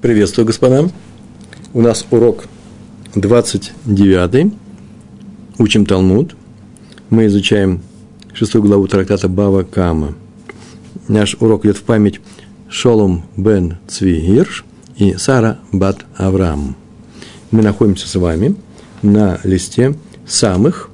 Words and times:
Приветствую, 0.00 0.46
господа. 0.46 0.88
У 1.74 1.82
нас 1.82 2.06
урок 2.12 2.44
29. 3.16 4.52
Учим 5.58 5.86
Талмуд. 5.86 6.36
Мы 7.10 7.26
изучаем 7.26 7.82
шестую 8.32 8.62
главу 8.62 8.86
трактата 8.86 9.28
Бава 9.28 9.64
Кама. 9.64 10.14
Наш 11.08 11.34
урок 11.40 11.64
идет 11.64 11.78
в 11.78 11.82
память 11.82 12.20
Шолом 12.68 13.24
бен 13.36 13.78
Цви 13.88 14.20
Гирш 14.20 14.64
и 14.96 15.14
Сара 15.14 15.58
бат 15.72 16.06
Авраам. 16.16 16.76
Мы 17.50 17.62
находимся 17.62 18.06
с 18.06 18.14
вами 18.14 18.54
на 19.02 19.40
листе 19.42 19.96
самых, 20.24 20.90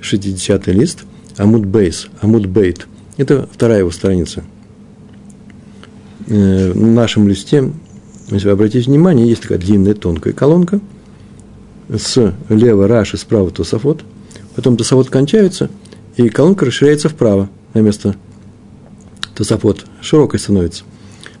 60 0.00 0.66
лист, 0.66 1.04
Амуд 1.36 1.64
Бейс, 1.64 2.08
Амуд 2.20 2.46
Бейт. 2.46 2.88
Это 3.18 3.48
вторая 3.52 3.78
его 3.78 3.92
страница. 3.92 4.42
Э, 6.26 6.72
в 6.72 6.86
нашем 6.86 7.28
листе 7.28 7.72
если 8.30 8.46
вы 8.46 8.52
обратите 8.52 8.90
внимание, 8.90 9.28
есть 9.28 9.42
такая 9.42 9.58
длинная 9.58 9.94
тонкая 9.94 10.32
колонка, 10.32 10.80
с 11.88 12.34
лева 12.48 12.88
Раши, 12.88 13.16
справа 13.16 13.50
Тософот, 13.50 14.02
потом 14.56 14.76
Тософот 14.76 15.08
кончается, 15.08 15.70
и 16.16 16.28
колонка 16.28 16.66
расширяется 16.66 17.08
вправо 17.08 17.48
на 17.74 17.80
место 17.80 18.16
Тософот, 19.34 19.86
широкой 20.00 20.40
становится. 20.40 20.84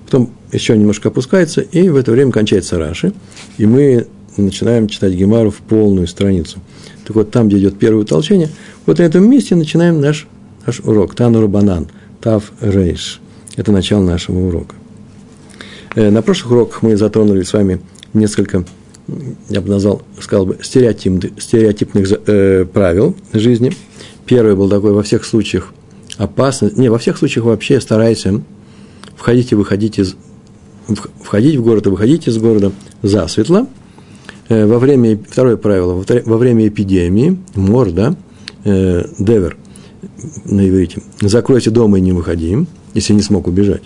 Потом 0.04 0.30
еще 0.52 0.76
немножко 0.78 1.08
опускается, 1.08 1.60
и 1.60 1.88
в 1.88 1.96
это 1.96 2.12
время 2.12 2.30
кончается 2.30 2.78
Раши, 2.78 3.12
и 3.58 3.66
мы 3.66 4.06
начинаем 4.36 4.86
читать 4.88 5.14
Гемару 5.14 5.50
в 5.50 5.56
полную 5.56 6.06
страницу. 6.06 6.60
Так 7.04 7.16
вот, 7.16 7.30
там, 7.30 7.48
где 7.48 7.58
идет 7.58 7.78
первое 7.78 8.02
утолчение, 8.02 8.50
вот 8.84 8.98
на 8.98 9.02
этом 9.02 9.28
месте 9.28 9.56
начинаем 9.56 10.00
наш, 10.00 10.28
наш 10.66 10.80
урок. 10.80 11.14
Танура 11.14 11.46
банан, 11.46 11.88
тав 12.20 12.52
рейш. 12.60 13.20
Это 13.56 13.72
начало 13.72 14.02
нашего 14.02 14.46
урока. 14.46 14.74
Э, 15.96 16.10
на 16.10 16.22
прошлых 16.22 16.52
уроках 16.52 16.82
мы 16.82 16.96
затронули 16.96 17.42
с 17.42 17.52
вами 17.52 17.80
несколько, 18.12 18.64
я 19.48 19.60
бы 19.60 19.68
назвал, 19.68 20.02
сказал 20.20 20.46
бы, 20.46 20.58
стереотипных, 20.62 21.42
стереотипных 21.42 22.06
э, 22.26 22.66
правил 22.66 23.16
жизни. 23.32 23.72
Первое 24.26 24.54
было 24.54 24.68
такое 24.68 24.92
во 24.92 25.02
всех 25.02 25.24
случаях 25.24 25.72
опасно, 26.18 26.70
не, 26.76 26.90
во 26.90 26.98
всех 26.98 27.16
случаях 27.16 27.46
вообще 27.46 27.80
старайся 27.80 28.42
входить 29.16 29.52
и 29.52 29.54
выходить 29.54 29.98
из, 29.98 30.16
входить 31.22 31.56
в 31.56 31.62
город 31.62 31.86
и 31.86 31.90
выходить 31.90 32.28
из 32.28 32.36
города 32.36 32.72
засветло. 33.02 33.66
Э, 34.50 34.66
во 34.66 34.78
время, 34.78 35.18
второе 35.28 35.56
правило, 35.56 36.04
во 36.26 36.36
время 36.36 36.68
эпидемии, 36.68 37.38
мор, 37.54 37.90
да, 37.90 38.14
э, 38.64 39.06
девер 39.18 39.56
на 40.44 40.68
иврите, 40.68 41.00
закройте 41.22 41.70
дома 41.70 41.96
и 41.96 42.02
не 42.02 42.12
выходи, 42.12 42.66
если 42.92 43.14
не 43.14 43.22
смог 43.22 43.46
убежать 43.46 43.84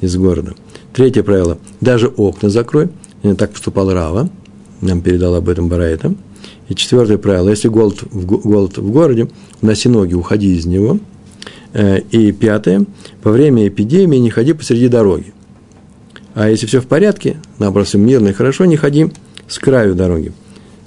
из 0.00 0.16
города– 0.16 0.54
Третье 0.92 1.22
правило. 1.22 1.58
Даже 1.80 2.08
окна 2.08 2.50
закрой. 2.50 2.88
Так 3.38 3.52
поступал 3.52 3.92
Рава. 3.92 4.28
Нам 4.80 5.00
передал 5.00 5.34
об 5.34 5.48
этом 5.48 5.68
Барайта. 5.68 6.14
И 6.68 6.74
четвертое 6.74 7.18
правило. 7.18 7.48
Если 7.48 7.68
голод 7.68 8.02
в, 8.02 8.26
голод 8.26 8.76
в 8.76 8.90
городе, 8.90 9.28
уноси 9.62 9.88
ноги, 9.88 10.14
уходи 10.14 10.54
из 10.54 10.66
него. 10.66 10.98
Э, 11.72 12.00
и 12.10 12.32
пятое. 12.32 12.84
Во 13.22 13.32
время 13.32 13.68
эпидемии 13.68 14.18
не 14.18 14.30
ходи 14.30 14.52
посреди 14.52 14.88
дороги. 14.88 15.32
А 16.34 16.50
если 16.50 16.66
все 16.66 16.80
в 16.80 16.86
порядке, 16.86 17.36
наоборот, 17.58 17.88
все 17.88 17.98
мирно 17.98 18.28
и 18.28 18.32
хорошо, 18.32 18.64
не 18.64 18.76
ходи 18.76 19.10
с 19.48 19.58
краю 19.58 19.94
дороги. 19.94 20.32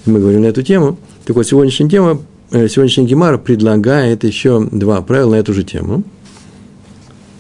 Мы 0.06 0.20
говорим 0.20 0.42
на 0.42 0.48
эту 0.48 0.62
тему. 0.62 0.98
Так 1.26 1.36
вот, 1.36 1.48
сегодняшняя 1.48 1.90
тема, 1.90 2.22
э, 2.52 2.68
сегодняшний 2.68 3.08
Гемар 3.08 3.40
предлагает 3.40 4.24
еще 4.24 4.68
два 4.72 5.02
правила 5.02 5.32
на 5.32 5.36
эту 5.36 5.54
же 5.54 5.64
тему. 5.64 6.04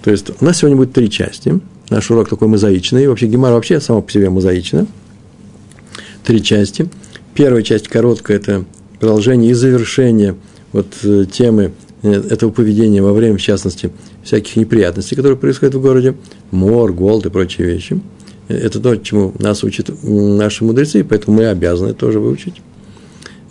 То 0.03 0.11
есть, 0.11 0.29
у 0.39 0.45
нас 0.45 0.57
сегодня 0.57 0.77
будет 0.77 0.93
три 0.93 1.11
части– 1.11 1.59
Наш 1.89 2.09
урок 2.09 2.29
такой 2.29 2.47
мозаичный. 2.47 3.03
И 3.03 3.07
вообще 3.07 3.27
Гемар 3.27 3.53
вообще 3.53 3.79
само 3.79 4.01
по 4.01 4.11
себе 4.11 4.29
мозаично. 4.29 4.87
Три 6.23 6.41
части. 6.41 6.89
Первая 7.33 7.61
часть 7.61 7.87
короткая– 7.87 8.37
это 8.39 8.65
продолжение 8.99 9.51
и 9.51 9.53
завершение 9.53 10.35
вот 10.71 10.87
э, 11.03 11.25
темы 11.31 11.73
э, 12.01 12.11
этого 12.11 12.49
поведения 12.49 13.01
во 13.01 13.13
время, 13.13 13.37
в 13.37 13.41
частности, 13.41 13.91
всяких 14.23 14.55
неприятностей, 14.55 15.15
которые 15.15 15.37
происходят 15.37 15.75
в 15.75 15.81
городе, 15.81 16.15
мор, 16.51 16.91
голод 16.93 17.25
и 17.27 17.29
прочие 17.29 17.67
вещи. 17.67 17.99
Э, 18.47 18.55
это 18.55 18.79
то, 18.79 18.95
чему 18.95 19.33
нас 19.37 19.63
учат 19.63 19.89
наши 20.01 20.63
мудрецы, 20.63 21.03
поэтому 21.03 21.37
мы 21.37 21.45
обязаны 21.47 21.93
тоже 21.93 22.19
выучить. 22.19 22.61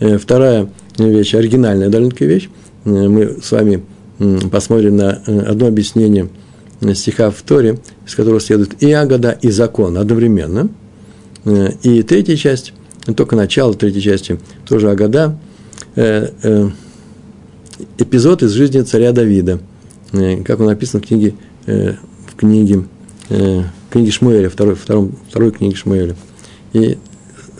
Вторая 0.00 0.68
вещь, 0.98 1.34
оригинальная 1.34 1.88
довольно-таки 1.88 2.26
вещь. 2.26 2.48
Мы 2.84 3.36
с 3.40 3.52
вами 3.52 3.84
посмотрим 4.50 4.96
на 4.96 5.12
одно 5.12 5.68
объяснение– 5.68 6.28
стиха 6.92 7.30
в 7.30 7.40
Торе, 7.42 7.78
из 8.06 8.14
которого 8.14 8.40
следует 8.40 8.82
и 8.82 8.92
Агада, 8.92 9.30
и 9.40 9.50
закон 9.50 9.96
одновременно. 9.96 10.68
Э, 11.44 11.70
и 11.82 12.02
третья 12.02 12.36
часть, 12.36 12.74
только 13.16 13.36
начало 13.36 13.74
третьей 13.74 14.02
части, 14.02 14.38
тоже 14.66 14.90
Агада, 14.90 15.38
э, 15.96 16.28
э, 16.42 16.68
эпизод 17.98 18.42
из 18.42 18.50
жизни 18.52 18.82
царя 18.82 19.12
Давида, 19.12 19.60
как 20.44 20.60
он 20.60 20.66
написан 20.66 21.00
в 21.00 21.06
книге, 21.06 21.34
в 21.66 22.36
книге, 22.36 22.84
в 23.28 23.64
книге 23.90 24.10
Шмуэля, 24.12 24.48
второй, 24.48 24.76
второй, 24.76 25.10
второй 25.28 25.50
книге 25.50 25.74
Шмуэля. 25.74 26.14
И 26.72 26.98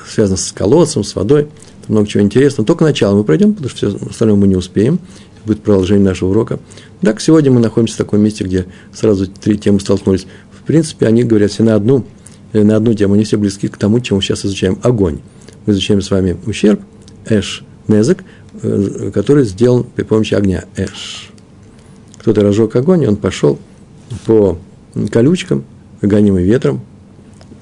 связано 0.09 0.37
с 0.37 0.53
колодцем, 0.53 1.03
с 1.03 1.17
водой, 1.17 1.49
много 1.89 2.07
чего 2.07 2.23
интересного. 2.23 2.65
Только 2.65 2.85
начало 2.85 3.17
мы 3.17 3.25
пройдем, 3.25 3.55
потому 3.55 3.71
что 3.71 3.89
все 3.89 4.09
остальное 4.09 4.37
мы 4.37 4.47
не 4.47 4.55
успеем 4.55 5.01
будет 5.45 5.63
продолжение 5.63 6.05
нашего 6.05 6.31
урока. 6.31 6.59
Так, 7.01 7.21
сегодня 7.21 7.51
мы 7.51 7.61
находимся 7.61 7.95
в 7.95 7.99
таком 7.99 8.21
месте, 8.21 8.45
где 8.45 8.67
сразу 8.93 9.27
три 9.27 9.59
темы 9.59 9.81
столкнулись. 9.81 10.27
В 10.53 10.67
принципе, 10.67 11.07
они 11.07 11.25
говорят 11.25 11.51
все 11.51 11.63
на 11.63 11.75
одну, 11.75 12.07
э, 12.53 12.63
на 12.63 12.77
одну 12.77 12.95
тему, 12.95 13.15
они 13.15 13.25
все 13.25 13.37
близки 13.37 13.69
к 13.69 13.77
тому, 13.77 14.01
чем 14.01 14.17
мы 14.17 14.23
сейчас 14.23 14.45
изучаем. 14.45 14.79
Огонь. 14.83 15.21
Мы 15.67 15.73
изучаем 15.73 16.01
с 16.01 16.11
вами 16.11 16.37
ущерб, 16.47 16.81
эш, 17.27 17.65
незек, 17.89 18.25
э, 18.63 19.11
который 19.13 19.45
сделан 19.45 19.85
при 19.85 20.05
помощи 20.05 20.35
огня, 20.35 20.65
эш. 20.77 21.31
Кто-то 22.19 22.43
разжег 22.43 22.75
огонь, 22.77 23.07
он 23.07 23.17
пошел 23.17 23.59
по 24.27 24.59
колючкам, 25.11 25.65
гонимый 26.01 26.45
ветром, 26.45 26.81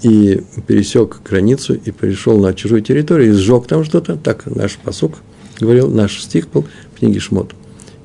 и 0.03 0.43
пересек 0.67 1.21
границу, 1.29 1.75
и 1.75 1.91
пришел 1.91 2.39
на 2.39 2.55
чужую 2.55 2.83
территорию, 2.83 3.31
и 3.31 3.33
сжег 3.33 3.67
там 3.67 3.85
что-то. 3.85 4.17
Так 4.17 4.47
наш 4.47 4.77
посук 4.77 5.15
говорил, 5.61 5.89
наш 5.89 6.21
стих 6.21 6.49
был 6.49 6.67
в 6.95 6.99
книге 6.99 7.21
Шмот. 7.21 7.55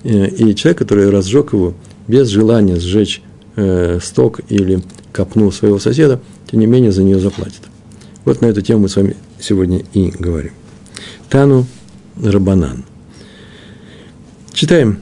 Э, 0.07 0.29
и 0.29 0.55
человек, 0.55 0.77
который 0.77 1.09
разжег 1.09 1.51
его 1.51 1.73
без 2.07 2.29
желания 2.29 2.77
сжечь 2.77 3.21
э, 3.57 3.99
сток 4.01 4.39
или 4.47 4.81
копну 5.11 5.51
своего 5.51 5.79
соседа, 5.79 6.21
тем 6.49 6.61
не 6.61 6.65
менее 6.65 6.93
за 6.93 7.03
нее 7.03 7.19
заплатит. 7.19 7.61
Вот 8.23 8.39
на 8.39 8.45
эту 8.45 8.61
тему 8.61 8.83
мы 8.83 8.89
с 8.89 8.95
вами 8.95 9.17
сегодня 9.37 9.83
и 9.93 10.11
говорим. 10.11 10.53
תנו 11.29 11.65
רבנן. 12.23 12.85
Читаем. 14.53 15.01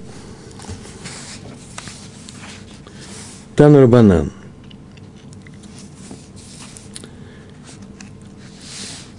תנו 3.55 3.81
רבנן. 3.81 4.31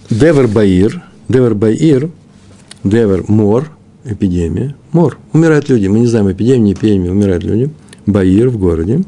דבר 0.09 0.49
בעיר, 0.49 1.01
דבר 1.29 1.55
בעיר, 1.55 2.09
דבר, 2.83 3.23
мор, 3.29 3.76
эпидемия, 4.07 4.75
мор. 4.91 5.17
Умирают 5.33 5.69
люди. 5.69 5.87
Мы 5.87 5.99
не 5.99 6.07
знаем, 6.07 6.31
эпидемия, 6.31 6.59
не 6.59 6.73
эпидемия, 6.73 7.11
умирают 7.11 7.43
люди. 7.43 7.69
בעיר 8.05 8.49
в 8.49 8.57
городе. 8.57 9.03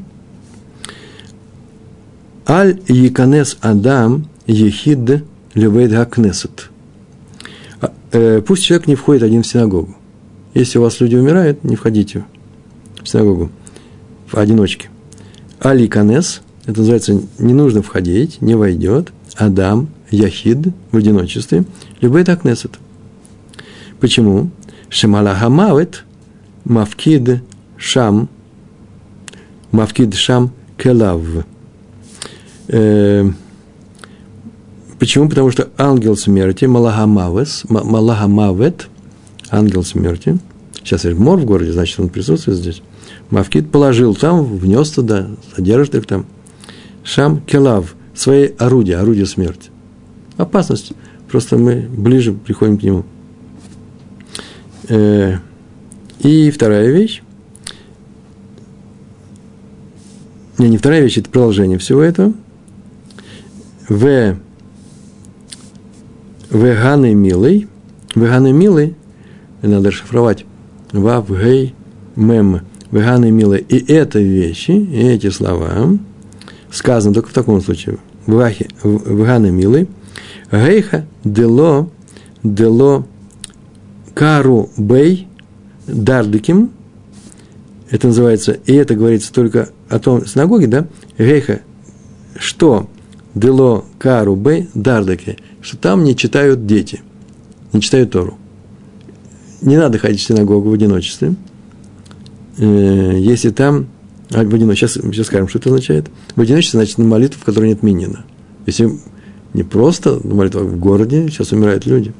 Аль 2.46 2.80
Яканес 2.88 3.58
Адам 3.60 4.26
Ехид 4.46 5.24
Левейд 5.54 5.92
Хакнесет. 5.92 6.70
А, 7.80 7.92
э, 8.12 8.42
пусть 8.46 8.64
человек 8.64 8.86
не 8.86 8.94
входит 8.94 9.22
один 9.22 9.42
в 9.42 9.46
синагогу. 9.46 9.96
Если 10.54 10.78
у 10.78 10.82
вас 10.82 11.00
люди 11.00 11.16
умирают, 11.16 11.64
не 11.64 11.76
входите 11.76 12.24
в 13.02 13.08
синагогу 13.08 13.50
в 14.26 14.36
одиночке. 14.36 14.90
Аль 15.64 15.82
Яканес, 15.82 16.42
это 16.66 16.78
называется, 16.78 17.20
не 17.38 17.52
нужно 17.52 17.82
входить, 17.82 18.40
не 18.42 18.54
войдет. 18.54 19.12
Адам 19.36 19.88
Яхид 20.10 20.58
в 20.90 20.96
одиночестве. 20.96 21.64
Левейд 22.00 22.26
Хакнесет. 22.26 22.78
Почему? 24.00 24.50
Шемалахамавет 24.90 26.04
Мавкид 26.64 27.42
Шам 27.78 28.28
Мавкид 29.72 30.14
Шам 30.14 30.50
Келав. 30.76 31.22
Почему? 34.98 35.28
Потому 35.30 35.50
что 35.50 35.70
ангел 35.78 36.16
смерти, 36.16 36.66
Малахамавес, 36.66 37.64
Малахамавет, 37.68 38.88
ангел 39.50 39.82
смерти, 39.82 40.38
сейчас 40.74 41.04
есть 41.04 41.18
мор 41.18 41.38
в 41.38 41.46
городе, 41.46 41.72
значит, 41.72 41.98
он 41.98 42.10
присутствует 42.10 42.58
здесь. 42.58 42.82
Мавкид 43.30 43.70
положил 43.70 44.14
там, 44.14 44.44
внес 44.58 44.90
туда, 44.90 45.28
содержит 45.54 45.94
их 45.94 46.06
там. 46.06 46.26
Шам 47.02 47.40
Келав, 47.40 47.94
свои 48.14 48.50
орудия, 48.58 48.98
орудия 48.98 49.24
смерти. 49.24 49.70
Опасность. 50.36 50.92
Просто 51.30 51.56
мы 51.56 51.88
ближе 51.88 52.32
приходим 52.32 52.76
к 52.76 52.82
нему. 52.82 53.04
Э, 54.90 55.36
и 56.18 56.50
вторая 56.50 56.90
вещь. 56.90 57.22
Не, 60.58 60.68
не 60.68 60.78
вторая 60.78 61.00
вещь, 61.00 61.16
это 61.18 61.30
продолжение 61.30 61.78
всего 61.78 62.02
этого. 62.02 62.34
В 63.88 64.36
Веганы 66.50 67.14
милый, 67.14 67.68
Веганы 68.16 68.52
милый, 68.52 68.96
надо 69.62 69.92
шифровать, 69.92 70.44
Вав 70.90 71.30
Гей 71.30 71.74
Мем, 72.16 72.62
Веганы 72.90 73.30
милый. 73.30 73.60
И 73.60 73.92
это 73.92 74.18
вещи, 74.18 74.72
и 74.72 75.06
эти 75.06 75.30
слова 75.30 75.96
сказаны 76.72 77.14
только 77.14 77.28
в 77.28 77.32
таком 77.32 77.60
случае. 77.60 77.98
Веганы 78.26 79.52
милый, 79.52 79.88
Гейха 80.50 81.06
дело, 81.22 81.88
дело 82.42 83.06
кару 84.20 84.68
бей 84.76 85.28
дардыким, 85.86 86.70
это 87.88 88.08
называется, 88.08 88.52
и 88.52 88.74
это 88.74 88.94
говорится 88.94 89.32
только 89.32 89.70
о 89.88 89.98
том 89.98 90.26
синагоге, 90.26 90.66
да, 90.66 90.86
Гейха, 91.16 91.62
что 92.38 92.90
дело 93.34 93.86
кару 93.98 94.36
бей 94.36 94.68
дардыки– 94.74 95.38
что 95.62 95.78
там 95.78 96.04
не 96.04 96.14
читают 96.14 96.66
дети, 96.66 97.00
не 97.72 97.80
читают 97.80 98.10
Тору. 98.10 98.36
Не 99.62 99.78
надо 99.78 99.98
ходить 99.98 100.20
в 100.20 100.24
синагогу 100.24 100.68
в 100.68 100.72
одиночестве, 100.74 101.34
э, 102.58 103.14
если 103.18 103.48
там 103.48 103.88
а 104.32 104.44
в 104.44 104.54
одиночестве, 104.54 105.02
сейчас, 105.02 105.14
сейчас 105.14 105.26
скажем, 105.28 105.48
что 105.48 105.58
это 105.58 105.70
означает. 105.70 106.10
В 106.36 106.40
одиночестве 106.42 106.78
значит 106.78 106.98
на 106.98 107.04
молитву, 107.04 107.40
в 107.40 107.44
которой 107.44 107.70
нет 107.70 107.82
минина. 107.82 108.26
Если 108.66 108.90
не 109.54 109.62
просто 109.62 110.20
молитва, 110.22 110.60
в 110.60 110.78
городе 110.78 111.28
сейчас 111.28 111.52
умирают 111.52 111.86
люди. 111.86 112.12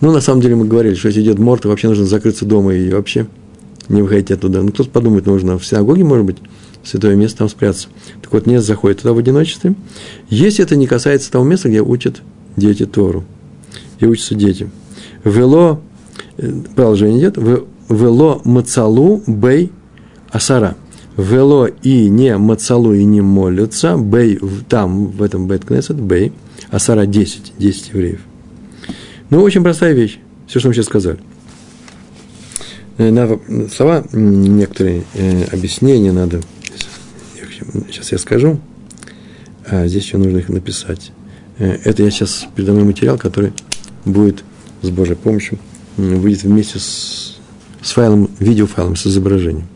Ну, 0.00 0.12
на 0.12 0.20
самом 0.20 0.42
деле 0.42 0.56
мы 0.56 0.66
говорили, 0.66 0.94
что 0.94 1.08
если 1.08 1.22
идет 1.22 1.38
морт, 1.38 1.64
вообще 1.64 1.88
нужно 1.88 2.04
закрыться 2.04 2.44
дома 2.44 2.74
и 2.74 2.90
вообще 2.90 3.26
не 3.88 4.02
выходить 4.02 4.30
оттуда. 4.30 4.62
Ну, 4.62 4.70
кто-то 4.70 4.90
подумает, 4.90 5.26
нужно 5.26 5.58
в 5.58 5.66
синагоге, 5.66 6.04
может 6.04 6.26
быть, 6.26 6.36
святое 6.84 7.16
место 7.16 7.38
там 7.38 7.48
спрятаться. 7.48 7.88
Так 8.22 8.32
вот, 8.32 8.46
не 8.46 8.60
заходит 8.60 8.98
туда 8.98 9.12
в 9.12 9.18
одиночестве, 9.18 9.74
если 10.28 10.64
это 10.64 10.76
не 10.76 10.86
касается 10.86 11.30
того 11.30 11.44
места, 11.44 11.68
где 11.68 11.80
учат 11.80 12.22
дети 12.56 12.86
Тору, 12.86 13.24
где 13.96 14.06
учатся 14.06 14.34
дети. 14.34 14.70
Вело, 15.24 15.80
э, 16.36 16.52
продолжение 16.74 17.20
идет, 17.20 17.38
вело 17.88 18.40
мацалу 18.44 19.22
бей 19.26 19.72
асара. 20.30 20.76
Вело 21.16 21.66
и 21.66 22.10
не 22.10 22.36
мацалу 22.36 22.92
и 22.92 23.02
не 23.02 23.22
молятся, 23.22 23.96
бей, 23.96 24.38
там, 24.68 25.06
в 25.06 25.22
этом 25.22 25.48
бет 25.48 25.64
бей, 25.94 26.32
асара 26.70 27.06
10, 27.06 27.54
10 27.58 27.88
евреев. 27.94 28.20
Ну, 29.30 29.42
очень 29.42 29.62
простая 29.62 29.92
вещь, 29.92 30.18
все, 30.46 30.60
что 30.60 30.68
мы 30.68 30.74
сейчас 30.74 30.86
сказали. 30.86 31.18
Э, 32.98 33.10
надо, 33.10 33.40
слова, 33.74 34.04
некоторые 34.12 35.04
э, 35.14 35.44
объяснения 35.52 36.12
надо 36.12 36.40
сейчас 37.90 38.12
я 38.12 38.18
скажу, 38.18 38.60
а 39.64 39.86
здесь 39.86 40.04
еще 40.04 40.18
нужно 40.18 40.38
их 40.38 40.48
написать. 40.48 41.12
Э, 41.58 41.78
это 41.84 42.02
я 42.02 42.10
сейчас 42.10 42.46
передо 42.54 42.72
мной 42.72 42.84
материал, 42.84 43.18
который 43.18 43.52
будет 44.04 44.44
с 44.82 44.90
Божьей 44.90 45.16
помощью, 45.16 45.58
выйдет 45.96 46.42
вместе 46.42 46.78
с, 46.78 47.38
с 47.82 47.92
файлом, 47.92 48.30
видеофайлом, 48.38 48.96
с 48.96 49.06
изображением. 49.06 49.66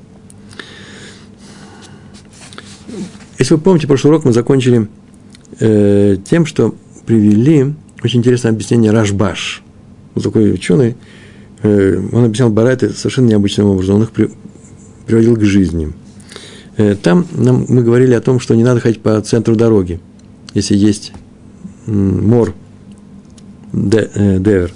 Если 3.38 3.54
вы 3.54 3.60
помните, 3.60 3.86
прошлый 3.86 4.12
урок 4.12 4.24
мы 4.24 4.32
закончили 4.32 4.88
э, 5.58 6.16
тем, 6.28 6.44
что 6.44 6.74
привели 7.06 7.74
очень 8.02 8.20
интересное 8.20 8.52
объяснение 8.52 8.90
Рашбаш. 8.90 9.62
Вот 10.14 10.24
такой 10.24 10.52
ученый, 10.52 10.96
э, 11.62 12.02
он 12.12 12.24
объяснял 12.24 12.50
Барайты 12.50 12.90
совершенно 12.90 13.26
необычным 13.28 13.66
образом, 13.66 13.96
он 13.96 14.02
их 14.04 14.10
при, 14.10 14.30
приводил 15.06 15.36
к 15.36 15.42
жизни. 15.42 15.92
Э, 16.76 16.96
там 16.96 17.26
нам, 17.32 17.66
мы 17.68 17.82
говорили 17.82 18.14
о 18.14 18.20
том, 18.20 18.40
что 18.40 18.54
не 18.54 18.64
надо 18.64 18.80
ходить 18.80 19.00
по 19.00 19.20
центру 19.20 19.54
дороги, 19.56 20.00
если 20.54 20.76
есть 20.76 21.12
мор, 21.86 22.54
э, 23.72 24.38
девер. 24.40 24.72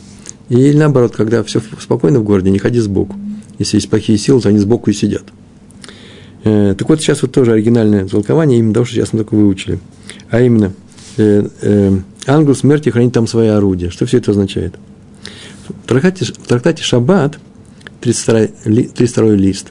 И 0.50 0.72
наоборот, 0.74 1.16
когда 1.16 1.42
все 1.42 1.60
спокойно 1.80 2.20
в 2.20 2.24
городе, 2.24 2.50
не 2.50 2.58
ходи 2.58 2.78
сбоку. 2.78 3.16
Если 3.58 3.78
есть 3.78 3.88
плохие 3.88 4.18
силы, 4.18 4.40
то 4.40 4.50
они 4.50 4.58
сбоку 4.58 4.90
и 4.90 4.92
сидят. 4.92 5.24
Так 6.42 6.86
вот, 6.90 7.00
сейчас 7.00 7.22
вот 7.22 7.32
тоже 7.32 7.52
оригинальное 7.52 8.06
толкование, 8.06 8.58
именно 8.58 8.74
того, 8.74 8.84
что 8.84 8.96
сейчас 8.96 9.14
мы 9.14 9.20
только 9.20 9.34
выучили. 9.34 9.78
А 10.28 10.42
именно, 10.42 10.74
ангел 12.26 12.54
смерти 12.54 12.90
хранит 12.90 13.12
там 13.12 13.26
свои 13.26 13.48
орудия. 13.48 13.90
Что 13.90 14.06
все 14.06 14.18
это 14.18 14.30
означает? 14.30 14.74
В 15.68 15.86
трактате, 15.86 16.82
Шаббат, 16.82 17.38
32, 18.00 18.46
32 18.94 19.30
лист, 19.30 19.68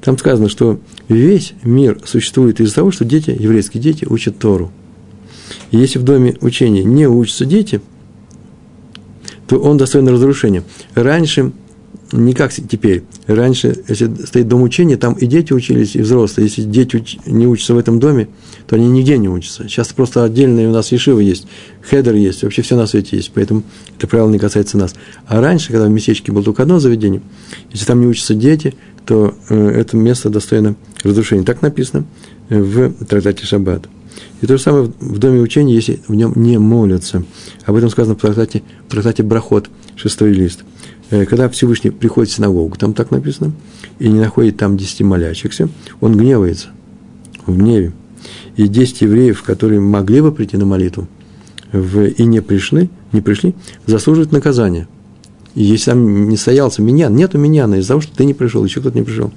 там 0.00 0.18
сказано, 0.18 0.48
что 0.48 0.80
весь 1.08 1.54
мир 1.62 1.98
существует 2.04 2.60
из-за 2.60 2.76
того, 2.76 2.90
что 2.90 3.04
дети, 3.04 3.36
еврейские 3.38 3.82
дети, 3.82 4.06
учат 4.08 4.38
Тору. 4.38 4.70
И 5.70 5.76
если 5.76 5.98
в 5.98 6.02
доме 6.02 6.36
учения 6.40 6.84
не 6.84 7.06
учатся 7.06 7.44
дети, 7.44 7.80
то 9.46 9.58
он 9.58 9.76
достоин 9.76 10.08
разрушения. 10.08 10.62
Раньше, 10.94 11.52
не 12.14 12.32
как 12.32 12.52
теперь, 12.52 13.02
раньше, 13.26 13.76
если 13.88 14.12
стоит 14.24 14.48
дом 14.48 14.62
учения, 14.62 14.96
там 14.96 15.14
и 15.14 15.26
дети 15.26 15.52
учились, 15.52 15.96
и 15.96 16.00
взрослые. 16.00 16.46
Если 16.46 16.62
дети 16.62 16.96
уч- 16.96 17.18
не 17.26 17.46
учатся 17.46 17.74
в 17.74 17.78
этом 17.78 17.98
доме, 17.98 18.28
то 18.66 18.76
они 18.76 18.88
нигде 18.88 19.18
не 19.18 19.28
учатся. 19.28 19.68
Сейчас 19.68 19.92
просто 19.92 20.24
отдельные 20.24 20.68
у 20.68 20.72
нас 20.72 20.92
ешивы 20.92 21.22
есть, 21.22 21.46
хедер 21.82 22.14
есть, 22.14 22.42
вообще 22.42 22.62
все 22.62 22.76
на 22.76 22.86
свете 22.86 23.16
есть, 23.16 23.32
поэтому 23.34 23.62
это 23.98 24.06
правило 24.06 24.30
не 24.30 24.38
касается 24.38 24.78
нас. 24.78 24.94
А 25.26 25.40
раньше, 25.40 25.72
когда 25.72 25.86
в 25.86 25.90
местечке 25.90 26.32
было 26.32 26.44
только 26.44 26.62
одно 26.62 26.78
заведение, 26.78 27.22
если 27.72 27.84
там 27.84 28.00
не 28.00 28.06
учатся 28.06 28.34
дети, 28.34 28.74
то 29.06 29.34
э, 29.48 29.68
это 29.70 29.96
место 29.96 30.30
достойно 30.30 30.76
разрушения. 31.02 31.44
Так 31.44 31.62
написано 31.62 32.04
э, 32.48 32.60
в 32.60 33.04
трактате 33.04 33.44
Шаббат. 33.44 33.88
И 34.40 34.46
то 34.46 34.56
же 34.56 34.62
самое 34.62 34.92
в 35.00 35.18
доме 35.18 35.40
учения, 35.40 35.74
если 35.74 36.00
в 36.06 36.14
нем 36.14 36.32
не 36.36 36.58
молятся. 36.58 37.24
Об 37.64 37.76
этом 37.76 37.90
сказано 37.90 38.14
в 38.14 38.20
трактате, 38.20 38.62
в 38.86 38.90
трактате 38.90 39.22
Брахот, 39.22 39.68
шестой 39.96 40.32
лист. 40.32 40.64
Э, 41.14 41.26
когда 41.26 41.48
Всевышний 41.48 41.90
приходит 41.90 42.32
в 42.32 42.34
синагогу, 42.34 42.76
там 42.76 42.92
так 42.92 43.12
написано, 43.12 43.52
и 44.00 44.08
не 44.08 44.18
находит 44.18 44.56
там 44.56 44.76
десяти 44.76 45.04
молящихся, 45.04 45.68
он 46.00 46.16
гневается, 46.16 46.68
в 47.46 47.56
гневе. 47.56 47.92
И 48.56 48.66
десять 48.66 49.02
евреев, 49.02 49.42
которые 49.44 49.78
могли 49.80 50.20
бы 50.20 50.32
прийти 50.32 50.56
на 50.56 50.66
молитву, 50.66 51.06
в, 51.70 52.04
и 52.04 52.24
не 52.24 52.40
пришли, 52.40 52.90
не 53.12 53.20
пришли, 53.20 53.54
заслуживают 53.86 54.32
наказания. 54.32 54.88
И 55.54 55.62
если 55.62 55.92
там 55.92 56.28
не 56.28 56.36
стоялся 56.36 56.82
меня, 56.82 57.08
нету 57.08 57.38
меня, 57.38 57.66
из-за 57.76 57.88
того, 57.88 58.00
что 58.00 58.16
ты 58.16 58.24
не 58.24 58.34
пришел, 58.34 58.64
еще 58.64 58.80
кто-то 58.80 58.98
не 58.98 59.04
пришел. 59.04 59.32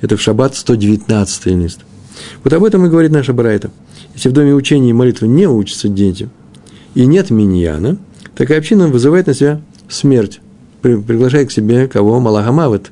Это 0.00 0.16
в 0.16 0.22
шаббат 0.22 0.54
119 0.54 1.46
лист. 1.46 1.80
Вот 2.44 2.52
об 2.52 2.62
этом 2.62 2.86
и 2.86 2.88
говорит 2.88 3.10
наша 3.10 3.32
Брайта. 3.32 3.72
Если 4.14 4.28
в 4.28 4.32
доме 4.32 4.54
учения 4.54 4.90
и 4.90 4.92
молитвы 4.92 5.26
не 5.26 5.48
учатся 5.48 5.88
дети, 5.88 6.28
и 6.94 7.04
нет 7.04 7.30
миньяна, 7.30 7.98
такая 8.36 8.58
община 8.58 8.86
вызывает 8.86 9.26
на 9.26 9.34
себя 9.34 9.60
смерть, 9.88 10.40
приглашает 11.02 11.48
к 11.48 11.52
себе 11.52 11.88
кого? 11.88 12.20
Малахамавит, 12.20 12.90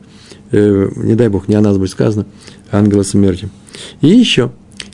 э, 0.50 0.88
не 0.96 1.14
дай 1.14 1.28
бог, 1.28 1.48
не 1.48 1.54
о 1.54 1.60
нас 1.60 1.76
будет 1.76 1.90
сказано, 1.90 2.26
ангела 2.70 3.02
смерти. 3.02 3.48
И 4.00 4.08
еще, 4.08 4.50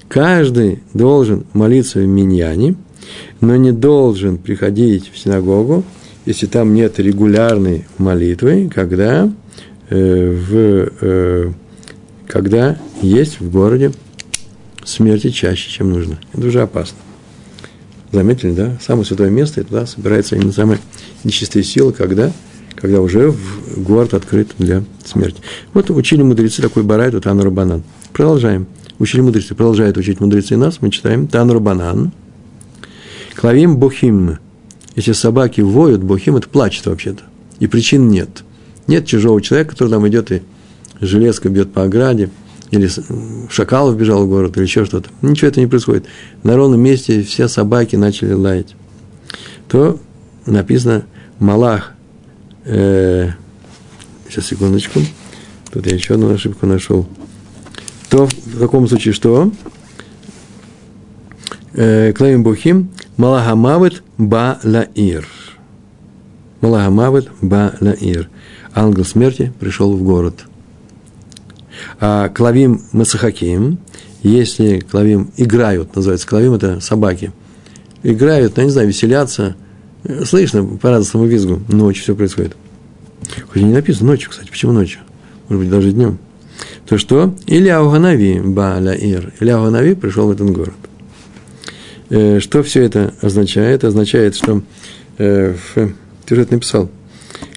каждый 0.08 0.82
должен 0.94 1.44
молиться 1.52 2.00
в 2.00 2.06
миньяне, 2.06 2.74
но 3.40 3.56
не 3.56 3.72
должен 3.72 4.38
приходить 4.38 5.10
в 5.12 5.18
синагогу 5.18 5.84
если 6.26 6.46
там 6.46 6.74
нет 6.74 6.98
регулярной 6.98 7.86
молитвы, 7.98 8.70
когда, 8.72 9.32
э, 9.88 10.30
в, 10.30 10.92
э, 11.00 11.52
когда 12.26 12.78
есть 13.02 13.40
в 13.40 13.50
городе 13.50 13.92
смерти 14.84 15.30
чаще, 15.30 15.70
чем 15.70 15.90
нужно. 15.90 16.18
Это 16.32 16.46
уже 16.46 16.62
опасно. 16.62 16.98
Заметили, 18.12 18.52
да? 18.52 18.78
Самое 18.80 19.06
святое 19.06 19.30
место, 19.30 19.60
и 19.60 19.64
туда 19.64 19.86
собираются 19.86 20.36
именно 20.36 20.52
самые 20.52 20.78
нечистые 21.24 21.62
силы, 21.62 21.92
когда, 21.92 22.32
когда 22.76 23.00
уже 23.00 23.30
в 23.30 23.82
город 23.82 24.14
открыт 24.14 24.50
для 24.58 24.82
смерти. 25.04 25.40
Вот 25.74 25.90
учили 25.90 26.22
мудрецы 26.22 26.62
такой 26.62 26.82
барай, 26.82 27.10
тут 27.10 27.24
Тану 27.24 27.50
Банан. 27.50 27.82
Продолжаем. 28.12 28.66
Учили 28.98 29.20
мудрецы, 29.20 29.54
продолжают 29.54 29.96
учить 29.96 30.20
мудрецы 30.20 30.56
нас, 30.56 30.78
мы 30.80 30.90
читаем 30.90 31.26
Тану 31.26 31.58
Банан. 31.60 32.12
Клавим 33.34 33.76
Бухим– 33.76 34.38
если 34.96 35.12
собаки 35.12 35.60
воют, 35.60 36.02
Бухим 36.02 36.36
это 36.36 36.48
плачет 36.48 36.86
вообще-то. 36.86 37.22
И 37.58 37.66
причин 37.66 38.08
нет. 38.08 38.44
Нет 38.86 39.06
чужого 39.06 39.40
человека, 39.40 39.70
который 39.70 39.90
там 39.90 40.06
идет 40.08 40.32
и 40.32 40.42
железка 41.00 41.48
бьет 41.48 41.72
по 41.72 41.84
ограде, 41.84 42.30
или 42.70 42.88
шакал 43.50 43.92
вбежал 43.92 44.26
в 44.26 44.28
город, 44.28 44.56
или 44.56 44.64
еще 44.64 44.84
что-то. 44.84 45.08
Ничего 45.22 45.48
этого 45.48 45.64
не 45.64 45.70
происходит. 45.70 46.06
На 46.42 46.56
ровном 46.56 46.80
месте 46.80 47.22
все 47.22 47.48
собаки 47.48 47.96
начали 47.96 48.32
лаять. 48.32 48.74
То 49.68 49.98
написано 50.46 51.04
Малах. 51.38 51.94
Э, 52.64 53.30
сейчас, 54.28 54.46
секундочку. 54.46 55.00
Тут 55.72 55.86
я 55.86 55.94
еще 55.94 56.14
одну 56.14 56.32
ошибку 56.32 56.66
нашел. 56.66 57.06
То 58.08 58.26
в 58.26 58.58
таком 58.58 58.88
случае 58.88 59.14
что? 59.14 59.52
Э, 61.74 62.12
Клавим 62.12 62.42
Бухим 62.42 62.90
Малахамавит 63.16 64.02
ба 64.18 64.58
лаир. 64.64 65.26
Малахамавит 66.60 67.30
ба 67.40 67.74
лаир. 67.80 68.28
Ангел 68.74 69.04
смерти 69.04 69.52
пришел 69.60 69.96
в 69.96 70.02
город. 70.02 70.44
А 72.00 72.28
Клавим 72.28 72.82
Масахаким 72.92 73.78
если 74.22 74.80
клавим 74.80 75.30
играют, 75.36 75.96
называется 75.96 76.28
клавим, 76.28 76.54
это 76.54 76.80
собаки, 76.80 77.32
играют, 78.02 78.56
ну, 78.56 78.62
я 78.62 78.66
не 78.66 78.72
знаю, 78.72 78.88
веселятся, 78.88 79.56
слышно 80.24 80.64
по 80.64 80.90
радостному 80.90 81.26
визгу, 81.26 81.60
ночью 81.68 82.02
все 82.02 82.14
происходит. 82.14 82.56
Хоть 83.52 83.62
не 83.62 83.72
написано 83.72 84.10
ночью, 84.10 84.30
кстати, 84.30 84.50
почему 84.50 84.72
ночью? 84.72 85.00
Может 85.48 85.62
быть, 85.62 85.70
даже 85.70 85.92
днем. 85.92 86.18
То 86.86 86.98
что? 86.98 87.34
Или 87.46 87.68
Ауганави 87.68 88.40
Бааля 88.40 88.92
Ир. 88.92 89.32
Или 89.40 89.50
Ауганави 89.50 89.94
пришел 89.94 90.26
в 90.26 90.30
этот 90.30 90.50
город. 90.50 90.74
Э, 92.08 92.40
что 92.40 92.62
все 92.62 92.82
это 92.82 93.14
означает? 93.20 93.84
Означает, 93.84 94.34
что 94.34 94.62
э, 95.18 95.54
в, 95.74 95.78
это 96.28 96.52
написал, 96.54 96.90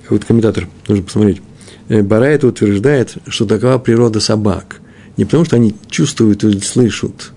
какой-то 0.03 0.25
комментатор, 0.25 0.67
нужно 0.87 1.03
посмотреть. 1.03 1.41
Бара 1.89 2.25
это 2.25 2.47
утверждает, 2.47 3.17
что 3.27 3.45
такова 3.45 3.77
природа 3.77 4.19
собак. 4.19 4.79
Не 5.17 5.25
потому, 5.25 5.45
что 5.45 5.57
они 5.57 5.75
чувствуют 5.89 6.43
или 6.43 6.59
слышат, 6.59 7.31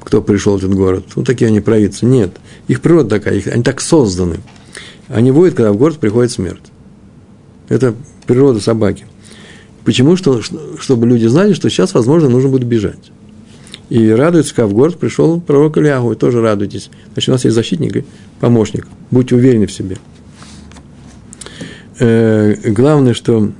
кто 0.00 0.20
пришел 0.20 0.54
в 0.54 0.58
этот 0.58 0.74
город. 0.74 1.04
Вот 1.14 1.26
такие 1.26 1.48
они 1.48 1.60
провидцы. 1.60 2.04
Нет. 2.04 2.36
Их 2.68 2.80
природа 2.82 3.08
такая, 3.08 3.34
их, 3.34 3.46
они 3.46 3.62
так 3.62 3.80
созданы. 3.80 4.36
Они 5.08 5.30
воют, 5.30 5.54
когда 5.54 5.72
в 5.72 5.76
город 5.76 5.98
приходит 5.98 6.30
смерть. 6.30 6.64
Это 7.68 7.94
природа 8.26 8.60
собаки. 8.60 9.06
Почему? 9.84 10.16
Что, 10.16 10.42
чтобы 10.78 11.06
люди 11.06 11.26
знали, 11.26 11.54
что 11.54 11.70
сейчас, 11.70 11.94
возможно, 11.94 12.28
нужно 12.28 12.50
будет 12.50 12.64
бежать. 12.64 13.10
И 13.88 14.10
радуются, 14.10 14.54
когда 14.54 14.66
в 14.66 14.74
город 14.74 14.98
пришел 14.98 15.40
пророк 15.40 15.78
Ильягу, 15.78 16.12
и 16.12 16.14
тоже 16.14 16.42
радуйтесь. 16.42 16.90
Значит, 17.14 17.28
у 17.30 17.32
нас 17.32 17.44
есть 17.44 17.54
защитник 17.54 17.96
и 17.96 18.04
помощник. 18.38 18.86
Будьте 19.10 19.34
уверены 19.34 19.66
в 19.66 19.72
себе. 19.72 19.96
Э, 21.98 22.54
главное, 22.70 23.14
что 23.14 23.50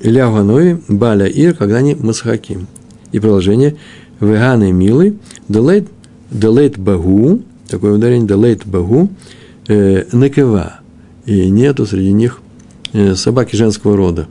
Илья 0.00 0.30
Ганои, 0.30 0.82
Баля 0.88 1.26
Ир, 1.26 1.54
когда 1.54 1.76
они 1.76 1.94
Масхаким. 1.94 2.66
И 3.12 3.20
продолжение. 3.20 3.76
Веганы 4.20 4.72
делейт, 5.48 5.88
делейт 6.30 6.78
багу, 6.78 7.42
такое 7.72 7.92
ударение, 7.92 8.28
делейт 8.28 8.64
багу, 8.66 9.10
э, 9.68 10.04
накева. 10.12 10.80
И 11.24 11.48
нету 11.50 11.86
среди 11.86 12.12
них 12.12 12.40
э, 12.92 13.14
собаки 13.14 13.56
женского 13.56 13.96
рода. 13.96 14.28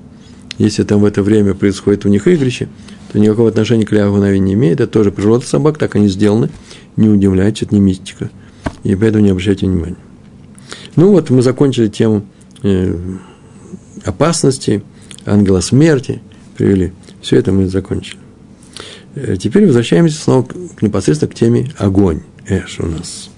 Если 0.57 0.83
там 0.83 1.01
в 1.01 1.05
это 1.05 1.23
время 1.23 1.53
происходит 1.53 2.05
у 2.05 2.09
них 2.09 2.27
игрище, 2.27 2.67
то 3.11 3.19
никакого 3.19 3.49
отношения 3.49 3.85
к 3.85 3.91
Ганои 3.91 4.37
не 4.37 4.53
имеет. 4.53 4.79
Это 4.79 4.91
тоже 4.91 5.11
природа 5.11 5.45
собак, 5.45 5.77
так 5.77 5.95
они 5.95 6.07
сделаны. 6.07 6.49
Не 6.97 7.09
удивляйтесь, 7.09 7.63
это 7.63 7.75
не 7.75 7.81
мистика. 7.81 8.29
И 8.83 8.95
поэтому 8.95 9.23
не 9.23 9.31
обращайте 9.31 9.65
внимания. 9.65 9.97
Ну 10.95 11.11
вот, 11.11 11.29
мы 11.29 11.41
закончили 11.41 11.87
тему 11.87 12.23
э, 12.61 12.95
опасности, 14.05 14.83
ангела 15.25 15.61
смерти 15.61 16.21
привели. 16.57 16.93
Все 17.21 17.37
это 17.37 17.51
мы 17.51 17.67
закончили. 17.67 18.19
Э, 19.15 19.35
теперь 19.37 19.65
возвращаемся 19.65 20.21
снова 20.21 20.43
к, 20.43 20.81
непосредственно 20.81 21.31
к 21.31 21.35
теме 21.35 21.71
огонь. 21.77 22.21
Эш 22.47 22.79
у 22.79 22.85
нас. 22.85 23.30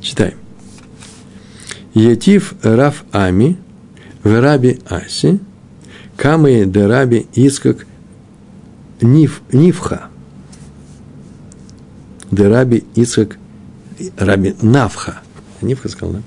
Читаем. 0.00 0.34
Етив 1.94 2.54
Раф 2.62 3.04
Ами, 3.12 3.58
Вераби 4.24 4.80
Аси, 4.88 5.40
Камы 6.16 6.64
Дераби 6.66 7.26
Искак 7.34 7.86
Ниф, 9.00 9.42
Нифха. 9.52 10.08
Дераби 12.30 12.84
Искак 12.94 13.38
Раби 14.16 14.54
Навха. 14.62 15.20
Нифха 15.60 15.88
сказал, 15.88 16.14
да? 16.14 16.22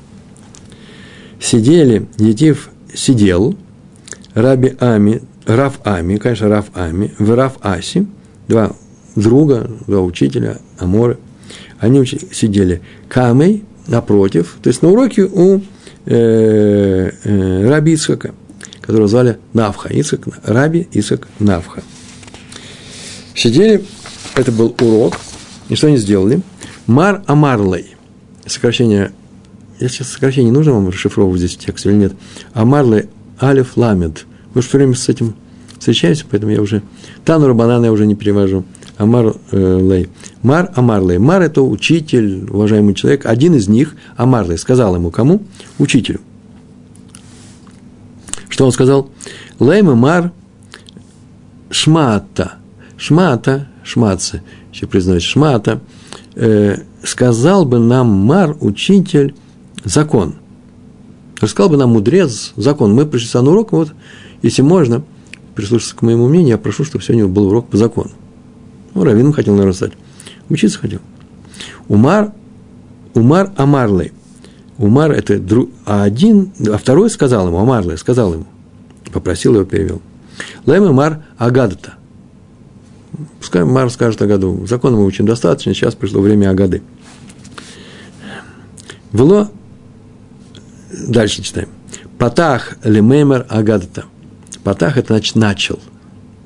Сидели, 1.39 2.07
Етив 2.17 2.69
сидел, 2.93 3.55
Раби 4.33 4.75
Ами, 4.79 5.21
Раф 5.45 5.79
Ами, 5.83 6.17
конечно, 6.17 6.49
Раф 6.49 6.67
Ами, 6.73 7.13
в 7.17 7.35
Раф 7.35 7.57
Аси, 7.61 8.07
два 8.47 8.73
друга, 9.15 9.69
два 9.87 10.01
учителя, 10.01 10.59
Аморы, 10.79 11.17
они 11.83 12.05
сидели 12.05 12.81
Камей 13.09 13.65
напротив, 13.87 14.55
то 14.63 14.69
есть 14.69 14.81
на 14.81 14.89
уроке 14.89 15.23
у 15.23 15.59
э, 16.05 17.11
э, 17.23 17.69
Раби 17.69 17.91
Ицхака, 17.91 18.33
которого 18.79 19.09
звали 19.09 19.37
Навха, 19.51 19.89
Ицхак, 19.89 20.21
Раби 20.45 20.87
Ицхак 20.93 21.27
Навха. 21.39 21.83
Сидели, 23.35 23.83
это 24.35 24.53
был 24.53 24.73
урок, 24.79 25.15
и 25.67 25.75
что 25.75 25.87
они 25.87 25.97
сделали? 25.97 26.41
מר 26.87 27.21
אמר 27.25 27.56
ליה, 27.56 27.97
сокращение, 28.45 29.11
я 29.81 29.89
сейчас 29.89 30.07
сокращение 30.07 30.53
нужно 30.53 30.71
вам 30.71 30.87
расшифровывать 30.87 31.39
здесь 31.39 31.57
текст 31.57 31.85
или 31.85 31.95
нет, 31.95 32.13
אמר 32.53 33.09
ליה 33.41 33.58
אלף 33.58 33.75
למד. 33.75 34.25
Мы 34.53 34.61
же 34.61 34.69
все 34.69 34.77
время 34.77 34.95
с 34.95 35.09
этим 35.09 35.35
встречаемся, 35.77 36.23
поэтому 36.29 36.53
я 36.53 36.61
уже... 36.61 36.81
תנו 37.25 37.47
רבנן 37.47 37.78
а 37.78 37.85
я 37.85 37.91
уже 37.91 38.05
не 38.05 38.15
перевожу. 38.15 38.63
אמר 38.97 39.35
э, 39.51 39.79
ליה. 39.79 40.09
מר 40.41 40.71
אמר 40.75 41.03
ליה. 41.03 41.17
מר – 41.17 41.43
это 41.43 41.61
учитель, 41.61 42.45
уважаемый 42.49 42.93
человек. 42.93 43.25
Один 43.25 43.55
из 43.55 43.67
них, 43.67 43.95
אמר 44.17 44.47
ליה, 44.47 44.57
сказал 44.57 44.95
ему 44.95 45.11
кому? 45.11 45.43
Учителю. 45.79 46.21
Что 48.49 48.65
он 48.65 48.71
сказал? 48.71 49.09
Лейма 49.59 49.95
Мар 49.95 50.31
Шмата. 51.69 52.53
Шмата, 52.95 53.67
шматцы, 53.83 54.43
еще 54.71 54.85
признаюсь, 54.87 55.23
шмата, 55.23 55.81
э, 56.35 56.77
сказал 57.03 57.65
бы 57.65 57.79
нам 57.79 58.07
Мар, 58.07 58.55
учитель, 58.61 59.35
закон– 59.83 60.35
Рассказал 61.43 61.71
бы 61.71 61.75
нам 61.75 61.89
мудрец 61.89 62.53
закон. 62.55 62.93
Мы 62.93 63.05
пришли 63.05 63.41
на 63.41 63.51
урок, 63.51 63.73
вот, 63.73 63.93
если 64.41 64.61
можно, 64.61 65.03
прислушаться 65.55 65.93
к 65.93 66.01
моему 66.01 66.29
мнению, 66.29 66.51
я 66.51 66.57
прошу, 66.57 66.85
чтобы 66.85 67.03
сегодня 67.03 67.27
был 67.27 67.47
урок 67.47 67.67
по 67.67 67.75
закону. 67.75 68.11
Ну, 68.93 69.03
раввином 69.03 69.33
хотел, 69.33 69.53
наверное, 69.53 69.73
стать. 69.73 69.93
Учиться 70.49 70.79
хотел. 70.79 70.99
Умар, 71.87 72.31
Умар 73.13 73.51
Амарлей. 73.57 74.11
Умар– 74.77 75.11
это 75.13 75.39
друг, 75.39 75.69
а 75.85 76.03
один, 76.03 76.51
а 76.67 76.77
второй 76.77 77.09
сказал 77.09 77.47
ему, 77.47 77.59
Амарлей 77.59 77.97
сказал 77.97 78.33
ему, 78.33 78.45
попросил 79.11 79.53
его, 79.55 79.65
перевел. 79.65 80.01
Лайм 80.65 80.83
Умар 80.83 81.23
Агадата. 81.37 81.93
Пускай 83.39 83.63
Мар 83.63 83.91
скажет 83.91 84.21
о 84.23 84.27
году. 84.27 84.65
Закон 84.65 84.95
мы 84.95 85.05
учим 85.05 85.27
достаточно, 85.27 85.73
сейчас 85.75 85.93
пришло 85.93 86.21
время 86.21 86.49
Агады. 86.49 86.81
Вело 89.11 89.49
Дальше 91.07 91.41
читаем. 91.41 91.69
Патах 92.17 92.75
лемеймер 92.83 93.45
агадата. 93.49 94.05
Патах– 94.63 94.97
это 94.97 95.13
значит 95.13 95.35
начал. 95.35 95.79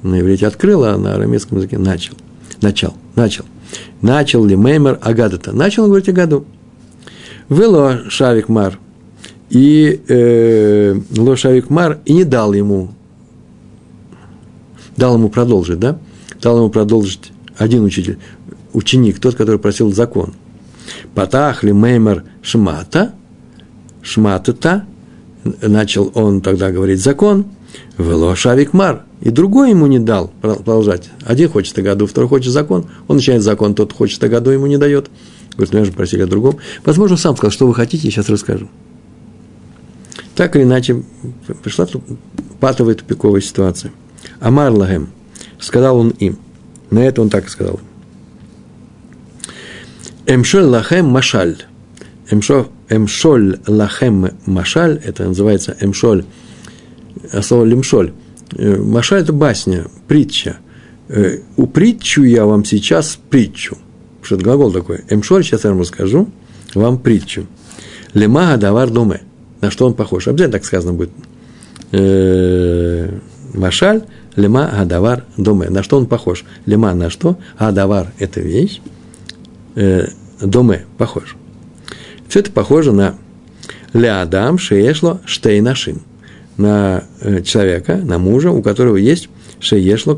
На 0.02 0.20
иврите 0.20 0.48
открыл, 0.48 0.86
а 0.86 0.98
на 0.98 1.16
арамейском 1.16 1.58
языке 1.58 1.78
начал. 1.78 2.16
Начал, 2.62 2.96
начал. 3.16 3.46
Начал 4.02 4.46
лемеймер 4.46 5.00
агадата. 5.02 5.52
Начал 5.52 5.84
он 5.84 5.90
говорить 5.90 6.10
о 6.10 6.14
году. 6.14 6.46
Вело 7.50 8.10
шавик 8.10 8.50
мар. 8.50 8.80
И 9.50 10.02
э, 10.08 11.00
ло 11.18 11.36
шавик 11.36 11.70
мар 11.70 12.00
и 12.06 12.14
не 12.14 12.24
дал 12.26 12.54
ему, 12.54 12.90
дал 14.98 15.16
ему 15.16 15.30
продолжить, 15.30 15.80
да? 15.80 15.98
Дал 16.42 16.58
ему 16.58 16.70
продолжить 16.70 17.32
один 17.58 17.84
учитель, 17.84 18.20
ученик, 18.74 19.20
тот, 19.20 19.36
который 19.36 19.58
просил 19.58 19.94
закон. 19.94 20.34
Патах 21.16 21.64
ли 21.64 21.72
меймер 21.72 22.26
шмата– 22.42 23.14
шматата, 24.08 24.86
начал 25.62 26.12
он 26.16 26.42
тогда 26.42 26.72
говорить 26.72 27.02
закон, 27.02 27.46
вело 27.98 28.36
шавикмар, 28.36 29.04
и 29.22 29.30
другой 29.30 29.72
ему 29.72 29.88
не 29.88 30.00
дал 30.00 30.32
продолжать. 30.42 31.10
Один 31.26 31.50
хочет 31.50 31.78
году, 31.78 32.06
второй 32.06 32.30
хочет 32.30 32.54
закон, 32.54 32.86
он 33.08 33.18
начинает 33.18 33.44
закон, 33.44 33.74
тот 33.76 33.94
хочет 33.94 34.20
году, 34.22 34.52
ему 34.52 34.68
не 34.68 34.78
дает. 34.78 35.10
Говорит, 35.56 35.74
меня 35.74 35.86
же 35.86 35.92
просили 35.92 36.22
о 36.22 36.28
другом. 36.28 36.58
Возможно, 36.86 37.18
сам 37.18 37.36
сказал, 37.36 37.52
что 37.52 37.68
вы 37.68 37.74
хотите, 37.74 38.08
я 38.08 38.12
сейчас 38.12 38.30
расскажу. 38.30 38.70
Так 40.36 40.56
или 40.56 40.64
иначе, 40.64 41.04
пришла 41.64 41.88
патовая 42.60 42.94
тупиковая 42.94 43.42
ситуация. 43.42 43.92
Амар 44.40 44.72
лагем, 44.72 45.10
сказал 45.60 45.98
он 45.98 46.10
им. 46.10 46.38
На 46.92 47.00
это 47.00 47.24
он 47.24 47.30
так 47.30 47.48
и 47.48 47.50
сказал. 47.50 47.80
Эмшоль 50.28 50.64
лахем 50.64 51.06
машаль. 51.08 51.64
Эмшоль 52.30 53.60
лахем 53.66 54.30
машаль, 54.46 55.02
это 55.04 55.26
называется 55.26 55.76
эмшоль, 55.82 56.26
слово 57.42 57.66
лимшоль. 57.66 58.12
Э, 58.56 58.78
машаль– 58.78 59.22
это 59.24 59.34
басня, 59.34 59.86
притча. 60.08 60.58
Э, 61.10 61.40
у 61.56 61.68
притчу 61.68 62.24
я 62.24 62.46
вам 62.46 62.66
сейчас 62.66 63.20
притчу. 63.30 63.78
Что 64.22 64.36
это 64.36 64.44
глагол 64.44 64.72
такой. 64.72 65.02
Эмшоль, 65.10 65.44
сейчас 65.44 65.64
я 65.64 65.72
вам 65.72 65.80
расскажу, 65.80 66.30
вам 66.74 67.00
притчу. 67.00 67.48
Лема 68.14 68.48
гадавар 68.48 68.90
доме. 68.90 69.22
На 69.62 69.72
что 69.72 69.86
он 69.86 69.94
похож? 69.94 70.28
Обязательно 70.28 70.58
так 70.58 70.66
сказано 70.66 70.94
будет. 70.94 71.12
Э, 71.92 73.18
машаль, 73.54 74.04
лема 74.36 74.70
гадавар 74.76 75.26
доме. 75.38 75.70
На 75.70 75.84
что 75.84 75.98
он 75.98 76.08
похож? 76.08 76.46
Лема 76.66 76.94
на 76.94 77.10
что? 77.10 77.38
Гадавар– 77.60 78.14
это 78.20 78.42
вещь. 78.42 78.82
Доме– 80.42 80.86
похож. 80.98 81.36
Все 82.28 82.40
это 82.40 82.52
похоже 82.52 82.92
на 82.92 83.16
Леадам 83.94 84.58
Шеешло 84.58 85.22
Штейнашим, 85.26 86.02
на 86.58 87.04
э, 87.22 87.42
человека, 87.42 87.96
на 87.96 88.18
мужа, 88.18 88.52
у 88.52 88.62
которого 88.62 88.98
есть 88.98 89.30
Шеешло 89.60 90.18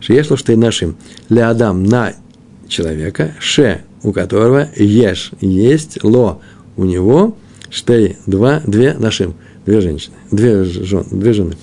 Шеешло 0.00 0.36
штей 0.36 0.56
нашим 0.56 0.96
для 1.28 1.50
Адам 1.50 1.84
на 1.84 2.14
человека, 2.68 3.34
ше, 3.40 3.82
у 4.02 4.12
которого 4.12 4.68
еш, 4.76 5.32
есть, 5.40 6.02
ло, 6.02 6.40
у 6.76 6.84
него, 6.84 7.36
штей, 7.70 8.16
два, 8.26 8.60
две 8.66 8.94
нашим, 8.94 9.34
две 9.64 9.80
женщины, 9.80 10.14
две, 10.30 10.64
жен, 10.64 11.04
две 11.10 11.32
жены. 11.32 11.54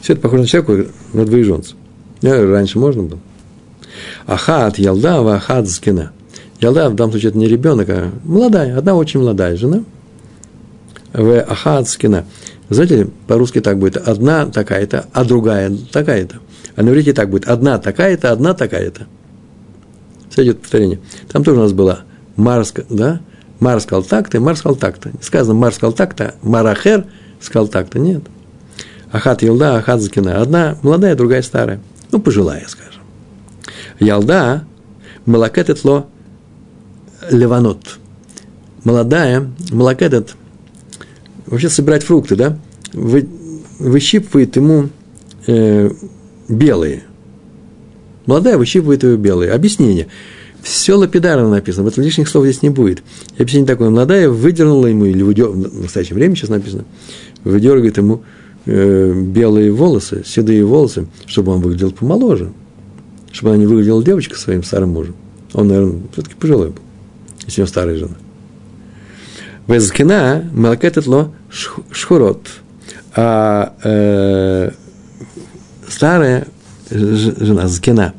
Все 0.00 0.12
это 0.12 0.22
похоже 0.22 0.42
на 0.42 0.48
человека, 0.48 0.90
на 1.12 1.24
двоеженца. 1.24 1.74
Раньше 2.22 2.78
можно 2.78 3.02
было. 3.02 3.20
Ахат 4.26 4.78
ялда, 4.78 5.34
ахат 5.34 5.68
скина. 5.68 6.12
Ялда 6.60 6.88
в 6.88 6.94
данном 6.94 7.12
случае 7.12 7.30
это 7.30 7.38
не 7.38 7.48
ребенок, 7.48 7.88
а 7.90 8.10
молодая, 8.24 8.76
одна 8.76 8.94
очень 8.94 9.20
молодая 9.20 9.56
жена. 9.56 9.84
В 11.12 11.40
ахат 11.40 11.88
скина. 11.88 12.24
Знаете, 12.70 13.08
по-русски 13.26 13.60
так 13.60 13.78
будет, 13.78 13.96
одна 13.96 14.46
такая-то, 14.46 15.06
а 15.12 15.24
другая 15.24 15.72
такая-то. 15.92 16.36
А 16.76 16.82
на 16.82 16.90
иврите 16.90 17.12
так 17.12 17.30
будет, 17.30 17.46
одна 17.46 17.78
такая-то, 17.78 18.32
одна 18.32 18.54
такая-то. 18.54 19.06
Все 20.30 20.54
повторение. 20.54 20.98
Там 21.30 21.44
тоже 21.44 21.60
у 21.60 21.62
нас 21.62 21.72
было 21.72 22.00
Марс, 22.36 22.72
да? 22.88 23.20
Марс 23.60 23.84
сказал 23.84 24.02
так-то, 24.02 24.40
Марс 24.40 24.60
сказал 24.60 24.76
так-то. 24.76 25.12
Сказано 25.20 25.54
Марс 25.54 25.76
сказал 25.76 25.92
так-то, 25.92 26.34
Марахер 26.42 27.06
сказал 27.40 27.68
так-то. 27.68 27.98
Нет. 27.98 28.22
Ахат 29.12 29.42
Елда, 29.42 29.76
Ахат 29.76 30.00
Закина. 30.00 30.40
Одна 30.40 30.76
молодая, 30.82 31.14
другая 31.14 31.42
старая. 31.42 31.80
Ну, 32.10 32.18
пожилая, 32.18 32.64
скажем. 32.66 33.02
Ялда, 34.00 34.64
Малакет 35.26 35.84
ло 35.84 36.06
леванот. 37.30 37.98
Молодая, 38.82 39.48
Малакет 39.70 40.34
вообще 41.46 41.68
собирать 41.68 42.02
фрукты, 42.02 42.36
да? 42.36 42.58
Вы, 42.92 43.28
выщипывает 43.78 44.56
ему 44.56 44.88
э, 45.46 45.90
белые. 46.48 47.04
Молодая 48.26 48.56
выщипывает 48.56 49.02
его 49.02 49.16
белые. 49.16 49.52
Объяснение. 49.52 50.08
Все 50.62 50.94
лапидарно 50.94 51.50
написано, 51.50 51.84
вот 51.84 51.98
лишних 51.98 52.26
слов 52.28 52.44
здесь 52.44 52.62
не 52.62 52.70
будет. 52.70 53.02
И 53.36 53.42
объяснение 53.42 53.66
такое. 53.66 53.90
Молодая 53.90 54.30
выдернула 54.30 54.86
ему, 54.86 55.04
или 55.04 55.22
выдер... 55.22 55.48
в 55.48 55.82
настоящее 55.82 56.14
время 56.14 56.34
сейчас 56.36 56.48
написано, 56.48 56.84
выдергивает 57.44 57.98
ему 57.98 58.22
э, 58.64 59.12
белые 59.12 59.72
волосы, 59.72 60.22
седые 60.24 60.64
волосы, 60.64 61.06
чтобы 61.26 61.52
он 61.52 61.60
выглядел 61.60 61.90
помоложе. 61.92 62.52
Чтобы 63.30 63.50
она 63.50 63.58
не 63.58 63.66
выглядела 63.66 64.02
девочка 64.02 64.38
своим 64.38 64.62
старым 64.62 64.90
мужем. 64.90 65.16
Он, 65.52 65.68
наверное, 65.68 66.00
все-таки 66.12 66.34
пожилой 66.36 66.68
был, 66.68 66.80
если 67.44 67.60
у 67.60 67.64
него 67.64 67.68
старая 67.68 67.96
жена. 67.96 68.14
Везкина 69.66 70.50
малакететло 70.52 71.32
шхурот. 71.50 72.48
А 73.16 73.74
э, 73.82 74.70
старая 75.88 76.46
жена, 76.90 77.68
зкина, 77.68 78.14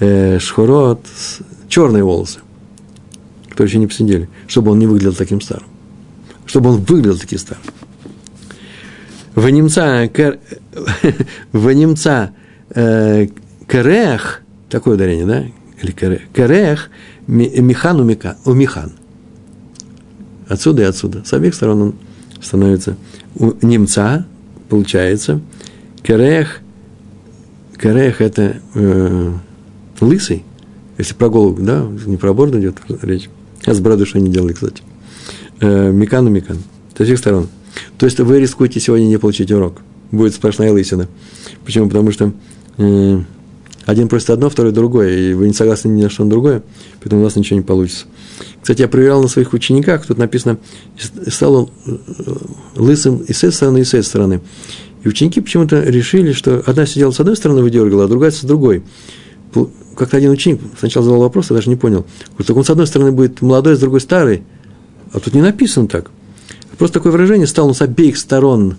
э, 0.00 0.38
шхурот, 0.38 1.04
черные 1.68 2.04
волосы, 2.04 2.40
которые 3.50 3.68
еще 3.68 3.78
не 3.78 3.86
посидели, 3.86 4.28
чтобы 4.46 4.70
он 4.70 4.78
не 4.78 4.86
выглядел 4.86 5.14
таким 5.14 5.40
старым. 5.40 5.66
Чтобы 6.46 6.70
он 6.70 6.80
выглядел 6.80 7.18
таким 7.18 7.38
старым. 7.38 7.62
В 9.34 9.48
немца, 9.50 10.08
в 11.52 11.72
немца 11.72 12.32
э, 12.70 13.26
керех, 13.68 14.42
такое 14.70 14.94
ударение, 14.94 15.26
да? 15.26 15.44
Или 15.82 15.92
керех, 15.92 16.22
керех, 16.34 16.90
механ 17.26 18.00
у 18.00 18.54
механ. 18.54 18.92
Отсюда 20.48 20.82
и 20.82 20.84
отсюда. 20.86 21.22
С 21.24 21.32
обеих 21.32 21.54
сторон 21.54 21.82
он 21.82 21.94
становится 22.42 22.96
у 23.36 23.52
немца, 23.62 24.26
получается, 24.68 25.40
керех, 26.02 26.60
керех– 27.80 28.20
это 28.22 28.60
э, 28.74 29.32
лысый, 30.00 30.44
если 30.96 31.14
про 31.14 31.28
голову, 31.28 31.62
да, 31.62 31.86
не 32.06 32.16
про 32.16 32.32
бороду 32.32 32.58
идет 32.60 32.78
речь. 33.02 33.28
А 33.66 33.74
с 33.74 33.80
бородой 33.80 34.06
что 34.06 34.18
они 34.18 34.30
делали, 34.30 34.52
кстати. 34.52 34.82
Э, 35.60 35.90
микан 35.90 36.26
и 36.28 36.30
микан. 36.30 36.58
Со 36.96 37.04
всех 37.04 37.18
сторон. 37.18 37.48
То 37.98 38.06
есть 38.06 38.18
вы 38.18 38.40
рискуете 38.40 38.80
сегодня 38.80 39.04
не 39.04 39.18
получить 39.18 39.52
урок. 39.52 39.80
Будет 40.10 40.34
сплошная 40.34 40.72
лысина. 40.72 41.08
Почему? 41.64 41.88
Потому 41.88 42.10
что 42.12 42.32
э, 42.78 43.20
один 43.88 44.08
просит 44.08 44.28
одно, 44.28 44.50
второй 44.50 44.72
другое, 44.72 45.16
и 45.16 45.32
вы 45.32 45.46
не 45.46 45.54
согласны 45.54 45.88
ни 45.88 46.02
на 46.02 46.10
что 46.10 46.22
на 46.22 46.28
другое, 46.28 46.62
поэтому 47.00 47.22
у 47.22 47.24
вас 47.24 47.36
ничего 47.36 47.58
не 47.58 47.64
получится. 47.64 48.04
Кстати, 48.60 48.82
я 48.82 48.88
проверял 48.88 49.22
на 49.22 49.28
своих 49.28 49.54
учениках, 49.54 50.04
тут 50.04 50.18
написано, 50.18 50.58
стал 51.28 51.54
он 51.54 51.70
э, 51.86 51.96
лысым 52.76 53.16
и 53.16 53.32
с 53.32 53.38
этой 53.38 53.52
стороны, 53.54 53.78
и 53.78 53.84
с 53.84 53.94
этой 53.94 54.04
стороны. 54.04 54.42
И 55.02 55.08
ученики 55.08 55.40
почему-то 55.40 55.82
решили, 55.82 56.32
что 56.32 56.62
одна 56.66 56.84
сидела 56.84 57.12
с 57.12 57.20
одной 57.20 57.34
стороны, 57.34 57.62
выдергала, 57.62 58.04
а 58.04 58.08
другая 58.08 58.30
с 58.30 58.42
другой. 58.42 58.82
Как-то 59.96 60.18
один 60.18 60.32
ученик 60.32 60.60
сначала 60.78 61.06
задал 61.06 61.20
вопрос, 61.22 61.48
я 61.48 61.56
даже 61.56 61.70
не 61.70 61.76
понял. 61.76 62.04
Говорит, 62.32 62.46
так 62.46 62.56
он 62.58 62.64
с 62.64 62.70
одной 62.70 62.86
стороны 62.86 63.12
будет 63.12 63.40
молодой, 63.40 63.74
с 63.74 63.80
другой 63.80 64.02
старый. 64.02 64.42
А 65.14 65.18
тут 65.18 65.32
не 65.32 65.40
написано 65.40 65.88
так. 65.88 66.10
Просто 66.76 66.98
такое 66.98 67.12
выражение, 67.12 67.46
стал 67.46 67.68
он 67.68 67.74
с 67.74 67.80
обеих 67.80 68.18
сторон 68.18 68.76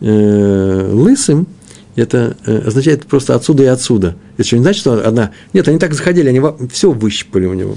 э, 0.00 0.90
лысым, 0.90 1.48
это 1.96 2.36
э, 2.46 2.66
означает 2.66 3.06
просто 3.06 3.34
отсюда 3.34 3.64
и 3.64 3.66
отсюда. 3.66 4.16
Это 4.36 4.46
что, 4.46 4.56
не 4.56 4.62
значит, 4.62 4.80
что 4.80 5.06
одна... 5.06 5.32
Нет, 5.52 5.68
они 5.68 5.78
так 5.78 5.94
заходили, 5.94 6.28
они 6.28 6.40
все 6.70 6.92
выщипали 6.92 7.46
у 7.46 7.54
него. 7.54 7.76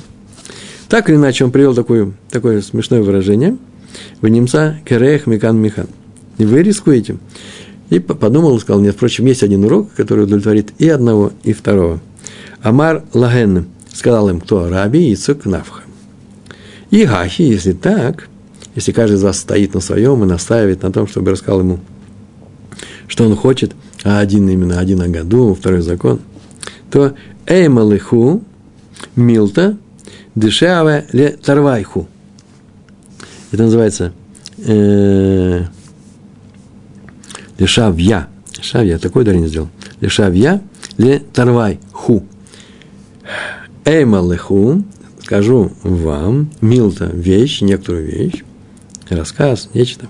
Так 0.89 1.09
или 1.09 1.15
иначе, 1.15 1.45
он 1.45 1.51
привел 1.51 1.73
такое, 1.73 2.11
такое 2.29 2.61
смешное 2.61 3.01
выражение. 3.01 3.57
Вы 4.21 4.29
немца 4.29 4.79
керех 4.85 5.27
микан 5.27 5.57
михан. 5.57 5.87
И 6.37 6.45
вы 6.45 6.63
рискуете. 6.63 7.17
И 7.89 7.99
подумал, 7.99 8.59
сказал, 8.59 8.81
нет, 8.81 8.95
впрочем, 8.95 9.25
есть 9.25 9.43
один 9.43 9.65
урок, 9.65 9.93
который 9.93 10.23
удовлетворит 10.23 10.71
и 10.77 10.87
одного, 10.87 11.33
и 11.43 11.53
второго. 11.53 11.99
Амар 12.61 13.03
Лаген 13.13 13.67
сказал 13.93 14.29
им, 14.29 14.39
кто 14.39 14.69
раби 14.69 15.13
Ицук 15.13 15.45
Навха. 15.45 15.81
И 16.89 17.05
Гахи, 17.05 17.41
если 17.41 17.73
так, 17.73 18.29
если 18.75 18.91
каждый 18.91 19.15
из 19.15 19.23
вас 19.23 19.39
стоит 19.39 19.73
на 19.73 19.81
своем 19.81 20.23
и 20.23 20.27
настаивает 20.27 20.83
на 20.83 20.91
том, 20.91 21.07
чтобы 21.07 21.31
рассказал 21.31 21.61
ему, 21.61 21.79
что 23.07 23.25
он 23.25 23.35
хочет, 23.35 23.73
а 24.03 24.19
один 24.19 24.49
именно 24.49 24.79
один 24.79 25.01
о 25.01 25.07
году, 25.07 25.53
второй 25.53 25.81
закон, 25.81 26.21
то 26.89 27.13
Эймалиху 27.45 28.43
Милта 29.15 29.77
дешеве 30.35 31.05
ле 31.11 31.29
тарвайху. 31.31 32.07
Это 33.51 33.63
называется 33.63 34.13
э, 34.57 35.65
лешавья. 37.57 38.27
Лешавья, 38.57 38.97
такой 38.97 39.23
ударение 39.23 39.49
сделал. 39.49 39.69
Лешавья 39.99 40.61
ле 40.97 41.19
тарвайху. 41.19 42.23
Эймалеху, 43.83 44.83
скажу 45.23 45.71
вам, 45.83 46.51
милта 46.61 47.05
вещь, 47.05 47.61
некоторую 47.61 48.05
вещь, 48.05 48.43
рассказ, 49.09 49.69
нечто. 49.73 50.07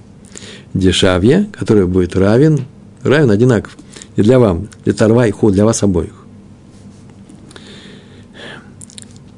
Дешавья, 0.74 1.48
который 1.58 1.88
будет 1.88 2.16
равен, 2.16 2.66
равен 3.04 3.32
одинаков. 3.32 3.78
И 4.16 4.22
для 4.22 4.40
вам, 4.40 4.68
для 4.84 4.94
тарвайху, 4.94 5.52
для 5.52 5.66
вас 5.66 5.84
обоих. 5.84 6.14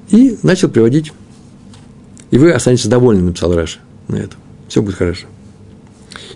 И 0.10 0.38
начал 0.43 0.69
приводить. 0.69 1.12
И 2.32 2.38
вы 2.38 2.52
останетесь 2.52 2.88
довольны, 2.88 3.23
написал 3.23 3.54
Раша 3.54 3.80
на 4.08 4.15
этом. 4.15 4.39
Все 4.67 4.82
будет 4.82 4.95
хорошо. 4.95 5.28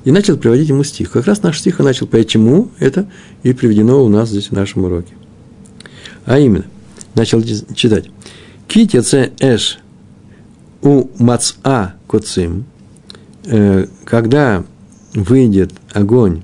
И 0.04 0.12
начал 0.12 0.38
приводить 0.38 0.70
ему 0.70 0.84
стих. 0.84 1.12
Как 1.12 1.26
раз 1.26 1.44
наш 1.44 1.60
стих 1.60 1.80
и 1.80 1.84
начал, 1.84 2.08
почему 2.08 2.70
это 2.80 3.10
и 3.44 3.54
приведено 3.54 4.04
у 4.04 4.10
нас 4.10 4.30
здесь 4.30 4.50
в 4.50 4.52
нашем 4.52 4.86
уроке. 4.86 5.14
А 6.26 6.40
именно, 6.40 6.66
начал 7.16 7.42
читать. 7.42 8.10
Китяце 8.68 9.32
эш 9.40 9.80
у 10.82 11.10
маца 11.18 11.96
коцим, 12.08 12.66
э, 13.46 13.88
когда 14.06 14.64
выйдет 15.14 15.72
огонь 15.92 16.44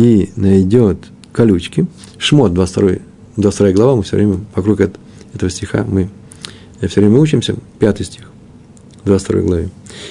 и 0.00 0.30
найдет 0.36 0.98
колючки, 1.32 1.86
шмот, 2.18 2.54
22, 2.54 2.92
22 3.36 3.72
глава, 3.72 3.96
мы 3.96 4.02
все 4.02 4.16
время 4.16 4.40
вокруг 4.54 4.80
этого 4.80 5.50
стиха 5.50 5.84
мы 5.84 6.10
я 6.80 6.88
все 6.88 7.00
время 7.00 7.18
учимся, 7.18 7.56
пятый 7.78 8.06
стих, 8.06 8.30
22 9.04 9.40
главе. 9.42 9.68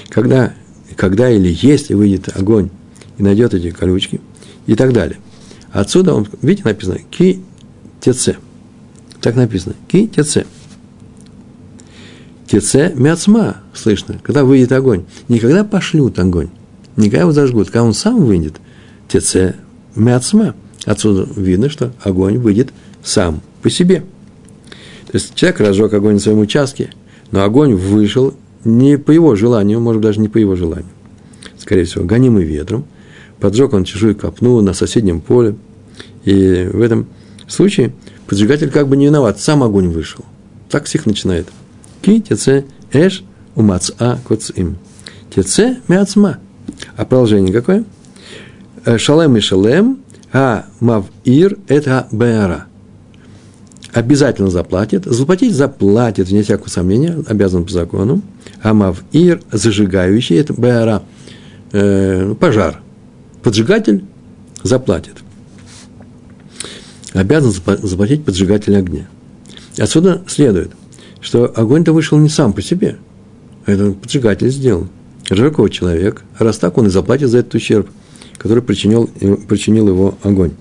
Когда, 0.09 0.53
когда 0.95 1.29
или 1.29 1.55
если 1.61 1.95
выйдет 1.95 2.29
огонь 2.35 2.69
и 3.17 3.23
найдет 3.23 3.53
эти 3.53 3.71
колючки 3.71 4.21
и 4.67 4.75
так 4.75 4.93
далее. 4.93 5.17
Отсюда 5.71 6.13
он, 6.13 6.27
видите, 6.41 6.67
написано 6.67 6.99
ки 7.09 7.41
теце. 8.01 8.37
Так 9.21 9.35
написано. 9.35 9.75
Ки 9.87 10.07
теце. 10.07 10.45
Теце 12.47 12.93
мяцма, 12.95 13.57
слышно, 13.73 14.19
когда 14.23 14.43
выйдет 14.43 14.71
огонь. 14.71 15.05
Никогда 15.27 15.63
пошлют 15.63 16.17
огонь, 16.19 16.49
никогда 16.97 17.21
его 17.21 17.31
зажгут. 17.31 17.67
Когда 17.67 17.83
он 17.83 17.93
сам 17.93 18.23
выйдет, 18.23 18.55
теце 19.07 19.55
мяцма. 19.95 20.55
Отсюда 20.85 21.27
видно, 21.35 21.69
что 21.69 21.93
огонь 22.01 22.37
выйдет 22.37 22.69
сам 23.03 23.41
по 23.61 23.69
себе. 23.69 24.03
То 25.07 25.13
есть 25.13 25.35
человек 25.35 25.59
разжег 25.59 25.93
огонь 25.93 26.15
на 26.15 26.19
своем 26.19 26.39
участке, 26.39 26.91
но 27.31 27.43
огонь 27.43 27.75
вышел 27.75 28.33
не 28.63 28.97
по 28.97 29.11
его 29.11 29.35
желанию, 29.35 29.79
может 29.79 30.01
даже 30.01 30.19
не 30.19 30.29
по 30.29 30.37
его 30.37 30.55
желанию. 30.55 30.89
Скорее 31.57 31.85
всего, 31.85 32.05
гонимый 32.05 32.43
ветром. 32.43 32.85
Поджег 33.39 33.73
он 33.73 33.85
чужую 33.85 34.15
копну 34.15 34.61
на 34.61 34.73
соседнем 34.73 35.21
поле. 35.21 35.55
И 36.25 36.69
в 36.71 36.81
этом 36.81 37.07
случае 37.47 37.93
поджигатель 38.27 38.69
как 38.69 38.87
бы 38.87 38.97
не 38.97 39.05
виноват, 39.05 39.39
сам 39.39 39.63
огонь 39.63 39.89
вышел. 39.89 40.23
Так 40.69 40.87
стих 40.87 41.05
начинает. 41.05 41.47
Ки 42.01 42.19
теце 42.21 42.65
эш 42.91 43.23
умаца 43.55 44.19
коцим. 44.27 44.77
Теце 45.33 45.77
мяцма. 45.87 46.37
А 46.95 47.05
продолжение 47.05 47.53
какое? 47.53 47.83
Э, 48.85 48.97
шалем 48.97 49.35
и 49.37 49.39
шалем, 49.39 49.99
а 50.31 50.65
мавир– 50.79 51.57
это 51.67 52.07
беара. 52.11 52.65
Обязательно 53.91 54.49
заплатит. 54.49 55.05
Заплатить 55.05 55.53
заплатит, 55.53 56.29
вне 56.29 56.43
всякого 56.43 56.69
сомнения, 56.69 57.17
обязан 57.27 57.65
по 57.65 57.71
закону. 57.71 58.21
А 58.61 58.73
мавир– 58.73 59.41
зажигающий– 59.51 60.35
это 60.37 60.53
беара. 60.53 61.03
Э, 61.71 62.33
пожар. 62.39 62.81
Поджигатель 63.43 64.05
заплатит. 64.63 65.15
Обязан 67.13 67.51
заплатить 67.51 68.23
поджигатель 68.23 68.77
огня. 68.77 69.07
Отсюда 69.77 70.21
следует, 70.27 70.71
что 71.21 71.51
огонь-то 71.55 71.91
вышел 71.91 72.17
не 72.17 72.29
сам 72.29 72.53
по 72.53 72.61
себе. 72.61 72.97
Это 73.65 73.91
поджигатель 73.91 74.49
сделал. 74.49 74.87
Жиркого 75.29 75.69
человек. 75.69 76.23
Раз 76.37 76.57
так, 76.57 76.77
он 76.77 76.87
и 76.87 76.89
заплатит 76.89 77.29
за 77.29 77.39
этот 77.39 77.53
ущерб, 77.55 77.89
который 78.39 78.63
причинил, 78.63 79.07
причинил 79.47 79.89
его 79.89 80.17
огонь. 80.23 80.53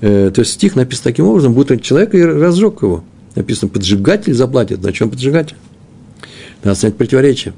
Э, 0.00 0.30
то 0.32 0.40
есть 0.40 0.52
стих 0.52 0.76
написан 0.76 1.04
таким 1.04 1.26
образом, 1.26 1.54
будто 1.54 1.78
человек 1.78 2.14
и 2.14 2.22
разжег 2.22 2.82
его. 2.82 3.02
Написано, 3.34 3.70
поджигатель 3.70 4.34
заплатит. 4.34 4.82
На 4.82 4.92
чем 4.92 5.10
поджигатель? 5.10 5.56
Надо 6.62 6.78
снять 6.78 6.96
противоречие. 6.96 7.54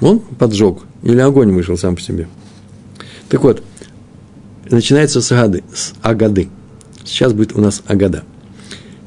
Он 0.00 0.20
поджег, 0.20 0.78
или 1.02 1.18
огонь 1.18 1.52
вышел 1.52 1.76
сам 1.76 1.96
по 1.96 2.02
себе. 2.02 2.28
Так 3.28 3.42
вот, 3.42 3.62
начинается 4.70 5.20
с 5.20 5.32
агады. 5.32 5.64
С 5.72 5.94
агады. 6.02 6.48
Сейчас 7.04 7.32
будет 7.32 7.56
у 7.56 7.60
нас 7.60 7.82
агада. 7.86 8.24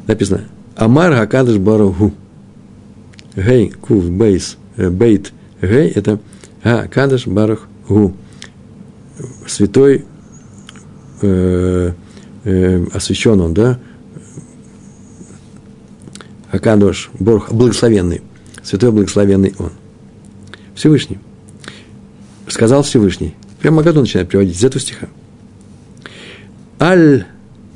Написано, 0.07 0.45
Амар 0.75 1.13
Хакадыш 1.13 1.57
Барагу. 1.57 2.13
Гей, 3.35 3.69
кув, 3.69 4.09
бейс, 4.09 4.57
э, 4.77 4.89
бейт, 4.89 5.33
гей, 5.61 5.89
это 5.89 6.19
Хакадыш 6.63 7.27
Барагу. 7.27 8.13
Святой, 9.47 10.05
э, 11.21 11.91
э, 12.43 12.85
освящен 12.93 13.39
он, 13.41 13.53
да? 13.53 13.79
Акадош, 16.51 17.09
Борх, 17.19 17.51
благословенный. 17.51 18.21
Святой 18.63 18.91
благословенный 18.91 19.53
он. 19.59 19.71
Всевышний. 20.73 21.19
Сказал 22.47 22.83
Всевышний. 22.83 23.35
Прямо 23.59 23.83
году 23.83 24.01
начинает 24.01 24.29
приводить 24.29 24.57
из 24.57 24.63
этого 24.63 24.81
стиха. 24.81 25.07
Аль 26.79 27.25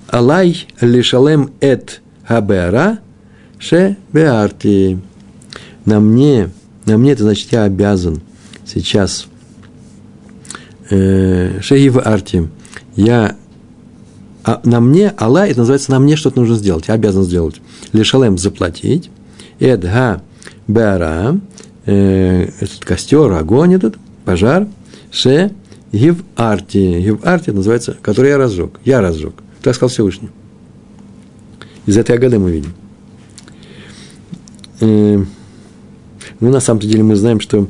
алай 0.08 0.67
лишалем 0.82 1.52
эт 1.62 2.02
хабеара 2.28 2.99
ше 3.58 3.97
беарти. 4.13 4.99
На 5.86 5.99
мне, 5.99 6.52
на 6.86 6.97
мне 6.97 7.13
это 7.13 7.23
значит, 7.23 7.52
я 7.52 7.63
обязан 7.63 8.21
сейчас 8.65 9.29
э, 10.89 11.60
шеив 11.62 11.97
арти. 11.97 12.49
Я 12.95 13.36
а 14.43 14.62
на 14.63 14.80
мне, 14.80 15.13
Алла, 15.19 15.47
это 15.47 15.60
называется, 15.60 15.91
на 15.91 15.99
мне 15.99 16.15
что-то 16.15 16.39
нужно 16.39 16.56
сделать, 16.56 16.88
я 16.88 16.93
обязан 16.93 17.23
сделать. 17.23 17.62
Лишалем 17.91 18.38
заплатить. 18.38 19.10
Эдга 19.60 20.23
беара, 20.67 21.39
э, 21.86 22.49
этот 22.60 22.80
костер, 22.80 23.32
огонь 23.34 23.73
этот, 23.73 23.97
пожар, 24.25 24.67
ше 25.12 25.52
гив 25.91 26.23
арти. 26.36 27.02
Гив 27.02 27.25
арти 27.25 27.49
называется, 27.49 27.97
который 28.02 28.32
я 28.32 28.38
разжег. 28.38 28.80
Я 28.86 29.02
разжег. 29.02 29.34
Так 29.62 29.75
сказал 29.75 29.89
Всевышний. 29.89 30.30
Из 31.86 31.97
этой 31.97 32.15
агады 32.15 32.39
мы 32.39 32.52
видим. 32.52 32.73
Э, 34.80 35.23
ну, 36.39 36.49
на 36.49 36.60
самом 36.60 36.80
деле 36.80 37.04
мы 37.04 37.15
знаем, 37.15 37.39
что 37.39 37.67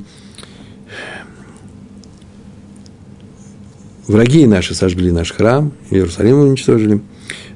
враги 4.10 4.46
наши 4.46 4.76
сожгли 4.76 5.12
наш 5.12 5.32
храм, 5.32 5.72
Иерусалим 5.92 6.40
уничтожили, 6.40 7.00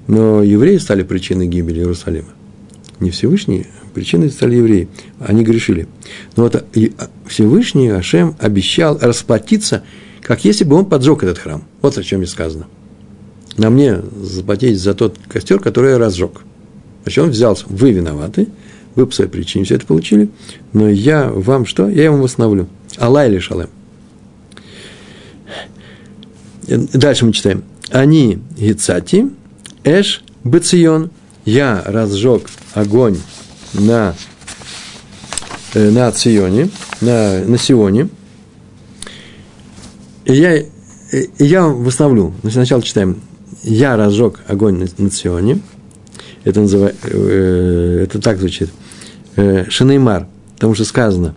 но 0.08 0.42
евреи 0.44 0.78
стали 0.78 1.04
причиной 1.04 1.48
гибели 1.48 1.80
Иерусалима. 1.80 2.30
Не 3.00 3.10
Всевышний, 3.10 3.66
причиной 3.94 4.30
стали 4.30 4.56
евреи. 4.56 4.88
Они 5.20 5.44
грешили. 5.44 5.88
Но 6.36 6.44
вот 6.44 6.64
Всевышний 7.28 7.90
Ашем 7.90 8.36
обещал 8.40 8.98
расплатиться, 9.02 9.84
как 10.22 10.46
если 10.46 10.64
бы 10.64 10.76
он 10.76 10.86
поджег 10.86 11.24
этот 11.24 11.40
храм. 11.40 11.64
Вот 11.82 11.98
о 11.98 12.04
чем 12.04 12.22
и 12.22 12.26
сказано. 12.26 12.68
На 13.58 13.70
мне 13.70 14.00
заплатить 14.22 14.80
за 14.80 14.94
тот 14.94 15.18
костер, 15.28 15.60
который 15.60 15.92
я 15.92 15.98
разжег. 15.98 16.42
Значит, 17.04 17.24
он 17.24 17.30
взялся, 17.32 17.66
вы 17.68 17.92
виноваты, 17.92 18.48
вы 18.96 19.06
по 19.06 19.14
своей 19.14 19.30
причине 19.30 19.66
все 19.66 19.76
это 19.76 19.86
получили, 19.86 20.30
но 20.72 20.90
я 20.90 21.30
вам 21.30 21.66
что? 21.66 21.90
Я 21.90 22.12
вам 22.12 22.22
восстановлю. 22.22 22.68
Аллах 22.98 23.28
или 23.28 23.40
шалем. 23.40 23.70
Дальше 26.68 27.26
мы 27.26 27.34
читаем. 27.34 27.64
Они 27.90 28.40
гицати, 28.58 29.30
эш 29.84 30.24
бацион. 30.44 31.12
Я 31.46 31.84
разжег 31.86 32.44
огонь 32.74 33.18
на, 33.74 34.16
э, 35.74 35.90
на 35.90 36.12
Ционе, 36.12 36.70
на, 37.02 37.44
на 37.46 37.58
Сионе. 37.58 38.08
И 40.26 40.34
я, 40.34 40.58
и 40.58 40.68
я 41.40 41.68
восстановлю. 41.68 42.34
Сначала 42.50 42.82
читаем. 42.82 43.20
Я 43.62 43.98
разжег 43.98 44.40
огонь 44.48 44.78
на, 44.78 45.04
на 45.04 45.10
Ционе. 45.10 45.60
Это, 46.46 46.62
называется, 46.62 47.02
э, 47.04 48.04
это 48.04 48.22
так 48.22 48.40
звучит. 48.40 48.70
Э, 49.36 49.66
Шинеймар. 49.70 50.28
Потому 50.56 50.76
что 50.76 50.86
сказано. 50.86 51.36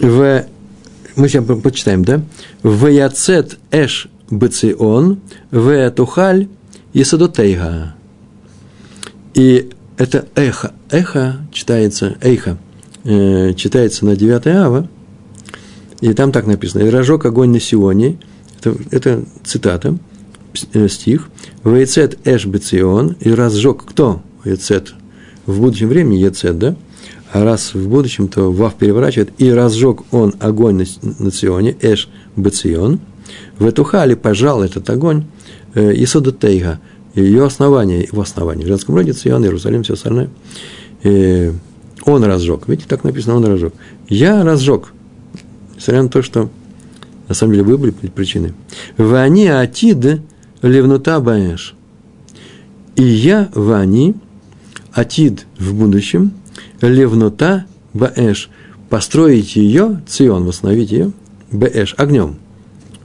В, 0.00 0.44
мы 1.16 1.28
сейчас 1.28 1.44
почитаем, 1.62 2.04
да? 2.04 2.22
В 2.62 2.86
яцет 2.86 3.58
эш 3.70 4.08
бацион, 4.30 5.20
в 5.50 5.90
тухаль 5.90 6.48
Есадотейга. 6.92 7.94
И 9.34 9.70
это 9.96 10.26
эхо. 10.34 10.72
Эхо 10.90 11.36
читается, 11.52 12.16
эхо, 12.20 12.58
э, 13.04 13.54
читается 13.54 14.04
на 14.04 14.16
9 14.16 14.46
ава, 14.46 14.88
и 16.00 16.12
там 16.12 16.32
так 16.32 16.46
написано. 16.46 16.82
«И 16.82 16.90
разжег 16.90 17.24
огонь 17.24 17.50
на 17.50 17.60
Сионе». 17.60 18.18
Это, 18.58 18.76
это 18.90 19.24
цитата, 19.44 19.98
э, 20.72 20.88
стих. 20.88 21.28
«Вейцет 21.64 22.18
эш 22.26 22.46
бецион». 22.46 23.16
И 23.20 23.30
разжег 23.30 23.84
кто? 23.84 24.22
Вейцет. 24.44 24.94
В 25.46 25.60
будущем 25.60 25.88
времени 25.88 26.16
Ецет, 26.16 26.58
да? 26.58 26.76
Раз 27.32 27.74
в 27.74 27.88
будущем, 27.88 28.28
то 28.28 28.50
Вав 28.52 28.74
переворачивает. 28.76 29.30
«И 29.38 29.50
разжег 29.50 30.02
он 30.12 30.34
огонь 30.40 30.86
на, 31.02 31.30
Сионе». 31.30 31.76
Эш 31.80 32.08
бецион. 32.36 33.00
В 33.58 33.66
Этухале 33.66 34.16
пожал 34.16 34.62
этот 34.62 34.88
огонь 34.90 35.24
Исода 35.74 36.32
Тейга, 36.32 36.78
ее 37.14 37.44
основание, 37.44 38.02
его 38.10 38.22
основание. 38.22 38.64
В 38.64 38.68
женском 38.68 38.94
роде 38.94 39.12
Цион, 39.12 39.44
Иерусалим, 39.44 39.82
все 39.82 39.94
остальное. 39.94 40.30
И 41.02 41.52
он 42.04 42.24
разжег. 42.24 42.68
Видите, 42.68 42.88
так 42.88 43.04
написано, 43.04 43.36
он 43.36 43.44
разжег. 43.44 43.74
Я 44.08 44.44
разжег. 44.44 44.92
Несмотря 45.74 46.02
на 46.02 46.08
то, 46.08 46.22
что 46.22 46.48
на 47.28 47.34
самом 47.34 47.54
деле 47.54 47.64
вы 47.64 47.78
были 47.78 47.90
причиной. 47.90 48.54
Вани 48.96 49.48
атид 49.48 50.20
левнута 50.62 51.20
баэш. 51.20 51.74
И 52.94 53.02
я, 53.02 53.50
вани, 53.54 54.14
атид 54.92 55.46
в 55.58 55.74
будущем, 55.74 56.32
левнута 56.80 57.66
баэш. 57.94 58.50
Построить 58.88 59.56
ее, 59.56 60.02
Цион, 60.06 60.44
восстановить 60.44 60.92
ее, 60.92 61.12
баэш, 61.50 61.94
огнем. 61.98 62.36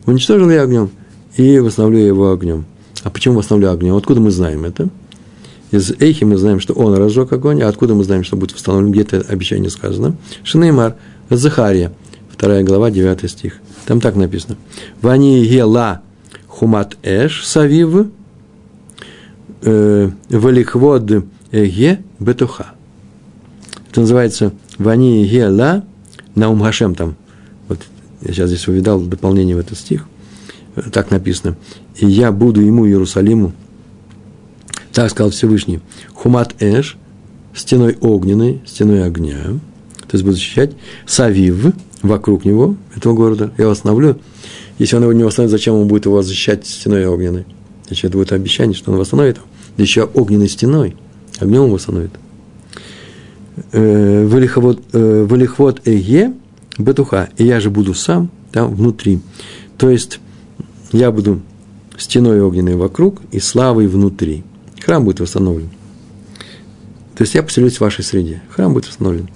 Уничтожил 0.05 0.49
я 0.49 0.63
огнем 0.63 0.91
и 1.37 1.59
восстановлю 1.59 1.99
его 1.99 2.31
огнем. 2.31 2.65
А 3.03 3.09
почему 3.09 3.37
восстановлю 3.37 3.71
огнем? 3.71 3.95
Откуда 3.95 4.19
мы 4.19 4.31
знаем 4.31 4.65
это? 4.65 4.89
Из 5.71 5.91
Эйхи 5.99 6.25
мы 6.25 6.37
знаем, 6.37 6.59
что 6.59 6.73
он 6.73 6.93
разжег 6.95 7.31
огонь, 7.31 7.61
а 7.61 7.69
откуда 7.69 7.95
мы 7.95 8.03
знаем, 8.03 8.23
что 8.23 8.35
будет 8.35 8.53
восстановлен? 8.53 8.91
Где 8.91 9.01
это 9.01 9.25
обещание 9.27 9.69
сказано? 9.69 10.15
Шинеймар, 10.43 10.97
Захария, 11.29 11.93
2 12.37 12.63
глава, 12.63 12.91
9 12.91 13.31
стих. 13.31 13.59
Там 13.85 14.01
так 14.01 14.15
написано. 14.15 14.57
Вани 15.01 15.43
ела 15.43 16.01
хумат 16.47 16.97
эш 17.03 17.45
савив 17.45 18.07
э, 19.61 20.09
валихвод 20.29 21.25
эге 21.51 22.01
бетуха. 22.19 22.73
Это 23.91 24.01
называется 24.01 24.53
Вани 24.77 25.23
ела 25.23 25.83
Наум 26.33 26.61
Хашем 26.61 26.95
там. 26.95 27.15
Вот 27.67 27.79
я 28.21 28.33
сейчас 28.33 28.49
здесь 28.49 28.67
увидал 28.67 28.99
дополнение 29.01 29.55
в 29.55 29.59
этот 29.59 29.77
стих 29.77 30.07
так 30.91 31.11
написано, 31.11 31.57
и 31.97 32.05
я 32.05 32.31
буду 32.31 32.61
ему, 32.61 32.87
Иерусалиму, 32.87 33.53
так 34.93 35.09
сказал 35.09 35.31
Всевышний, 35.31 35.79
хумат 36.13 36.55
эш, 36.61 36.97
стеной 37.53 37.97
огненной, 37.99 38.61
стеной 38.65 39.05
огня, 39.05 39.37
то 39.43 40.13
есть 40.13 40.23
буду 40.23 40.35
защищать, 40.35 40.71
савив, 41.05 41.73
вокруг 42.01 42.45
него, 42.45 42.75
этого 42.95 43.13
города, 43.13 43.51
я 43.57 43.67
восстановлю 43.67 44.17
Если 44.79 44.95
он 44.95 45.03
его 45.03 45.13
не 45.13 45.23
восстановит, 45.23 45.51
зачем 45.51 45.75
он 45.75 45.87
будет 45.87 46.05
его 46.05 46.21
защищать 46.23 46.65
стеной 46.65 47.05
огненной? 47.05 47.45
Значит, 47.85 48.05
это 48.05 48.17
будет 48.17 48.31
обещание, 48.31 48.75
что 48.75 48.91
он 48.91 48.97
восстановит 48.97 49.37
его. 49.37 49.45
Да 49.77 49.83
еще 49.83 50.05
огненной 50.05 50.49
стеной. 50.49 50.95
Огнем 51.39 51.61
он 51.61 51.71
восстановит. 51.71 52.11
Э, 53.71 54.25
вылихвот 54.25 55.81
э, 55.85 55.91
эге 55.91 56.33
бетуха. 56.77 57.29
И 57.37 57.45
я 57.45 57.59
же 57.59 57.69
буду 57.69 57.93
сам 57.93 58.29
там 58.51 58.73
внутри. 58.73 59.19
То 59.77 59.89
есть, 59.89 60.19
я 60.91 61.11
буду 61.11 61.41
стеной 61.97 62.41
огненной 62.41 62.75
вокруг 62.75 63.21
и 63.31 63.39
славой 63.39 63.87
внутри. 63.87 64.43
Храм 64.83 65.03
будет 65.03 65.19
восстановлен. 65.19 65.69
То 67.15 67.23
есть 67.23 67.35
я 67.35 67.43
поселюсь 67.43 67.77
в 67.77 67.81
вашей 67.81 68.03
среде. 68.03 68.41
Храм 68.49 68.73
будет 68.73 68.87
восстановлен. 68.87 69.29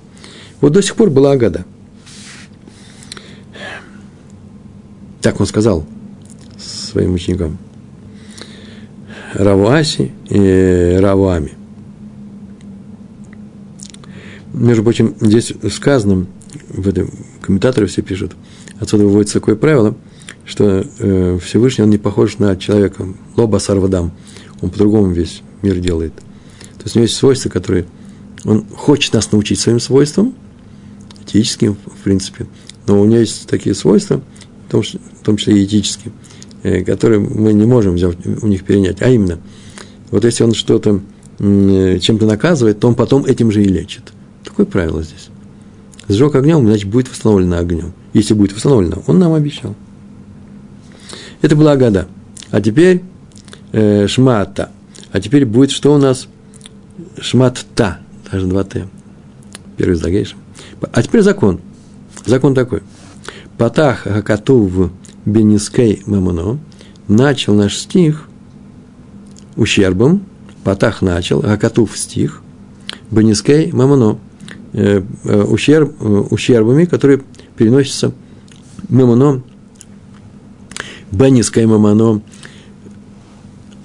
Вот 0.62 0.74
до 0.74 0.82
сих 0.82 0.96
пор 0.96 1.10
была 1.10 1.34
Агада. 1.34 1.66
Так 5.22 5.40
он 5.40 5.46
сказал 5.46 5.86
своим 6.58 7.14
ученикам. 7.14 7.58
Равуаси 9.34 10.12
и 10.30 10.98
Равуами. 11.00 11.54
Между 14.56 14.84
прочим, 14.84 15.15
здесь 15.20 15.52
сказано, 15.70 16.28
в 16.70 16.88
этом 16.88 17.10
комментаторы 17.41 17.88
все 17.88 18.02
пишут, 18.02 18.38
отсюда 18.80 19.04
выводится 19.04 19.41
такое 19.41 19.58
правило, 19.58 19.98
что 20.46 20.86
э, 20.98 21.39
Всевышний, 21.44 21.84
он 21.84 21.89
не 21.89 21.98
похож 21.98 22.38
на 22.38 22.56
человека, 22.56 23.06
лоба 23.36 23.58
сарвадам, 23.58 24.13
он 24.62 24.70
по-другому 24.70 25.12
весь 25.12 25.41
мир 25.62 25.80
делает. 25.80 26.13
То 26.15 26.84
есть 26.86 26.96
у 26.96 27.00
него 27.00 27.04
есть 27.04 27.18
свойства, 27.18 27.50
которые 27.50 27.86
он 28.46 28.65
хочет 28.74 29.13
нас 29.13 29.30
научить 29.34 29.60
своим 29.60 29.82
свойствам, 29.82 30.34
этическим, 31.26 31.76
в 31.76 32.04
принципе, 32.06 32.48
но 32.88 33.02
у 33.02 33.06
него 33.06 33.20
есть 33.20 33.48
такие 33.48 33.76
свойства, 33.76 34.22
в 34.70 34.72
том, 34.72 34.84
в 34.84 35.26
том 35.26 35.36
числе 35.36 35.60
и 35.62 35.65
этические, 35.65 36.13
э, 36.63 36.86
которые 36.86 37.20
мы 37.20 37.52
не 37.52 37.65
можем 37.65 37.96
взять, 37.96 38.26
у 38.26 38.48
них 38.48 38.63
перенять. 38.63 39.02
А 39.02 39.10
именно, 39.10 39.38
вот 40.12 40.24
если 40.24 40.46
он 40.46 40.54
что-то 40.54 41.02
э, 41.39 42.00
чем-то 42.00 42.26
наказывает, 42.26 42.80
то 42.80 42.88
он 42.88 42.96
потом 42.96 43.26
этим 43.26 43.52
же 43.52 43.62
и 43.62 43.68
лечит. 43.68 44.14
Такое 44.46 44.66
правило 44.66 45.04
здесь. 45.04 45.30
Сжег 46.08 46.36
огнем, 46.36 46.66
значит, 46.66 46.88
будет 46.90 47.10
восстановлено 47.10 47.58
огнем. 47.58 47.94
Если 48.14 48.34
будет 48.34 48.54
восстановлено, 48.54 49.04
он 49.08 49.20
нам 49.20 49.34
обещал. 49.34 49.76
Это 51.42 51.56
была 51.56 51.76
года. 51.76 52.08
А 52.52 52.62
теперь 52.62 53.04
э, 53.72 54.08
шмата. 54.08 54.72
А 55.12 55.20
теперь 55.20 55.46
будет 55.46 55.72
что 55.72 55.94
у 55.94 55.98
нас? 55.98 56.28
Шмат-та. 57.20 58.00
Даже 58.32 58.48
два 58.48 58.64
Т. 58.64 58.88
Первый 59.78 59.96
загейшем. 59.96 60.38
А 60.92 61.02
теперь 61.02 61.22
закон. 61.22 61.60
Закон 62.26 62.54
такой. 62.56 62.82
Патах 63.58 64.00
Хакатув 64.00 64.92
Бенискей 65.26 66.04
Мамуно 66.06 66.60
начал 67.08 67.54
наш 67.54 67.78
стих 67.78 68.28
ущербом. 69.56 70.24
Патах 70.64 71.02
начал, 71.02 71.42
Хакатув 71.42 71.98
стих. 71.98 72.42
Бенискей 73.12 73.72
Мамуно. 73.72 74.20
Э, 74.78 75.02
э, 75.24 75.44
ущерб, 75.44 75.94
э, 76.02 76.06
ущербами, 76.32 76.84
которые 76.84 77.22
переносятся 77.56 78.12
Мамуно. 78.90 79.42
Бенискей 81.14 81.66
Мамуно. 81.66 82.22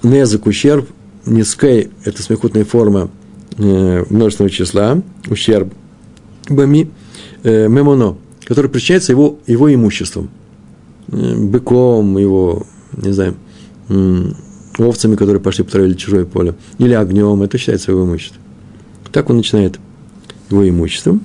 Незак 0.03 0.47
ущерб. 0.47 0.89
Нискей– 1.25 1.91
это 2.03 2.21
смехутная 2.21 2.65
форма 2.65 3.09
множественного 3.57 4.49
числа, 4.49 5.01
ущерб, 5.29 5.71
бами, 6.49 6.89
мемоно, 7.43 8.17
который 8.45 8.71
причиняется 8.71 9.11
его, 9.11 9.37
его 9.45 9.71
имуществом, 9.71 10.31
быком, 11.07 12.17
его, 12.17 12.65
не 12.93 13.11
знаю, 13.11 13.35
овцами, 14.79 15.15
которые 15.15 15.41
пошли 15.43 15.63
потравили 15.63 15.93
чужое 15.93 16.25
поле, 16.25 16.55
или 16.79 16.93
огнем, 16.93 17.43
это 17.43 17.59
считается 17.59 17.91
его 17.91 18.03
имуществом. 18.03 18.41
Так 19.11 19.29
он 19.29 19.37
начинает 19.37 19.79
его 20.51 20.67
имуществом. 20.67 21.21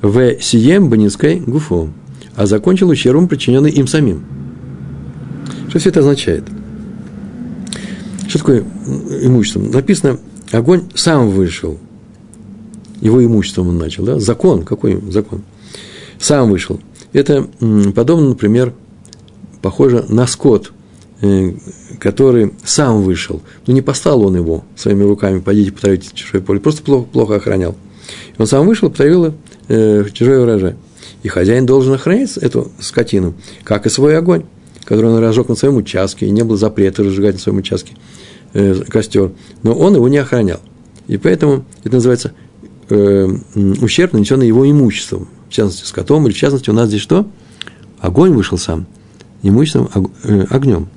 В 0.00 0.40
сием 0.40 0.88
банинской 0.88 1.40
гуфо, 1.40 1.88
а 2.36 2.46
закончил 2.46 2.88
ущербом, 2.88 3.26
причиненный 3.26 3.70
им 3.70 3.86
самим. 3.86 4.24
Что 5.68 5.80
все 5.80 5.88
это 5.90 6.00
означает? 6.00 6.44
Что 8.28 8.38
такое 8.38 8.64
имущество? 9.22 9.60
Написано, 9.60 10.18
огонь 10.52 10.82
сам 10.94 11.30
вышел. 11.30 11.78
Его 13.00 13.24
имуществом 13.24 13.68
он 13.68 13.78
начал, 13.78 14.04
да? 14.04 14.18
Закон, 14.18 14.64
какой 14.64 15.00
закон? 15.10 15.42
Сам 16.18 16.50
вышел. 16.50 16.80
Это 17.12 17.48
подобно, 17.94 18.30
например, 18.30 18.74
похоже 19.62 20.04
на 20.08 20.26
скот, 20.26 20.72
э, 21.20 21.52
который 21.98 22.52
сам 22.64 23.02
вышел. 23.02 23.42
Но 23.66 23.72
не 23.72 23.82
послал 23.82 24.22
он 24.22 24.36
его 24.36 24.64
своими 24.76 25.04
руками, 25.04 25.40
пойдите 25.40 25.72
потравите 25.72 26.10
чужое 26.12 26.42
поле, 26.42 26.60
просто 26.60 26.82
плохо, 26.82 27.06
плохо 27.10 27.36
охранял. 27.36 27.76
Он 28.38 28.46
сам 28.46 28.66
вышел, 28.66 28.90
потравил 28.90 29.34
э, 29.68 30.04
чужой 30.12 30.42
урожай. 30.42 30.76
И 31.22 31.28
хозяин 31.28 31.66
должен 31.66 31.94
охранять 31.94 32.36
эту 32.36 32.70
скотину, 32.80 33.34
как 33.64 33.86
и 33.86 33.90
свой 33.90 34.16
огонь, 34.16 34.44
который 34.84 35.10
он 35.10 35.18
разжег 35.18 35.48
на 35.48 35.54
своем 35.54 35.76
участке, 35.76 36.26
и 36.26 36.30
не 36.30 36.42
было 36.44 36.56
запрета 36.56 37.02
разжигать 37.02 37.34
на 37.34 37.40
своем 37.40 37.58
участке 37.58 37.94
э, 38.54 38.74
костер. 38.88 39.32
Но 39.62 39.74
он 39.74 39.94
его 39.94 40.08
не 40.08 40.18
охранял. 40.18 40.60
И 41.08 41.16
поэтому 41.16 41.64
это 41.84 41.96
называется 41.96 42.32
э, 42.88 43.28
ущерб, 43.80 44.12
нанесенный 44.12 44.46
его 44.46 44.70
имуществом, 44.70 45.28
в 45.48 45.52
частности, 45.52 45.86
скотом, 45.86 46.26
или 46.26 46.34
в 46.34 46.36
частности, 46.36 46.70
у 46.70 46.74
нас 46.74 46.88
здесь 46.88 47.00
что? 47.00 47.26
Огонь 47.98 48.32
вышел 48.32 48.58
сам, 48.58 48.86
имуществом, 49.42 49.90
э, 50.24 50.46
огнем. 50.50 50.88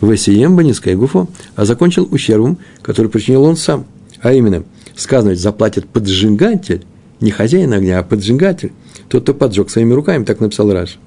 Весием 0.00 0.56
баниская 0.56 0.96
гуфо, 0.96 1.28
а 1.54 1.64
закончил 1.64 2.08
ущербом, 2.10 2.58
который 2.82 3.08
причинил 3.08 3.44
он 3.44 3.56
сам. 3.56 3.86
А 4.20 4.32
именно, 4.32 4.64
сказано, 4.98 5.34
заплатит 5.34 5.88
поджигатель, 5.88 6.84
не 7.20 7.30
хозяин 7.30 7.72
огня, 7.72 7.98
а 7.98 8.02
поджигатель, 8.02 8.72
тот, 9.08 9.22
кто 9.22 9.34
поджег 9.34 9.70
своими 9.70 9.92
руками, 9.92 10.24
так 10.24 10.40
написал 10.40 10.70
Раш. 10.72 10.98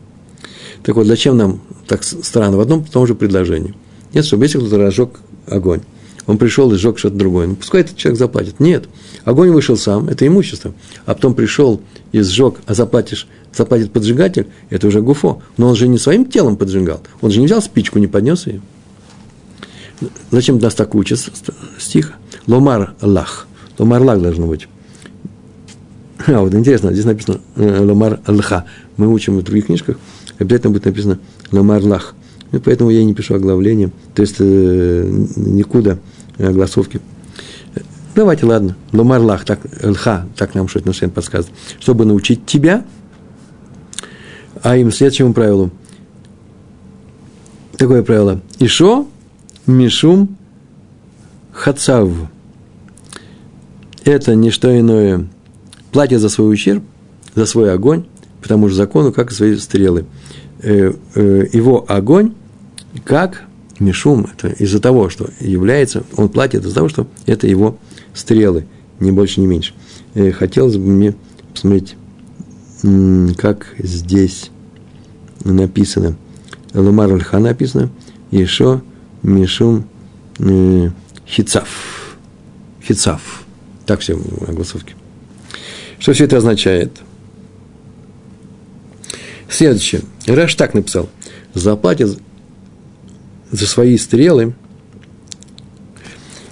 Так 0.84 0.96
вот, 0.96 1.06
зачем 1.06 1.38
нам 1.38 1.62
так 1.88 2.04
странно 2.04 2.58
в 2.58 2.62
одном 2.62 2.82
и 2.82 2.90
том 2.90 3.06
же 3.06 3.16
предложении? 3.16 3.76
Нет, 4.14 4.26
чтобы 4.26 4.46
если 4.46 4.58
кто-то 4.58 4.78
разжег 4.78 5.20
огонь, 5.48 5.82
он 6.26 6.38
пришел 6.38 6.72
и 6.72 6.78
сжег 6.78 6.98
что-то 6.98 7.16
другое. 7.18 7.48
Ну, 7.48 7.56
пускай 7.56 7.82
этот 7.82 7.98
человек 7.98 8.20
заплатит. 8.20 8.60
Нет, 8.60 8.86
огонь 9.26 9.52
вышел 9.52 9.78
сам, 9.78 10.08
это 10.08 10.26
имущество. 10.26 10.74
А 11.06 11.14
потом 11.14 11.34
пришел 11.34 11.82
и 12.12 12.22
сжег, 12.22 12.62
а 12.66 12.74
заплатишь, 12.74 13.28
заплатит 13.54 13.92
поджигатель, 13.92 14.48
это 14.70 14.88
уже 14.88 15.02
гуфо. 15.02 15.42
Но 15.58 15.68
он 15.68 15.76
же 15.76 15.88
не 15.88 15.98
своим 15.98 16.26
телом 16.26 16.58
поджигал. 16.58 17.02
Он 17.22 17.32
же 17.32 17.40
не 17.40 17.46
взял 17.46 17.62
спичку, 17.62 18.00
не 18.00 18.08
поднес 18.08 18.48
ее. 18.48 18.62
Зачем 20.32 20.58
нас 20.58 20.74
так 20.74 20.96
учат 20.96 21.20
стих? 21.78 22.14
Ломар 22.48 22.96
лах. 23.02 23.48
Ломар 23.82 24.04
лах 24.04 24.22
должно 24.22 24.46
быть. 24.46 24.68
А, 26.28 26.40
вот 26.40 26.54
интересно, 26.54 26.94
здесь 26.94 27.06
написано 27.06 27.42
э, 27.56 27.84
ломар 27.84 28.20
лха. 28.28 28.66
Мы 28.96 29.12
учим 29.12 29.40
в 29.40 29.44
других 29.44 29.66
книжках, 29.66 29.98
обязательно 30.38 30.72
будет 30.72 30.86
написано 30.86 31.18
ломар 31.52 31.84
лах. 31.84 32.14
И 32.52 32.60
поэтому 32.60 32.92
я 32.92 33.04
не 33.04 33.16
пишу 33.16 33.34
оглавление, 33.34 33.90
то 34.14 34.22
есть 34.22 34.36
э, 34.38 35.10
никуда 35.36 35.98
огласовки. 36.38 37.02
Давайте, 38.14 38.46
ладно, 38.46 38.76
ломар 38.92 39.20
лах, 39.20 39.46
так, 39.46 39.60
лха, 39.82 40.28
так 40.38 40.54
нам 40.54 40.68
что-то 40.68 40.94
Шен 40.94 41.10
подсказывает, 41.10 41.58
чтобы 41.80 42.06
научить 42.06 42.46
тебя, 42.46 42.86
а 44.62 44.78
им 44.78 44.92
следующему 44.92 45.34
правилу. 45.34 45.72
Такое 47.78 48.04
правило. 48.04 48.42
Ишо, 48.60 49.08
мишум, 49.66 50.38
хацав. 51.52 52.12
Это 54.04 54.36
не 54.36 54.50
что 54.50 54.78
иное. 54.78 55.28
Платит 55.92 56.22
за 56.22 56.30
свой 56.30 56.54
ущерб, 56.54 56.84
за 57.36 57.46
свой 57.46 57.74
огонь, 57.74 58.06
по 58.42 58.48
тому 58.48 58.70
же 58.70 58.76
закону, 58.76 59.12
как 59.12 59.32
и 59.32 59.36
свои 59.36 59.56
стрелы. 59.58 60.06
Э, 60.62 60.94
э, 61.16 61.46
его 61.54 61.86
огонь 61.88 62.34
как 63.04 63.44
Мишум, 63.80 64.28
это 64.32 64.50
из-за 64.50 64.80
того, 64.80 65.10
что 65.10 65.30
является, 65.40 66.04
он 66.16 66.30
платит 66.30 66.64
из-за 66.64 66.76
того, 66.76 66.90
что 66.90 67.08
это 67.26 67.48
его 67.48 67.78
стрелы, 68.14 68.66
не 69.00 69.12
больше, 69.12 69.40
не 69.42 69.48
меньше. 69.48 69.74
Э, 70.14 70.32
хотелось 70.32 70.78
бы 70.78 70.86
мне 70.86 71.16
посмотреть, 71.52 71.96
как 73.38 73.76
здесь 73.78 74.50
написано. 75.44 76.16
Лумар 76.74 77.12
Альха 77.12 77.40
написано, 77.40 77.90
Ешо 78.32 78.82
Мишум 79.24 79.86
Хицав. 81.28 82.18
Хицав. 82.84 83.41
Так 83.92 84.00
все 84.00 84.16
в 84.16 84.50
огласовке. 84.50 84.96
Что 86.00 86.14
все 86.14 86.24
это 86.24 86.38
означает? 86.38 86.98
Следующее. 89.50 90.04
Раш 90.28 90.56
так 90.56 90.74
написал. 90.74 91.10
Заплатит 91.54 92.18
за 93.52 93.68
свои 93.68 93.98
стрелы, 93.98 94.54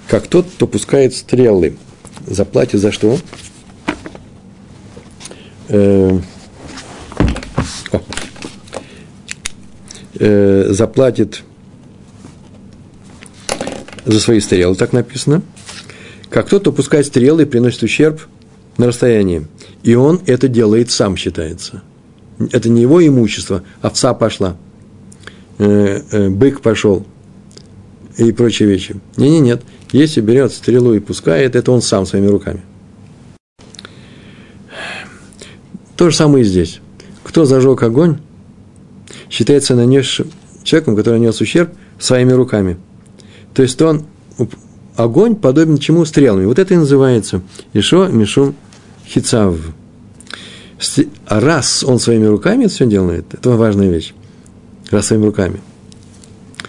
как 0.06 0.26
тот, 0.26 0.50
кто 0.50 0.66
пускает 0.66 1.14
стрелы. 1.14 1.78
Заплатит 2.26 2.78
за 2.78 2.92
что? 2.92 3.18
Э, 5.68 6.20
э, 10.18 10.66
заплатит 10.68 11.42
за 14.04 14.20
свои 14.20 14.40
стрелы, 14.40 14.76
так 14.76 14.92
написано. 14.92 15.40
Как 16.30 16.46
кто-то 16.46 16.72
пускает 16.72 17.06
стрелы 17.06 17.42
и 17.42 17.46
приносит 17.46 17.82
ущерб 17.82 18.20
на 18.78 18.86
расстоянии. 18.86 19.46
И 19.82 19.94
он 19.94 20.20
это 20.26 20.48
делает 20.48 20.90
сам, 20.90 21.16
считается. 21.16 21.82
Это 22.52 22.70
не 22.70 22.80
его 22.82 23.04
имущество, 23.06 23.62
овца 23.82 24.14
пошла, 24.14 24.56
э, 25.58 26.00
э, 26.10 26.28
бык 26.30 26.62
пошел 26.62 27.04
и 28.16 28.32
прочие 28.32 28.68
вещи. 28.68 28.96
Не-не, 29.16 29.40
нет. 29.40 29.62
Если 29.92 30.20
берет 30.20 30.52
стрелу 30.52 30.94
и 30.94 31.00
пускает, 31.00 31.56
это 31.56 31.72
он 31.72 31.82
сам 31.82 32.06
своими 32.06 32.28
руками. 32.28 32.62
То 35.96 36.08
же 36.08 36.16
самое 36.16 36.44
и 36.44 36.48
здесь. 36.48 36.80
Кто 37.24 37.44
зажег 37.44 37.82
огонь, 37.82 38.18
считается 39.28 39.74
нанесшим 39.74 40.30
человеком, 40.62 40.96
который 40.96 41.18
нанес 41.18 41.38
ущерб 41.40 41.72
своими 41.98 42.32
руками. 42.32 42.78
То 43.52 43.62
есть 43.62 43.80
он 43.82 44.06
огонь 45.02 45.36
подобен 45.36 45.78
чему 45.78 46.04
стрелами. 46.04 46.44
Вот 46.44 46.58
это 46.58 46.74
и 46.74 46.76
называется 46.76 47.42
Ишо 47.72 48.08
Мишум 48.08 48.54
Хицав. 49.06 49.56
Раз 51.26 51.84
он 51.84 51.98
своими 51.98 52.26
руками 52.26 52.64
это 52.64 52.74
все 52.74 52.86
делает, 52.86 53.34
это 53.34 53.50
важная 53.50 53.90
вещь. 53.90 54.14
Раз 54.90 55.06
своими 55.06 55.26
руками. 55.26 55.60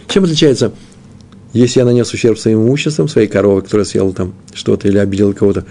Чем 0.08 0.26
отличается, 0.26 0.74
если 1.54 1.80
я 1.80 1.86
нанес 1.86 2.12
ущерб 2.14 2.38
своим 2.38 2.64
имуществом, 2.64 3.08
своей 3.08 3.28
коровой, 3.28 3.62
которая 3.62 3.86
съела 3.86 4.14
там 4.14 4.34
что-то 4.54 4.88
или 4.88 4.98
обидела 4.98 5.34
кого-то, 5.34 5.66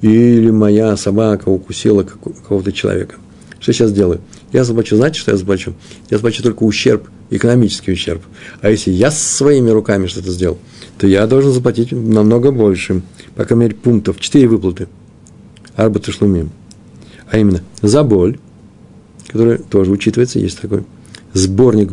или 0.00 0.50
моя 0.50 0.96
собака 0.96 1.48
укусила 1.48 2.02
какого-то 2.02 2.72
человека. 2.72 3.16
Что 3.60 3.70
я 3.70 3.74
сейчас 3.74 3.92
делаю? 3.92 4.20
Я 4.52 4.64
заплачу, 4.64 4.96
знаете, 4.96 5.18
что 5.18 5.30
я 5.30 5.36
заплачу? 5.36 5.74
Я 6.10 6.18
заплачу 6.18 6.42
только 6.42 6.62
ущерб, 6.64 7.08
экономический 7.30 7.92
ущерб. 7.92 8.22
А 8.60 8.70
если 8.70 8.90
я 8.90 9.10
своими 9.10 9.70
руками 9.70 10.06
что-то 10.06 10.30
сделал, 10.30 10.58
то 10.98 11.06
я 11.06 11.26
должен 11.26 11.52
заплатить 11.52 11.92
намного 11.92 12.52
больше. 12.52 13.02
По 13.34 13.44
крайней 13.44 13.64
мере, 13.64 13.74
пунктов. 13.76 14.20
Четыре 14.20 14.48
выплаты. 14.48 14.88
Арбат 15.74 16.06
и 16.08 16.12
шлумим. 16.12 16.50
А 17.30 17.38
именно, 17.38 17.62
за 17.80 18.02
боль, 18.02 18.38
которая 19.28 19.56
тоже 19.56 19.90
учитывается, 19.90 20.38
есть 20.38 20.60
такой 20.60 20.84
сборник, 21.32 21.90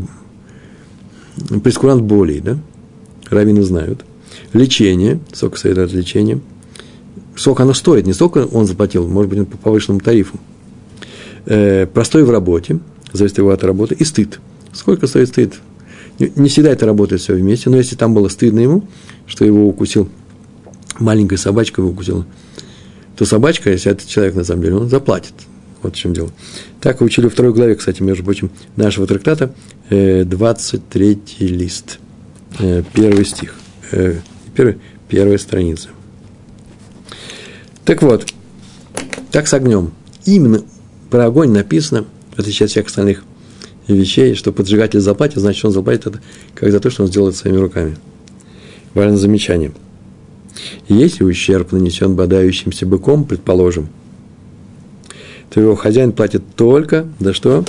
прескурант 1.63 2.02
болей, 2.02 2.41
да? 2.41 2.60
Равины 3.30 3.63
знают. 3.63 4.04
Лечение, 4.52 5.22
сколько 5.32 5.58
стоит 5.58 5.78
от 5.78 5.93
лечения. 5.93 6.41
Сколько 7.38 7.63
оно 7.63 7.74
стоит, 7.74 8.06
не 8.06 8.12
столько 8.12 8.45
он 8.48 8.65
заплатил, 8.65 9.08
может 9.08 9.32
быть, 9.32 9.48
по 9.48 9.58
повышенному 9.58 10.02
тарифу. 10.02 10.38
Э, 11.50 11.88
простой 11.88 12.24
в 12.24 12.30
работе, 12.30 12.80
зависит 13.12 13.40
его 13.40 13.50
от 13.50 13.64
работы, 13.64 13.96
и 13.96 14.04
стыд. 14.04 14.40
Сколько 14.72 15.08
стоит 15.08 15.30
стыд? 15.30 15.56
Не 16.20 16.48
всегда 16.48 16.70
это 16.70 16.86
работает 16.86 17.22
все 17.22 17.34
вместе, 17.34 17.72
но 17.72 17.78
если 17.78 17.96
там 17.96 18.14
было 18.14 18.28
стыдно 18.28 18.60
ему, 18.60 18.84
что 19.26 19.46
его 19.46 19.68
укусил, 19.68 20.10
маленькая 21.00 21.38
собачка 21.38 21.82
его 21.82 21.90
укусила, 21.90 22.26
то 23.18 23.26
собачка, 23.26 23.72
если 23.72 23.92
этот 23.92 24.08
человек 24.08 24.36
на 24.36 24.44
самом 24.44 24.62
деле, 24.62 24.76
он 24.76 24.90
заплатит. 24.90 25.34
Вот 25.82 25.96
в 25.96 25.98
чем 25.98 26.14
дело. 26.14 26.30
Так 26.82 27.02
учили 27.02 27.26
во 27.26 27.32
второй 27.32 27.54
главе, 27.54 27.74
кстати, 27.76 28.04
между 28.04 28.24
прочим, 28.24 28.52
нашего 28.76 29.08
трактата, 29.08 29.52
23 29.90 31.20
э, 31.40 31.46
лист, 31.46 32.00
э, 32.60 32.84
первый 32.94 33.26
стих, 33.26 33.56
первый, 34.54 34.78
первая 35.08 35.38
страница. 35.40 35.90
Так 37.86 38.04
вот, 38.04 38.28
так 39.32 39.48
с 39.48 39.54
огнем. 39.56 39.94
Именно 40.26 40.64
про 41.10 41.26
огонь 41.26 41.52
написано, 41.52 42.06
в 42.36 42.39
отличие 42.39 42.65
от 42.65 42.72
всех 42.72 42.88
остальных 42.88 43.24
вещей, 43.88 44.36
что 44.36 44.52
поджигатель 44.52 45.00
заплатит, 45.00 45.39
значит, 45.39 45.65
он 45.65 45.72
заплатит 45.72 46.08
это 46.08 46.22
как 46.54 46.72
за 46.72 46.80
то, 46.80 46.89
что 46.89 47.04
он 47.04 47.10
сделает 47.10 47.36
своими 47.36 47.58
руками. 47.58 47.98
Важное 48.93 49.17
замечание– 49.17 49.72
если 50.88 51.24
ущерб 51.24 51.72
нанесен 51.72 52.15
бодающимся 52.15 52.86
быком, 52.86 53.24
предположим, 53.24 53.89
то 55.50 55.60
его 55.62 55.76
хозяин 55.76 56.12
платит 56.12 56.43
только, 56.56 57.08
да 57.19 57.34
что? 57.34 57.65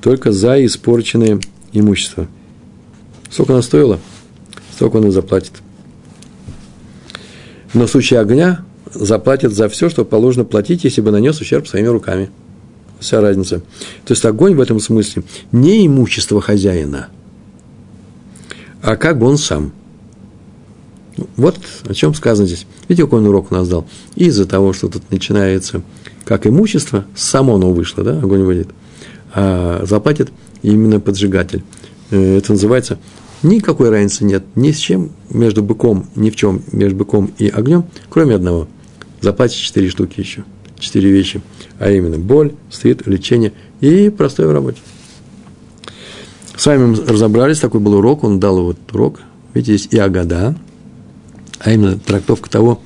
Только 0.00 0.32
за 0.32 0.64
испорченное 0.64 1.40
имущество. 1.72 2.26
Сколько 3.30 3.52
оно 3.52 3.62
стоило, 3.62 3.98
столько 4.74 4.96
он 4.96 5.08
и 5.08 5.10
заплатит. 5.10 5.52
Но 7.74 7.86
в 7.86 7.90
случае 7.90 8.20
огня 8.20 8.64
заплатит 8.92 9.52
за 9.52 9.68
все, 9.68 9.88
что 9.88 10.04
положено 10.04 10.44
платить, 10.44 10.84
если 10.84 11.00
бы 11.00 11.10
нанес 11.10 11.38
ущерб 11.40 11.68
своими 11.68 11.86
руками. 11.86 12.30
Вся 13.00 13.20
разница. 13.20 13.60
То 14.04 14.12
есть 14.12 14.24
огонь 14.24 14.54
в 14.54 14.60
этом 14.60 14.78
смысле 14.78 15.24
не 15.52 15.86
имущество 15.86 16.40
хозяина, 16.40 17.08
а 18.82 18.96
как 18.96 19.18
бы 19.18 19.26
он 19.26 19.38
сам– 19.38 19.72
вот 21.36 21.58
о 21.86 21.94
чем 21.94 22.14
сказано 22.14 22.46
здесь. 22.46 22.66
Видите, 22.88 23.04
какой 23.04 23.20
он 23.20 23.26
урок 23.26 23.50
у 23.50 23.54
нас 23.54 23.68
дал? 23.68 23.86
Из-за 24.14 24.46
того, 24.46 24.72
что 24.72 24.88
тут 24.88 25.10
начинается 25.10 25.82
как 26.24 26.46
имущество, 26.46 27.04
само 27.14 27.56
оно 27.56 27.72
вышло, 27.72 28.04
да, 28.04 28.18
огонь 28.18 28.42
выйдет, 28.42 28.68
а 29.34 29.84
заплатит 29.84 30.30
именно 30.62 31.00
поджигатель. 31.00 31.62
Э, 32.10 32.38
это 32.38 32.52
называется 32.52 32.98
никакой 33.42 33.90
разницы 33.90 34.24
нет 34.24 34.44
ни 34.54 34.70
с 34.70 34.76
чем 34.76 35.10
между 35.30 35.62
быком, 35.62 36.06
ни 36.14 36.30
в 36.30 36.36
чем 36.36 36.62
между 36.72 36.98
быком 36.98 37.30
и 37.38 37.48
огнем, 37.48 37.84
кроме 38.08 38.34
одного. 38.34 38.68
Заплатить 39.20 39.58
четыре 39.58 39.88
штуки 39.88 40.20
еще, 40.20 40.44
четыре 40.80 41.10
вещи, 41.10 41.40
а 41.78 41.90
именно 41.90 42.18
боль, 42.18 42.52
стыд, 42.70 43.06
лечение 43.06 43.52
и 43.80 44.10
простой 44.10 44.46
в 44.46 44.52
работе. 44.52 44.78
С 46.56 46.66
вами 46.66 46.86
мы 46.86 47.04
разобрались, 47.06 47.58
такой 47.58 47.80
был 47.80 47.94
урок, 47.94 48.24
он 48.24 48.38
дал 48.38 48.62
вот 48.62 48.76
урок. 48.92 49.20
Видите, 49.54 49.78
здесь 49.78 49.88
и 49.92 49.98
Агада, 49.98 50.54
а 51.58 51.72
именно 51.72 51.98
трактовка 51.98 52.50
того, 52.50 52.80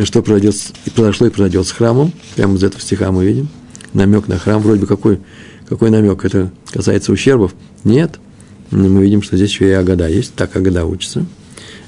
что 0.00 0.22
произошло 0.22 1.26
и 1.26 1.30
произойдет 1.30 1.66
с 1.66 1.72
храмом. 1.72 2.12
Прямо 2.34 2.54
из 2.54 2.64
этого 2.64 2.80
стиха 2.80 3.12
мы 3.12 3.24
видим. 3.24 3.48
Намек 3.92 4.28
на 4.28 4.38
храм. 4.38 4.60
Вроде 4.62 4.80
бы 4.80 4.86
какой, 4.86 5.20
какой 5.68 5.90
намек? 5.90 6.24
Это 6.24 6.50
касается 6.70 7.12
ущербов? 7.12 7.54
Нет. 7.84 8.18
Мы 8.70 9.02
видим, 9.02 9.22
что 9.22 9.36
здесь 9.36 9.50
еще 9.50 9.68
и 9.68 9.72
Агада 9.72 10.08
есть. 10.08 10.34
Так 10.34 10.56
Агада 10.56 10.86
учится. 10.86 11.26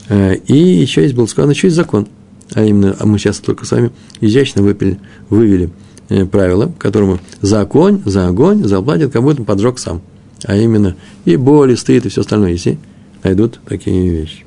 Э, 0.08 0.34
и 0.34 0.56
еще 0.56 1.02
есть 1.02 1.14
был 1.14 1.26
сказано, 1.26 1.52
еще 1.52 1.68
есть 1.68 1.76
закон. 1.76 2.08
А 2.52 2.62
именно, 2.62 2.94
а 2.98 3.06
мы 3.06 3.18
сейчас 3.18 3.38
только 3.38 3.64
с 3.64 3.70
вами 3.70 3.90
изящно 4.20 4.62
выпили, 4.62 4.98
вывели 5.30 5.70
э, 6.08 6.26
правило, 6.26 6.72
которому 6.78 7.20
за 7.40 7.60
огонь, 7.60 8.02
за 8.04 8.28
огонь 8.28 8.64
заплатит, 8.64 9.12
как 9.12 9.22
будто 9.22 9.42
поджег 9.42 9.78
сам. 9.78 10.02
А 10.44 10.56
именно 10.56 10.96
и 11.24 11.36
боль, 11.36 11.72
и 11.72 11.76
стыд, 11.76 12.04
и 12.04 12.08
все 12.08 12.20
остальное, 12.20 12.50
если 12.50 12.78
найдут 13.22 13.60
такие 13.66 14.08
вещи. 14.08 14.44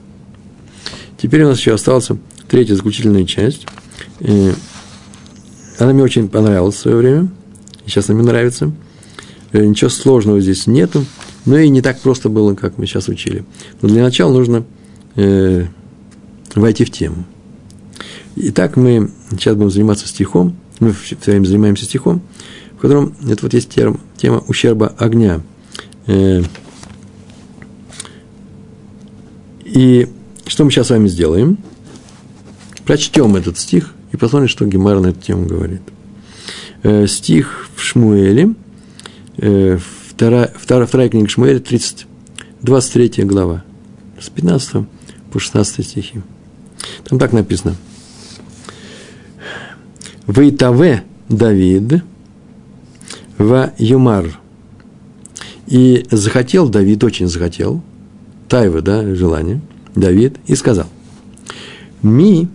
Теперь 1.17 1.43
у 1.43 1.47
нас 1.47 1.57
еще 1.57 1.73
осталась 1.73 2.09
третья 2.47 2.75
заключительная 2.75 3.25
часть. 3.25 3.65
И 4.19 4.51
она 5.79 5.93
мне 5.93 6.03
очень 6.03 6.29
понравилась 6.29 6.75
в 6.75 6.79
свое 6.79 6.97
время. 6.97 7.29
Сейчас 7.85 8.09
она 8.09 8.19
мне 8.19 8.27
нравится. 8.27 8.71
Э, 9.51 9.65
ничего 9.65 9.89
сложного 9.89 10.39
здесь 10.39 10.67
нету. 10.67 11.05
Но 11.45 11.57
и 11.57 11.69
не 11.69 11.81
так 11.81 11.99
просто 12.01 12.29
было, 12.29 12.53
как 12.55 12.77
мы 12.77 12.85
сейчас 12.85 13.07
учили. 13.07 13.45
Но 13.81 13.89
для 13.89 14.03
начала 14.03 14.31
нужно 14.31 14.65
э, 15.15 15.65
войти 16.55 16.85
в 16.85 16.91
тему. 16.91 17.25
Итак, 18.39 18.77
мы 18.77 19.09
сейчас 19.31 19.55
будем 19.55 19.71
заниматься 19.71 20.07
стихом. 20.07 20.55
Мы 20.79 20.93
все 20.93 21.17
время 21.25 21.45
занимаемся 21.45 21.85
стихом, 21.85 22.21
в 22.73 22.81
котором 22.81 23.15
это 23.27 23.41
вот 23.41 23.53
есть 23.55 23.69
терм, 23.69 23.99
тема 24.15 24.43
ущерба 24.47 24.93
огня. 24.99 25.41
Э, 26.05 26.43
и 29.65 30.07
что 30.45 30.65
мы 30.65 30.69
сейчас 30.69 30.87
с 30.87 30.89
вами 30.91 31.07
сделаем? 31.07 31.57
Прочтем 32.85 33.35
этот 33.35 33.57
стих 33.57 33.95
и 34.11 34.17
посмотрим, 34.17 34.49
что 34.49 34.67
Гемар 34.67 34.99
на 34.99 35.07
эту 35.07 35.19
тему 35.19 35.47
говорит. 35.47 35.81
Э, 36.83 37.07
стих 37.07 37.67
в 37.75 37.81
Шмуэле, 37.81 38.53
э, 39.37 39.79
вторая, 40.09 40.53
вторая, 40.55 40.85
вторая 40.85 41.09
книга 41.09 41.27
Шмуэля, 41.27 41.59
30, 41.59 42.05
23 42.61 43.23
глава, 43.23 43.63
с 44.21 44.29
15 44.29 44.85
по 45.31 45.39
16 45.39 45.83
стихи. 45.83 46.21
Там 47.03 47.17
так 47.17 47.33
написано. 47.33 47.75
Вейтаве 50.27 51.03
Давид 51.29 52.03
в 53.37 53.73
Юмар. 53.77 54.39
И 55.67 56.05
захотел 56.11 56.69
Давид, 56.69 57.03
очень 57.03 57.27
захотел, 57.27 57.81
Тайва, 58.47 58.81
да, 58.81 59.15
желание– 59.15 59.61
Давид 59.97 60.37
и 60.45 60.55
сказал, 60.55 60.85
«Ми 62.01 62.47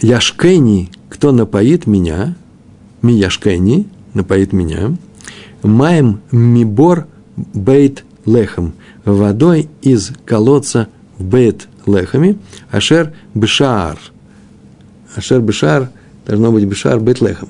яшкени, 0.00 0.90
кто 1.08 1.30
напоит 1.32 1.86
меня, 1.86 2.36
ми 3.02 3.14
яшкени, 3.14 3.86
напоит 4.14 4.52
меня, 4.52 4.96
маем 5.62 6.20
мибор 6.32 7.06
бейт 7.36 8.04
лехом, 8.24 8.72
водой 9.04 9.68
из 9.82 10.12
колодца 10.24 10.88
в 11.18 11.24
бейт 11.24 11.68
лехами, 11.86 12.38
ашер 12.70 13.12
бешар. 13.34 13.98
Ашер 15.14 15.40
бешар, 15.40 15.90
должно 16.26 16.52
быть 16.52 16.64
бешар 16.64 17.00
бейт 17.00 17.20
лехом. 17.20 17.48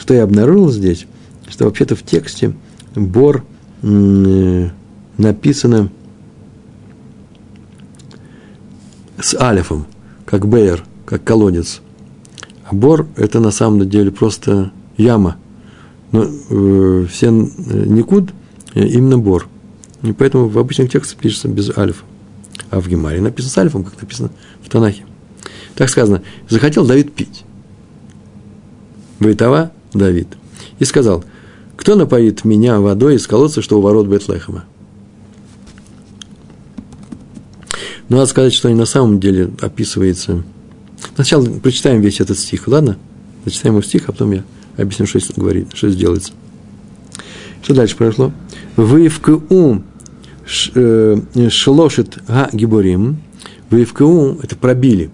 Что 0.00 0.14
я 0.14 0.24
обнаружил 0.24 0.70
здесь, 0.70 1.06
что 1.48 1.64
вообще-то 1.64 1.94
в 1.96 2.02
тексте 2.02 2.54
Бор 2.94 3.44
э, 3.82 4.68
написано 5.18 5.90
с 9.20 9.34
алифом, 9.34 9.86
как 10.24 10.48
Бейер, 10.48 10.84
как 11.04 11.22
колодец. 11.24 11.82
А 12.64 12.74
бор– 12.74 13.06
это 13.16 13.38
на 13.40 13.50
самом 13.50 13.88
деле 13.88 14.10
просто 14.10 14.72
яма. 14.96 15.36
Но 16.10 16.24
э, 16.24 17.06
все 17.10 17.30
никуд 17.30 18.30
э, 18.74 18.84
именно 18.86 19.18
бор. 19.18 19.46
И 20.02 20.12
поэтому 20.12 20.48
в 20.48 20.58
обычных 20.58 20.90
текстах 20.90 21.18
пишется 21.18 21.48
без 21.48 21.76
алифа. 21.76 22.04
А 22.70 22.80
в 22.80 22.88
Гемаре 22.88 23.20
написано 23.20 23.52
с 23.52 23.58
алифом, 23.58 23.84
как 23.84 24.00
написано 24.00 24.30
в 24.62 24.68
Танахе. 24.68 25.04
Так 25.76 25.90
сказано, 25.90 26.22
захотел 26.48 26.86
Давид 26.86 27.12
пить. 27.14 27.44
Войтова 29.20 29.70
Давид. 29.92 30.28
И 30.78 30.84
сказал, 30.84 31.24
кто 31.76 31.94
напоит 31.94 32.44
меня 32.44 32.80
водой 32.80 33.16
из 33.16 33.26
колодца, 33.26 33.62
что 33.62 33.78
у 33.78 33.82
ворот 33.82 34.06
Бетлехема? 34.06 34.64
Но 38.08 38.18
надо 38.18 38.28
сказать, 38.28 38.54
что 38.54 38.68
они 38.68 38.76
на 38.76 38.86
самом 38.86 39.20
деле 39.20 39.50
описывается. 39.60 40.44
Сначала 41.14 41.44
прочитаем 41.44 42.00
весь 42.00 42.20
этот 42.20 42.38
стих, 42.38 42.68
ладно? 42.68 42.96
Зачитаем 43.44 43.74
его 43.74 43.82
стих, 43.82 44.08
а 44.08 44.12
потом 44.12 44.32
я 44.32 44.44
объясню, 44.76 45.06
что 45.06 45.18
говорит, 45.36 45.68
что 45.74 45.90
сделается. 45.90 46.32
Что 47.62 47.74
дальше 47.74 47.96
произошло? 47.96 48.32
Вы 48.76 49.08
в 49.08 49.20
КУ 49.20 49.82
э, 50.74 51.16
шлошит 51.50 52.18
га 52.28 52.48
гиборим, 52.52 53.18
вы 53.70 53.84
в 53.84 53.92
КУ, 53.92 54.38
это 54.42 54.54
пробили, 54.56 55.10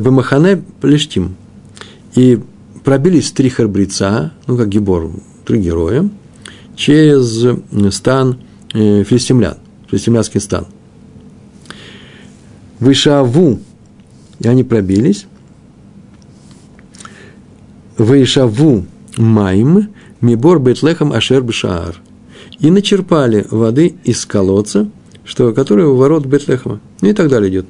Бамахане 0.00 0.62
плештим. 0.80 1.36
И 2.14 2.40
пробились 2.84 3.30
три 3.32 3.48
храбреца, 3.48 4.32
ну, 4.46 4.56
как 4.56 4.68
гибор, 4.68 5.10
три 5.46 5.60
героя, 5.60 6.08
через 6.74 7.94
стан 7.94 8.38
э, 8.74 9.04
филистимлян, 9.04 9.56
филистимлянский 9.88 10.40
стан– 10.40 10.66
Вышаву, 12.80 13.58
и 14.38 14.48
они 14.48 14.64
пробились. 14.64 15.26
Вышаву 17.96 18.86
майм, 19.16 19.88
мибор 20.20 20.60
бетлехам 20.60 21.12
ашер 21.12 21.42
бешаар. 21.42 22.00
И 22.60 22.70
начерпали 22.70 23.46
воды 23.50 23.96
из 24.04 24.24
колодца, 24.26 24.88
что, 25.24 25.52
который 25.52 25.86
у 25.86 25.96
ворот 25.96 26.26
Бетлехема. 26.26 26.80
Ну 27.00 27.08
и 27.08 27.12
так 27.12 27.28
далее 27.28 27.50
идет. 27.50 27.66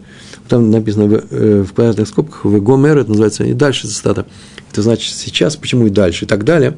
Там 0.49 0.71
написано 0.71 1.07
в, 1.07 1.25
э, 1.31 1.63
в 1.63 1.73
квадратных 1.73 2.09
скобках, 2.09 2.45
в 2.45 2.61
Гомер, 2.61 2.99
это 2.99 3.11
называется, 3.11 3.45
и 3.45 3.53
дальше 3.53 3.87
цитата. 3.87 4.27
Это 4.73 4.83
значит 4.83 5.15
сейчас, 5.15 5.57
почему 5.57 5.87
и 5.87 5.91
дальше, 5.91 6.25
и 6.25 6.29
так 6.29 6.45
далее. 6.45 6.77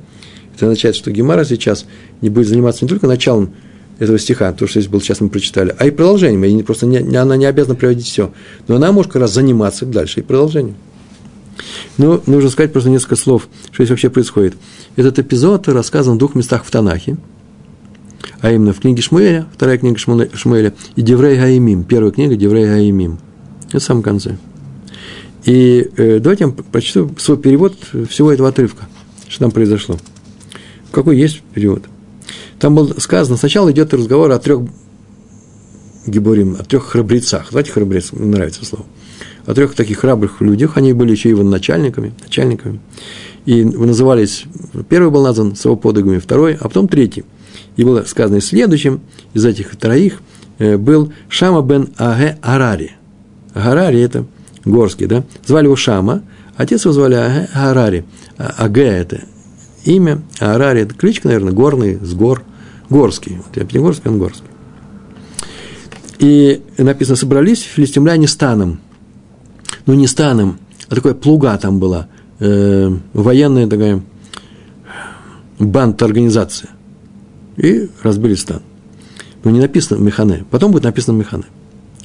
Это 0.54 0.66
означает, 0.66 0.96
что 0.96 1.10
Гемара 1.10 1.44
сейчас 1.44 1.86
не 2.20 2.30
будет 2.30 2.48
заниматься 2.48 2.84
не 2.84 2.88
только 2.88 3.06
началом 3.06 3.54
этого 4.00 4.18
стиха, 4.18 4.52
то, 4.52 4.66
что 4.66 4.80
здесь 4.80 4.90
был, 4.90 5.00
сейчас 5.00 5.20
мы 5.20 5.28
прочитали, 5.28 5.74
а 5.78 5.86
и 5.86 5.90
продолжением. 5.90 6.42
И 6.44 6.62
просто 6.62 6.86
не, 6.86 7.16
она 7.16 7.36
не 7.36 7.44
обязана 7.44 7.76
приводить 7.76 8.06
все. 8.06 8.32
Но 8.66 8.76
она 8.76 8.92
может 8.92 9.12
как 9.12 9.22
раз 9.22 9.34
заниматься 9.34 9.86
дальше 9.86 10.20
и 10.20 10.22
продолжением. 10.22 10.74
Ну, 11.98 12.20
нужно 12.26 12.50
сказать 12.50 12.72
просто 12.72 12.90
несколько 12.90 13.16
слов, 13.16 13.48
что 13.66 13.84
здесь 13.84 13.90
вообще 13.90 14.10
происходит. 14.10 14.54
Этот 14.96 15.18
эпизод 15.18 15.68
рассказан 15.68 16.14
в 16.14 16.18
двух 16.18 16.34
местах 16.34 16.64
в 16.64 16.70
Танахе, 16.70 17.18
а 18.40 18.50
именно 18.50 18.72
в 18.72 18.80
книге 18.80 19.02
Шмуэля, 19.02 19.46
вторая 19.52 19.76
книга 19.76 19.98
Шмуэля, 19.98 20.72
и 20.96 21.02
Деврей 21.02 21.36
Гаимим, 21.36 21.84
первая 21.84 22.10
книга 22.10 22.36
Деврей 22.36 22.64
Гаимим. 22.64 23.18
Это 23.70 23.80
в 23.80 23.82
самом 23.82 24.02
конце. 24.02 24.36
И 25.44 25.90
э, 25.96 26.18
давайте 26.20 26.44
я 26.44 26.50
прочту 26.50 27.10
свой 27.18 27.38
перевод 27.38 27.74
всего 28.08 28.30
этого 28.30 28.50
отрывка, 28.50 28.86
что 29.28 29.40
там 29.44 29.50
произошло. 29.50 29.98
Какой 30.92 31.18
есть 31.18 31.40
перевод– 31.54 31.84
там 32.60 32.74
было 32.74 32.94
сказано, 32.98 33.38
сначала 33.38 33.72
идет 33.72 33.94
разговор 33.94 34.30
о 34.30 34.38
трех 34.38 34.60
гиборим, 36.06 36.56
о 36.60 36.62
трех 36.62 36.84
храбрецах. 36.84 37.46
Давайте 37.50 37.72
храбрец, 37.72 38.12
мне 38.12 38.36
нравится 38.36 38.66
слово. 38.66 38.84
О 39.46 39.54
трех 39.54 39.74
таких 39.74 40.00
храбрых 40.00 40.42
людях, 40.42 40.76
они 40.76 40.92
были 40.92 41.12
еще 41.12 41.30
его 41.30 41.42
начальниками, 41.42 42.12
начальниками. 42.22 42.80
И 43.46 43.64
назывались, 43.64 44.44
первый 44.90 45.10
был 45.10 45.22
назван 45.24 45.56
с 45.56 45.64
его 45.64 45.74
подвигами, 45.74 46.18
второй, 46.18 46.54
а 46.54 46.64
потом 46.64 46.86
третий. 46.86 47.24
И 47.76 47.84
было 47.84 48.02
сказано 48.02 48.36
и 48.36 48.40
следующим 48.40 49.00
из 49.32 49.46
этих 49.46 49.74
троих 49.76 50.20
э, 50.58 50.76
был 50.76 51.14
Шама 51.30 51.62
бен 51.62 51.88
Аге 51.96 52.36
Арари. 52.42 52.92
Арари– 53.54 54.00
это 54.00 54.26
горский, 54.64 55.06
да? 55.06 55.24
Звали 55.46 55.64
его 55.64 55.76
Шама, 55.76 56.22
отец 56.56 56.84
его 56.84 56.92
звали 56.92 57.14
Аге 57.14 57.48
Арари. 57.54 58.04
А, 58.38 58.54
Аге– 58.58 58.82
это 58.84 59.22
имя, 59.84 60.22
а 60.40 60.54
Арари– 60.54 60.80
это 60.82 60.94
кличка, 60.94 61.28
наверное, 61.28 61.52
горный, 61.52 61.98
с 62.02 62.14
гор. 62.14 62.44
Горский. 62.90 63.36
Вот 63.36 63.56
я 63.56 63.64
Пятигорский, 63.64 64.10
он 64.10 64.18
Горский. 64.18 64.44
И 66.18 66.62
написано, 66.76 67.16
собрались 67.16 67.62
филистимляне 67.62 68.26
станом. 68.26 68.80
Ну, 69.86 69.94
не 69.94 70.06
станом, 70.06 70.58
а 70.88 70.96
такая 70.96 71.14
плуга 71.14 71.56
там 71.56 71.78
была. 71.78 72.08
Э, 72.40 72.90
военная 73.14 73.66
такая 73.68 74.02
бант-организация. 75.58 76.70
И 77.56 77.88
разбили 78.02 78.34
стан. 78.34 78.60
Но 79.44 79.50
не 79.50 79.60
написано 79.60 79.98
Механе. 80.02 80.44
Потом 80.50 80.72
будет 80.72 80.84
написано 80.84 81.16
Механе. 81.16 81.44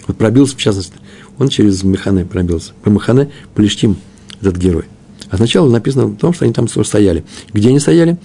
Вот 0.07 0.17
пробился, 0.17 0.55
в 0.55 0.59
частности, 0.59 0.93
он 1.39 1.49
через 1.49 1.83
Механе 1.83 2.25
пробился. 2.25 2.73
По 2.83 2.89
Механе 2.89 3.29
Плештим, 3.53 3.97
этот 4.41 4.57
герой. 4.57 4.86
А 5.29 5.38
сначала 5.38 5.69
написано 5.69 6.07
в 6.07 6.17
том, 6.17 6.33
что 6.33 6.45
они 6.45 6.53
там 6.53 6.67
стояли. 6.67 7.25
Где 7.53 7.69
они 7.69 7.79
стояли? 7.79 8.17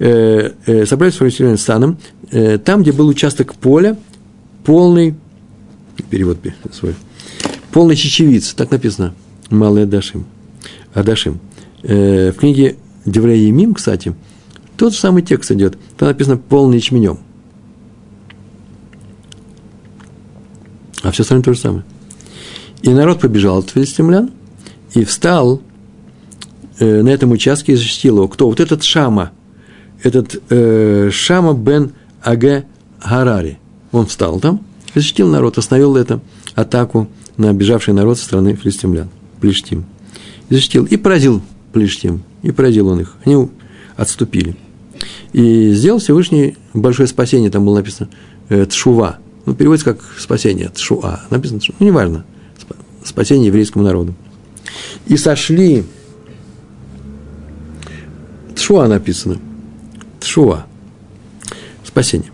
Э, 0.00 0.52
э, 0.64 0.86
собрались 0.86 1.16
с 1.16 1.20
Иерусалимом 1.20 1.58
станом, 1.58 1.98
э, 2.30 2.56
там, 2.56 2.80
где 2.80 2.90
был 2.90 3.06
участок 3.06 3.54
поля, 3.54 3.98
полный, 4.64 5.14
перевод 6.08 6.38
свой, 6.72 6.94
полный 7.70 7.96
чечевиц, 7.96 8.54
так 8.54 8.70
написано, 8.70 9.14
малый 9.50 9.82
Адашим. 9.82 10.24
Адашим. 10.94 11.38
В 11.82 12.32
книге 12.32 12.76
Деврея 13.04 13.46
Емим, 13.46 13.74
кстати, 13.74 14.14
тот 14.78 14.94
же 14.94 14.98
самый 14.98 15.22
текст 15.22 15.50
идет, 15.52 15.78
там 15.98 16.08
написано 16.08 16.38
полный 16.38 16.78
ячменем. 16.78 17.18
А 21.02 21.10
все 21.10 21.22
остальное 21.22 21.44
то 21.44 21.52
же 21.52 21.60
самое. 21.60 21.84
И 22.82 22.90
народ 22.90 23.20
побежал 23.20 23.58
от 23.58 23.70
филистимлян 23.70 24.30
и 24.94 25.04
встал 25.04 25.60
на 26.78 27.08
этом 27.08 27.30
участке 27.32 27.72
и 27.72 27.76
защитил 27.76 28.16
его. 28.16 28.28
Кто? 28.28 28.46
Вот 28.48 28.58
этот 28.58 28.82
Шама– 28.82 29.32
этот 30.02 30.42
э, 30.48 31.10
Шама 31.12 31.54
бен 31.54 31.92
Аге 32.22 32.64
Харари. 32.98 33.58
Он 33.92 34.06
встал 34.06 34.40
там, 34.40 34.64
защитил 34.94 35.28
народ, 35.28 35.58
остановил 35.58 35.96
эту 35.96 36.20
атаку 36.54 37.08
на 37.36 37.52
бежавший 37.52 37.94
народ 37.94 38.18
со 38.18 38.24
стороны 38.24 38.54
филистимлян, 38.54 39.08
Плештим. 39.40 39.84
И 40.48 40.54
защитил, 40.54 40.84
и 40.84 40.96
поразил 40.96 41.42
Плештим, 41.72 42.22
и 42.42 42.50
поразил 42.50 42.88
он 42.88 43.00
их. 43.00 43.16
Они 43.24 43.48
отступили. 43.96 44.56
И 45.32 45.72
сделал 45.72 45.98
Всевышний 45.98 46.56
большое 46.74 47.08
спасение, 47.08 47.50
там 47.50 47.64
было 47.64 47.76
написано 47.76 48.08
э, 48.48 48.66
Тшува. 48.66 49.18
Ну, 49.46 49.54
переводится 49.54 49.94
как 49.94 50.02
спасение, 50.18 50.70
Тшуа. 50.74 51.22
Написано, 51.30 51.60
ну, 51.78 51.86
неважно, 51.86 52.24
спасение 53.10 53.48
еврейскому 53.48 53.84
народу. 53.84 54.14
И 55.06 55.16
сошли, 55.16 55.84
Тшуа 58.54 58.88
написано– 58.88 59.38
Тшува. 60.20 60.66
Спасение. 61.84 62.30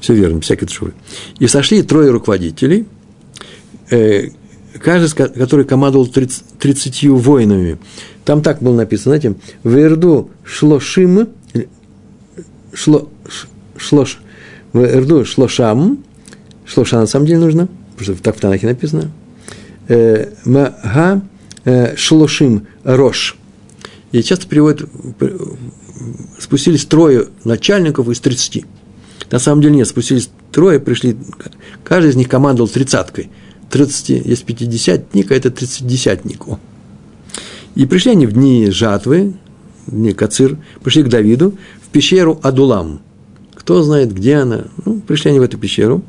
Все 0.00 0.14
верно, 0.14 0.40
всякие 0.40 0.68
тшувы. 0.68 0.94
И 1.38 1.46
сошли 1.46 1.82
трое 1.82 2.10
руководителей, 2.10 2.86
э, 3.90 4.28
каждый, 4.80 5.10
который 5.14 5.64
командовал 5.64 6.06
30, 6.06 6.58
30 6.58 7.04
воинами. 7.08 7.78
Там 8.24 8.42
так 8.42 8.62
было 8.62 8.74
написано, 8.74 9.16
знаете, 9.16 9.38
«Верду 9.62 10.30
шлошим, 10.44 11.28
шло, 12.72 13.08
шлош, 13.76 14.20
верду 14.72 15.24
шлошам, 15.24 15.98
шлоша 16.64 16.98
на 16.98 17.06
самом 17.06 17.26
деле 17.26 17.40
нужно, 17.40 17.68
потому 17.96 18.14
что 18.14 18.22
так 18.22 18.36
в 18.36 18.40
Танахе 18.40 18.66
написано, 18.66 19.10
мага 20.44 21.22
э, 21.64 21.96
шлошим 21.96 22.66
рош». 22.84 23.36
И 24.12 24.22
часто 24.22 24.46
переводят 24.46 24.88
спустились 26.38 26.84
трое 26.84 27.26
начальников 27.44 28.08
из 28.08 28.20
30. 28.20 28.64
На 29.30 29.38
самом 29.38 29.62
деле 29.62 29.76
нет, 29.76 29.88
спустились 29.88 30.30
трое, 30.52 30.78
пришли, 30.78 31.16
каждый 31.82 32.10
из 32.10 32.16
них 32.16 32.28
командовал 32.28 32.68
тридцаткой. 32.68 33.30
30, 33.70 34.26
есть 34.26 34.44
пятидесятник, 34.44 35.32
а 35.32 35.34
это 35.34 35.50
тридцатидесятнику. 35.50 36.60
И 37.74 37.86
пришли 37.86 38.12
они 38.12 38.26
в 38.26 38.32
дни 38.32 38.70
жатвы, 38.70 39.34
в 39.86 39.90
дни 39.90 40.12
Кацир, 40.12 40.58
пришли 40.82 41.02
к 41.02 41.08
Давиду 41.08 41.54
в 41.82 41.88
пещеру 41.88 42.38
Адулам. 42.42 43.00
Кто 43.54 43.82
знает, 43.82 44.12
где 44.12 44.36
она? 44.36 44.66
Ну, 44.84 45.00
пришли 45.00 45.30
они 45.30 45.40
в 45.40 45.42
эту 45.42 45.58
пещеру. 45.58 46.02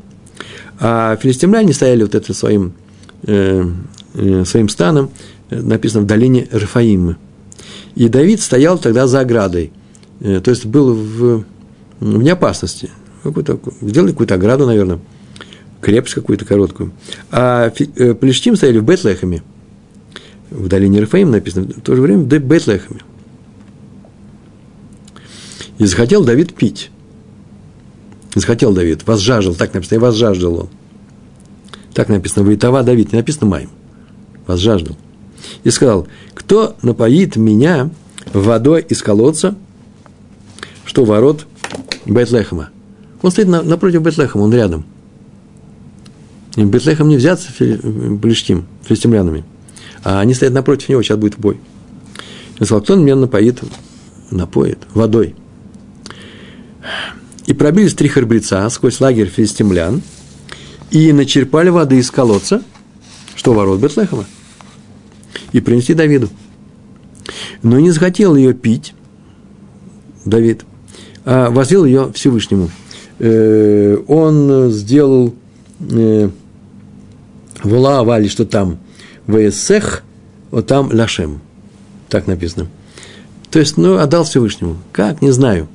А 0.79 1.15
филистимляне 1.15 1.73
стояли 1.73 2.03
вот 2.03 2.13
это 2.13 2.33
своим, 2.33 2.73
э, 3.25 3.65
э, 4.13 4.45
своим 4.45 4.69
станом, 4.69 5.09
э, 5.49 5.59
написано 5.61 6.03
в 6.03 6.07
долине 6.07 6.47
Рафаимы. 6.51 7.17
И 7.95 8.09
Давид 8.09 8.41
стоял 8.41 8.77
тогда 8.77 9.07
за 9.07 9.21
оградой. 9.21 9.71
То 10.19 10.49
есть 10.49 10.65
был 10.65 10.93
в, 10.93 11.45
вне 11.99 12.33
опасности. 12.33 12.89
Какую-то, 13.23 13.59
сделали 13.81 14.11
какую-то 14.11 14.35
ограду, 14.35 14.65
наверное, 14.65 14.99
крепость 15.81 16.15
какую-то 16.15 16.45
короткую. 16.45 16.91
А 17.31 17.71
э, 17.95 18.13
Плештим 18.13 18.55
стояли 18.55 18.79
в 18.79 18.83
Бетлехеме, 18.83 19.43
в 20.49 20.67
долине 20.67 21.01
Рафаим 21.01 21.31
написано, 21.31 21.67
в 21.67 21.81
то 21.81 21.95
же 21.95 22.01
время 22.01 22.23
в 22.23 22.27
Бетлехеме. 22.27 23.01
И 25.77 25.85
захотел 25.85 26.23
Давид 26.23 26.53
пить. 26.53 26.91
Захотел 28.33 28.73
Давид, 28.73 29.05
возжаждал, 29.05 29.55
так 29.55 29.73
написано, 29.73 29.97
и 29.97 29.99
возжаждал 29.99 30.61
он. 30.61 30.69
Так 31.95 32.09
написано, 32.09 32.45
Ваитава 32.45 32.83
Давид, 32.83 33.13
не 33.13 33.19
написано 33.19 33.47
Майм. 33.47 33.69
Возжаждал. 34.45 34.97
И 35.63 35.69
сказал, 35.69 36.07
кто 36.33 36.75
напоит 36.81 37.37
меня 37.37 37.89
водой 38.33 38.85
из 38.87 39.01
колодца, 39.01 39.55
что 40.83 41.05
ворот 41.05 41.47
Бетлехема. 42.05 42.69
Он 43.21 43.31
стоит 43.31 43.47
на, 43.47 43.63
напротив 43.63 44.01
Бетлехема, 44.01 44.43
он 44.43 44.53
рядом. 44.53 44.85
И 46.57 46.63
Бетлехем 46.65 47.07
не 47.07 47.15
взяться 47.15 47.47
Плештим, 47.53 48.65
филистимлянами. 48.83 49.45
А 50.03 50.19
они 50.19 50.33
стоят 50.33 50.53
напротив 50.53 50.89
него, 50.89 51.01
сейчас 51.01 51.17
будет 51.17 51.39
бой. 51.39 51.61
И 52.59 52.65
сказал, 52.65 52.81
кто 52.81 52.95
меня 52.95 53.15
напоит, 53.15 53.61
напоит 54.31 54.79
водой. 54.93 55.33
И 57.45 57.53
пробились 57.53 57.93
три 57.93 58.09
храбреца 58.09 58.69
сквозь 58.69 58.99
лагерь 58.99 59.29
филистимлян 59.29 60.01
и 60.95 61.11
начерпали 61.11 61.67
воды 61.67 61.97
из 61.97 62.09
колодца, 62.09 62.63
что 63.35 63.53
ворот 63.53 63.81
Бетлехема, 63.81 64.23
и 65.51 65.59
принесли 65.59 65.93
Давиду. 65.93 66.29
Но 67.61 67.81
не 67.81 67.91
захотел 67.91 68.33
ее 68.33 68.53
пить, 68.53 68.93
Давид, 70.23 70.63
а 71.25 71.49
возвел 71.49 71.83
ее 71.83 72.13
Всевышнему. 72.13 72.69
Э, 73.19 73.97
он 74.07 74.71
сделал 74.71 75.35
э, 75.81 76.29
Вула 77.61 77.99
Авали, 77.99 78.29
что 78.29 78.45
там 78.45 78.77
Весех, 79.27 80.03
вот 80.49 80.67
там 80.67 80.89
Лашем. 80.93 81.41
Так 82.07 82.25
написано. 82.25 82.69
То 83.51 83.59
есть, 83.59 83.75
ну, 83.75 83.97
отдал 83.97 84.23
Всевышнему. 84.23 84.77
Как? 84.93 85.21
Не 85.21 85.31
знаю. 85.31 85.67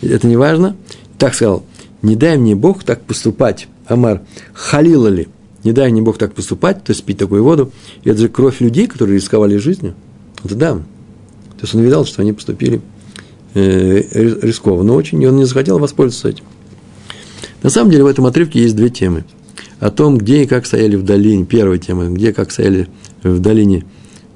Это 0.00 0.28
не 0.28 0.36
важно. 0.36 0.76
Так 1.18 1.34
сказал, 1.34 1.64
не 2.02 2.14
дай 2.14 2.38
мне 2.38 2.54
Бог 2.54 2.84
так 2.84 3.02
поступать. 3.02 3.66
Амар, 3.90 4.22
халила 4.54 5.08
ли? 5.08 5.28
Не 5.64 5.72
дай 5.72 5.90
мне 5.90 6.00
Бог 6.00 6.16
так 6.16 6.32
поступать, 6.32 6.84
то 6.84 6.92
есть 6.92 7.04
пить 7.04 7.18
такую 7.18 7.42
воду. 7.42 7.72
И 8.04 8.10
это 8.10 8.20
же 8.20 8.28
кровь 8.28 8.60
людей, 8.60 8.86
которые 8.86 9.16
рисковали 9.16 9.56
жизнью. 9.56 9.94
Это 10.44 10.54
да. 10.54 10.74
То 10.74 11.62
есть 11.62 11.74
он 11.74 11.82
видал, 11.82 12.06
что 12.06 12.22
они 12.22 12.32
поступили 12.32 12.80
э, 13.54 14.36
рискованно 14.42 14.94
очень, 14.94 15.20
и 15.22 15.26
он 15.26 15.36
не 15.36 15.44
захотел 15.44 15.78
воспользоваться 15.78 16.28
этим. 16.28 16.44
На 17.62 17.68
самом 17.68 17.90
деле 17.90 18.04
в 18.04 18.06
этом 18.06 18.24
отрывке 18.26 18.62
есть 18.62 18.76
две 18.76 18.88
темы. 18.88 19.24
О 19.80 19.90
том, 19.90 20.18
где 20.18 20.44
и 20.44 20.46
как 20.46 20.66
стояли 20.66 20.96
в 20.96 21.02
долине, 21.02 21.44
первая 21.44 21.78
тема, 21.78 22.06
где 22.06 22.30
и 22.30 22.32
как 22.32 22.52
стояли 22.52 22.88
в 23.22 23.40
долине, 23.40 23.84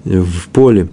э, 0.04 0.20
в 0.20 0.48
поле 0.48 0.88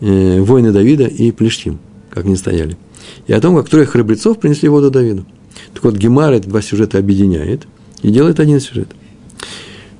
э, 0.00 0.40
воины 0.40 0.72
Давида 0.72 1.04
и 1.04 1.32
Плештим, 1.32 1.78
как 2.10 2.24
они 2.24 2.36
стояли. 2.36 2.78
И 3.26 3.32
о 3.32 3.40
том, 3.40 3.56
как 3.56 3.68
трое 3.68 3.86
храбрецов 3.86 4.38
принесли 4.38 4.68
воду 4.68 4.90
Давиду. 4.90 5.26
Так 5.74 5.84
вот, 5.84 5.96
Гемар 5.96 6.32
эти 6.32 6.46
два 6.46 6.62
сюжета 6.62 6.98
объединяет 6.98 7.66
и 8.04 8.10
делает 8.10 8.38
один 8.38 8.60
сюжет. 8.60 8.88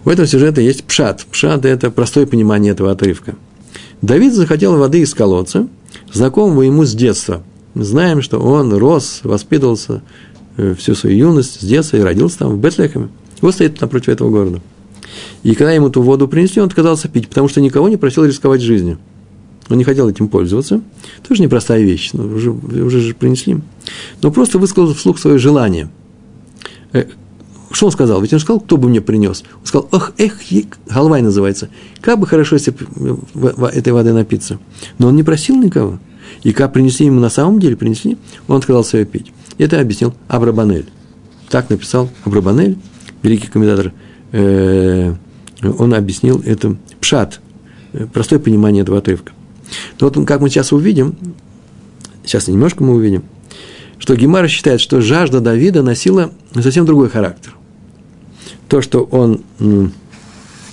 В 0.04 0.10
этом 0.10 0.26
сюжете 0.26 0.62
есть 0.62 0.84
пшат. 0.84 1.24
Пшат– 1.32 1.64
это 1.64 1.90
простое 1.90 2.26
понимание 2.26 2.72
этого 2.72 2.92
отрывка. 2.92 3.34
Давид 4.02 4.34
захотел 4.34 4.76
воды 4.76 5.00
из 5.00 5.14
колодца, 5.14 5.66
знакомого 6.12 6.62
ему 6.62 6.84
с 6.84 6.94
детства. 6.94 7.42
Мы 7.72 7.84
знаем, 7.84 8.20
что 8.20 8.38
он 8.38 8.74
рос, 8.74 9.20
воспитывался 9.22 10.02
э, 10.58 10.74
всю 10.74 10.94
свою 10.94 11.16
юность 11.16 11.62
с 11.62 11.64
детства 11.64 11.96
и 11.96 12.00
родился 12.00 12.40
там, 12.40 12.50
в 12.50 12.58
Бетлехеме. 12.58 13.08
Вот 13.40 13.54
стоит 13.54 13.80
напротив 13.80 14.10
этого 14.10 14.28
города. 14.28 14.60
И 15.42 15.54
когда 15.54 15.72
ему 15.72 15.88
ту 15.88 16.02
воду 16.02 16.28
принесли, 16.28 16.60
он 16.60 16.68
отказался 16.68 17.08
пить, 17.08 17.28
потому 17.28 17.48
что 17.48 17.62
никого 17.62 17.88
не 17.88 17.96
просил 17.96 18.26
рисковать 18.26 18.60
жизнью. 18.60 18.98
Он 19.70 19.78
не 19.78 19.84
хотел 19.84 20.10
этим 20.10 20.28
пользоваться. 20.28 20.82
Тоже 21.26 21.42
непростая 21.42 21.80
вещь, 21.80 22.10
но 22.12 22.24
уже, 22.24 22.50
уже 22.50 23.00
же 23.00 23.14
принесли. 23.14 23.60
Но 24.20 24.30
просто 24.30 24.58
высказал 24.58 24.92
вслух 24.92 25.18
свое 25.18 25.38
желание. 25.38 25.88
Э, 27.74 27.76
что 27.76 27.86
он 27.86 27.92
сказал? 27.92 28.22
Ведь 28.22 28.32
он 28.32 28.40
сказал, 28.40 28.60
кто 28.60 28.76
бы 28.76 28.88
мне 28.88 29.00
принес. 29.00 29.44
Он 29.60 29.66
сказал, 29.66 29.88
ох, 29.90 30.12
эх, 30.18 30.38
головай 30.88 31.22
называется. 31.22 31.68
Как 32.00 32.18
бы 32.18 32.26
хорошо, 32.26 32.56
если 32.56 32.74
этой 33.76 33.92
воды 33.92 34.12
напиться. 34.12 34.58
Но 34.98 35.08
он 35.08 35.16
не 35.16 35.22
просил 35.22 35.56
никого. 35.56 35.98
И 36.42 36.52
как 36.52 36.72
принесли 36.72 37.06
ему 37.06 37.20
на 37.20 37.28
самом 37.28 37.60
деле, 37.60 37.76
принесли, 37.76 38.16
он 38.48 38.58
отказался 38.58 38.98
ее 38.98 39.04
пить. 39.04 39.32
Это 39.58 39.80
объяснил 39.80 40.14
Абрабанель. 40.28 40.88
Так 41.50 41.70
написал 41.70 42.08
Абрабанель, 42.24 42.78
великий 43.22 43.48
комментатор. 43.48 43.92
Э, 44.32 45.14
он 45.62 45.94
объяснил 45.94 46.42
это 46.44 46.76
пшат, 47.00 47.40
э, 47.92 48.06
простое 48.12 48.38
понимание 48.38 48.82
этого 48.82 48.98
отрывка. 48.98 49.32
Но 50.00 50.08
вот 50.08 50.26
как 50.26 50.40
мы 50.40 50.48
сейчас 50.48 50.72
увидим, 50.72 51.16
сейчас 52.24 52.48
немножко 52.48 52.82
мы 52.84 52.94
увидим, 52.94 53.24
что 53.98 54.14
Гемара 54.16 54.48
считает, 54.48 54.80
что 54.80 55.00
жажда 55.00 55.40
Давида 55.40 55.82
носила 55.82 56.32
совсем 56.54 56.84
другой 56.84 57.08
характер 57.08 57.54
то, 58.74 58.82
что 58.82 59.04
он, 59.04 59.40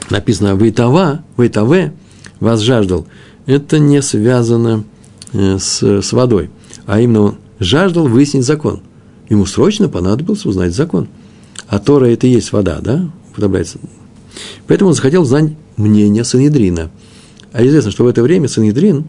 написано 0.10 0.56
«Вейтава», 0.56 1.24
«Вейтаве», 1.38 1.94
«вас 2.40 2.62
жаждал», 2.62 3.06
это 3.46 3.78
не 3.78 4.02
связано 4.02 4.86
э, 5.34 5.60
с, 5.60 5.84
с 5.84 6.12
водой, 6.12 6.50
а 6.88 7.00
именно 7.00 7.22
он 7.22 7.36
жаждал 7.60 8.08
выяснить 8.08 8.44
закон. 8.44 8.82
Ему 9.30 9.46
срочно 9.46 9.88
понадобилось 9.88 10.48
узнать 10.48 10.74
закон. 10.74 11.10
А 11.68 11.78
Тора– 11.78 12.06
это 12.08 12.26
и 12.26 12.32
есть 12.32 12.52
вода, 12.54 12.80
да, 12.82 13.08
употребляется. 13.30 13.78
Поэтому 14.66 14.90
он 14.90 14.96
захотел 14.96 15.24
знать 15.24 15.54
мнение 15.78 16.24
Санедрина. 16.24 16.90
А 17.54 17.64
известно, 17.64 17.92
что 17.92 18.04
в 18.04 18.08
это 18.08 18.24
время 18.24 18.48
Санедрин 18.48 19.06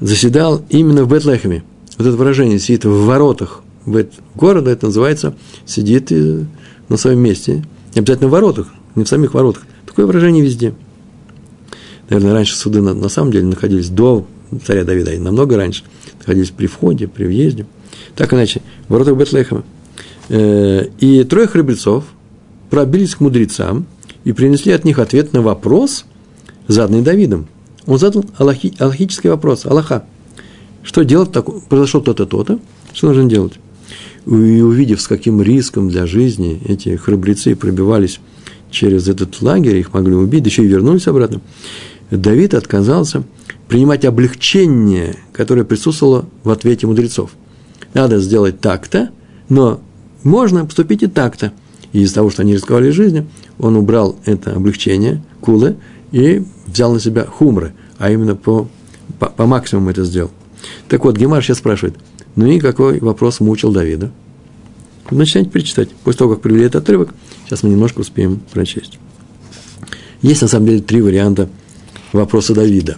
заседал 0.00 0.66
именно 0.68 1.04
в 1.04 1.08
Бетлехеме. 1.08 1.64
Вот 1.96 2.06
это 2.06 2.16
выражение 2.18 2.58
«сидит 2.58 2.84
в 2.84 3.06
воротах 3.06 3.62
города», 4.34 4.70
это 4.70 4.84
называется 4.84 5.34
«сидит 5.64 6.12
на 6.92 6.98
своем 6.98 7.18
месте, 7.18 7.64
не 7.94 8.00
обязательно 8.00 8.28
в 8.28 8.32
воротах, 8.32 8.68
не 8.94 9.04
в 9.04 9.08
самих 9.08 9.34
воротах. 9.34 9.64
Такое 9.86 10.06
выражение 10.06 10.44
везде. 10.44 10.74
Наверное, 12.08 12.34
раньше 12.34 12.54
суды 12.54 12.80
на, 12.80 12.94
на 12.94 13.08
самом 13.08 13.32
деле 13.32 13.46
находились 13.46 13.88
до 13.88 14.26
царя 14.64 14.84
Давида, 14.84 15.12
и 15.14 15.18
намного 15.18 15.56
раньше, 15.56 15.84
находились 16.18 16.50
при 16.50 16.66
входе, 16.66 17.08
при 17.08 17.24
въезде. 17.24 17.66
Так 18.14 18.32
иначе, 18.34 18.60
в 18.88 18.92
воротах 18.92 19.16
Бетлехема. 19.16 19.64
Э, 20.28 20.86
и 20.98 21.24
трое 21.24 21.46
храбрецов 21.46 22.04
пробились 22.70 23.14
к 23.14 23.20
мудрецам 23.20 23.86
и 24.24 24.32
принесли 24.32 24.72
от 24.72 24.84
них 24.84 24.98
ответ 24.98 25.32
на 25.32 25.42
вопрос, 25.42 26.04
заданный 26.68 27.02
Давидом. 27.02 27.46
Он 27.86 27.98
задал 27.98 28.24
аллахи, 28.36 28.74
аллахический 28.78 29.30
вопрос, 29.30 29.66
Аллаха. 29.66 30.04
Что 30.82 31.04
делать? 31.04 31.32
Так, 31.32 31.46
произошло 31.68 32.00
то-то, 32.00 32.26
то-то. 32.26 32.58
Что 32.92 33.08
нужно 33.08 33.24
делать? 33.24 33.54
И 34.26 34.60
увидев, 34.60 35.00
с 35.00 35.08
каким 35.08 35.42
риском 35.42 35.88
для 35.88 36.06
жизни 36.06 36.60
эти 36.66 36.96
храбрецы 36.96 37.56
пробивались 37.56 38.20
через 38.70 39.08
этот 39.08 39.40
лагерь, 39.42 39.76
их 39.76 39.92
могли 39.92 40.14
убить, 40.14 40.44
да 40.44 40.48
еще 40.48 40.64
и 40.64 40.68
вернулись 40.68 41.06
обратно, 41.06 41.40
Давид 42.10 42.54
отказался 42.54 43.24
принимать 43.68 44.04
облегчение, 44.04 45.16
которое 45.32 45.64
присутствовало 45.64 46.26
в 46.44 46.50
ответе 46.50 46.86
мудрецов. 46.86 47.30
Надо 47.94 48.18
сделать 48.18 48.60
так-то, 48.60 49.10
но 49.48 49.80
можно 50.22 50.64
поступить 50.64 51.02
и 51.02 51.06
так-то. 51.06 51.52
И 51.92 52.00
из-за 52.02 52.16
того, 52.16 52.30
что 52.30 52.42
они 52.42 52.54
рисковали 52.54 52.90
жизнью, 52.90 53.26
он 53.58 53.76
убрал 53.76 54.16
это 54.24 54.54
облегчение, 54.54 55.22
кулы, 55.40 55.76
и 56.10 56.42
взял 56.66 56.92
на 56.92 57.00
себя 57.00 57.24
хумры, 57.24 57.74
а 57.98 58.10
именно 58.10 58.36
по, 58.36 58.68
по, 59.18 59.26
по 59.26 59.46
максимуму 59.46 59.90
это 59.90 60.04
сделал. 60.04 60.30
Так 60.88 61.04
вот, 61.04 61.16
Гемар 61.16 61.42
сейчас 61.42 61.58
спрашивает– 61.58 61.96
ну 62.36 62.46
и 62.46 62.60
какой 62.60 63.00
вопрос 63.00 63.40
мучил 63.40 63.72
Давида? 63.72 64.10
Начинайте 65.10 65.50
перечитать. 65.50 65.90
После 66.04 66.18
того, 66.18 66.34
как 66.34 66.42
привели 66.42 66.64
этот 66.64 66.82
отрывок, 66.82 67.14
сейчас 67.44 67.62
мы 67.62 67.70
немножко 67.70 68.00
успеем 68.00 68.40
прочесть. 68.52 68.98
Есть, 70.22 70.42
на 70.42 70.48
самом 70.48 70.66
деле, 70.66 70.80
три 70.80 71.02
варианта 71.02 71.50
вопроса 72.12 72.54
Давида. 72.54 72.96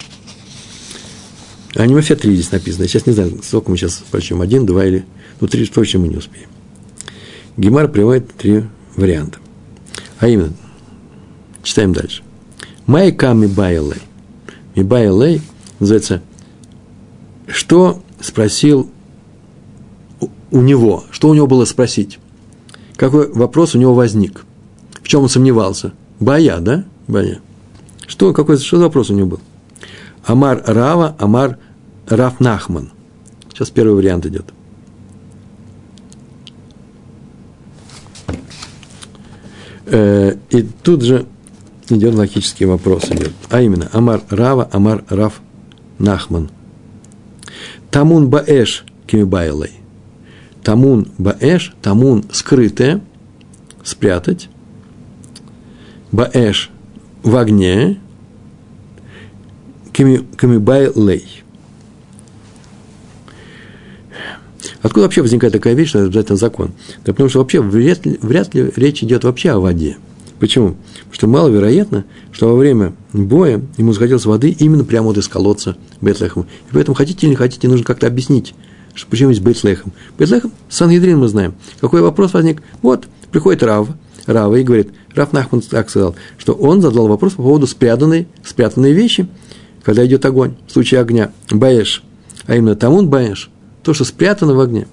Они 1.75 1.95
вообще 1.95 2.15
три 2.15 2.35
здесь 2.35 2.53
написано. 2.53 2.83
Я 2.83 2.89
сейчас 2.89 3.07
не 3.07 3.15
знаю, 3.15 3.41
сколько 3.43 3.71
мы 3.71 3.77
сейчас 3.77 4.05
прочтем. 4.11 4.41
Один, 4.41 4.65
два 4.67 4.85
или... 4.85 5.05
Ну, 5.41 5.49
три 5.49 5.67
точно 5.67 6.01
мы 6.01 6.09
не 6.09 6.17
успеем. 6.17 6.49
Гемар 7.57 7.89
приводит 7.89 8.33
три 8.35 8.65
варианта. 8.97 9.39
А 10.21 10.29
именно, 10.29 10.53
читаем 11.63 11.93
дальше. 11.93 12.23
Майка 12.87 13.33
Мибайлей. 13.33 14.03
Мибайлей 14.77 15.41
называется, 15.81 16.23
что 17.49 18.03
спросил 18.21 18.91
у 20.55 20.61
него, 20.61 21.03
что 21.11 21.29
у 21.29 21.35
него 21.35 21.49
было 21.49 21.65
спросить? 21.65 22.21
Какой 22.95 23.31
вопрос 23.33 23.75
у 23.75 23.79
него 23.79 23.93
возник? 23.93 24.47
В 25.03 25.09
чем 25.09 25.25
он 25.25 25.29
сомневался? 25.29 25.93
Боя, 26.21 26.59
да? 26.61 26.85
Боя. 27.09 27.41
Что, 28.07 28.33
какой, 28.33 28.57
что 28.59 28.79
за 28.79 28.85
вопрос 28.85 29.11
у 29.11 29.15
него 29.15 29.31
был? 29.31 29.41
Амар 30.25 30.63
Рава, 30.65 31.17
Амар 31.19 31.59
Раф 32.07 32.39
Нахман. 32.39 32.93
Сейчас 33.49 33.71
первый 33.71 33.97
вариант 33.97 34.27
идет. 34.27 34.47
Э, 39.87 40.37
и 40.51 40.63
тут 40.63 41.03
же 41.03 41.27
идет 41.89 42.15
логический 42.15 42.65
вопрос, 42.65 43.07
идет. 43.11 43.33
а 43.51 43.61
именно 43.61 43.91
אמר 43.93 44.23
רבא, 44.31 44.69
אמר 44.71 45.05
רב 45.09 45.41
נחמן. 45.99 46.49
טמון 47.91 48.31
באש 48.31 48.85
קמיבעיא 49.09 49.57
ליה. 49.57 49.84
טמון 50.65 51.09
באש, 51.19 51.75
טמון 51.83 52.25
скрытое, 52.33 53.03
спрятать. 53.85 54.49
באש 56.11 56.71
в 57.23 57.37
огне. 57.37 58.01
קמיבעיא 59.93 60.90
ליה. 60.90 61.45
Откуда 64.83 65.05
вообще 65.05 65.23
возникает 65.23 65.53
такая 65.53 65.75
вещь, 65.75 65.91
что 65.91 66.01
это 66.01 66.09
обязательно 66.09 66.37
закон? 66.37 66.73
Да 67.05 67.13
потому 67.13 67.29
что 67.29 67.39
вообще 67.39 67.63
вряд 67.63 68.05
ли, 68.05 68.19
вряд 68.21 68.55
ли 68.55 68.73
речь 68.77 69.03
идет 69.03 69.25
вообще 69.25 69.51
о 69.51 69.61
воде. 69.61 69.97
Почему? 70.41 70.77
Потому 70.97 71.15
что 71.15 71.27
маловероятно, 71.29 72.05
что 72.33 72.49
во 72.49 72.57
время 72.57 72.95
боя 73.13 73.63
ему 73.77 73.93
захотелось 73.93 74.27
воды 74.27 74.51
именно 74.51 74.85
прямо 74.85 75.07
вот 75.07 75.19
из 75.19 75.29
колодца 75.29 75.77
Бетлехема. 76.01 76.47
И 76.71 76.75
поэтому, 76.75 76.95
хотите 76.95 77.27
или 77.27 77.31
не 77.31 77.37
хотите, 77.37 77.69
нужно 77.69 77.85
как-то 77.85 78.07
объяснить, 78.09 78.55
почему 79.11 79.31
есть 79.31 79.43
Бетлехем. 79.43 79.93
Бетлехем, 80.19 80.53
Сангедрин 80.69 81.19
мы 81.19 81.29
знаем. 81.29 81.55
Какой 81.81 82.01
вопрос 82.01 82.33
возник? 82.35 82.63
Вот, 82.83 83.07
приходит 83.31 83.63
Рав, 83.63 83.89
Рава 84.27 84.55
и 84.55 84.63
говорит, 84.63 84.93
Рав 85.15 85.33
Нахман 85.33 85.61
так 85.63 85.91
сказал, 85.91 86.15
что 86.39 86.55
он 86.55 86.81
задал 86.81 87.09
вопрос 87.09 87.35
по 87.35 87.43
поводу 87.43 87.67
спрятанной, 87.67 88.29
спрятанной 88.45 88.93
вещи, 88.93 89.27
когда 89.83 90.05
идет 90.07 90.25
огонь, 90.25 90.55
в 90.67 90.73
случае 90.73 91.01
огня, 91.01 91.31
Баэш, 91.51 92.03
а 92.47 92.57
именно 92.57 92.75
Тамун 92.75 93.09
Баэш, 93.09 93.51
то, 93.83 93.95
что 93.95 94.05
спрятано 94.05 94.55
в 94.55 94.61
огне. 94.61 94.87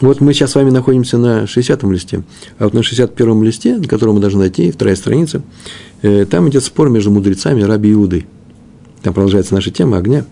Вот 0.00 0.20
мы 0.20 0.34
сейчас 0.34 0.50
с 0.50 0.54
вами 0.56 0.70
находимся 0.70 1.16
на 1.16 1.44
60-м 1.44 1.90
листе, 1.90 2.22
а 2.58 2.64
вот 2.64 2.74
на 2.74 2.80
61-м 2.80 3.42
листе, 3.42 3.76
на 3.76 3.84
котором 3.84 4.16
мы 4.16 4.20
должны 4.20 4.40
найти, 4.40 4.70
вторая 4.70 4.94
страница, 4.94 5.42
э, 6.02 6.26
там 6.26 6.50
идет 6.50 6.64
спор 6.64 6.90
между 6.90 7.10
мудрецами 7.10 7.62
Раби 7.62 7.92
Иуды. 7.92 8.26
Там 9.02 9.14
продолжается 9.14 9.54
наша 9.54 9.70
тема 9.70 9.96
огня. 9.96 10.26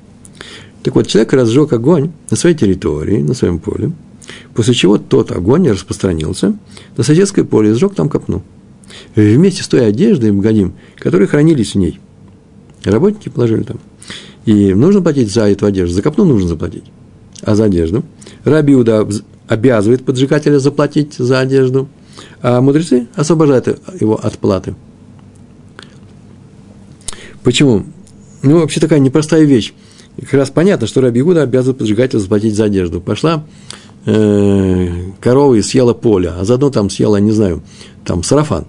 Так 0.85 0.95
вот, 0.95 1.07
человек 1.07 1.32
разжег 1.32 1.72
огонь 1.72 2.12
на 2.30 2.37
своей 2.37 2.55
территории, 2.55 3.22
на 3.22 3.32
своем 3.32 3.59
поле, 3.59 3.93
после 4.53 4.74
чего 4.74 4.99
тот 4.99 5.32
огонь 5.32 5.66
распространился 5.70 6.57
на 6.99 7.03
соседское 7.03 7.43
поле 7.43 7.70
и 7.70 7.72
сжег 7.72 7.95
там 7.95 8.11
копну. 8.11 8.43
Вместе 9.16 9.62
с 9.62 9.68
той 9.68 9.89
одеждой, 9.89 10.30
Богодим, 10.30 10.74
которые 10.99 11.26
хранились 11.26 11.72
в 11.72 11.76
ней. 11.76 12.01
Работники 12.85 13.30
положили 13.30 13.62
там. 13.62 13.80
И 14.45 14.74
нужно 14.74 15.01
платить 15.01 15.32
за 15.32 15.49
эту 15.49 15.64
одежду. 15.64 15.95
За 15.95 16.03
копну 16.03 16.26
нужно 16.26 16.49
заплатить. 16.49 16.85
А 17.41 17.55
за 17.55 17.64
одежду? 17.64 18.05
Раби 18.45 18.74
Иуда 18.74 19.09
обязывает 19.49 20.05
поджигателя 20.05 20.59
заплатить 20.59 21.14
за 21.14 21.41
одежду, 21.41 21.89
а 22.43 22.61
мудрецы 22.61 23.09
освобождают 23.14 23.80
его 23.99 24.16
от 24.22 24.39
платы. 24.39 24.74
Почему? 27.43 27.85
Ну, 28.43 28.59
вообще 28.59 28.80
такая 28.80 28.99
непростая 28.99 29.45
вещь. 29.45 29.72
Как 30.21 30.35
раз 30.35 30.51
понятно, 30.51 30.87
что 30.87 31.01
Раби 31.01 31.23
Гуда 31.23 31.43
обязывает 31.43 31.79
поджигателя 31.79 32.21
заплатить 32.21 32.55
за 32.55 32.65
одежду. 32.65 33.01
Пошла 33.01 33.45
э, 34.07 34.89
корова 35.21 35.55
и 35.55 35.62
съела 35.62 35.93
поле, 35.93 36.31
а 36.31 36.45
заодно 36.45 36.71
там 36.71 36.89
съела, 36.89 37.17
не 37.17 37.33
знаю, 37.33 37.62
там 38.05 38.23
сарафан. 38.23 38.67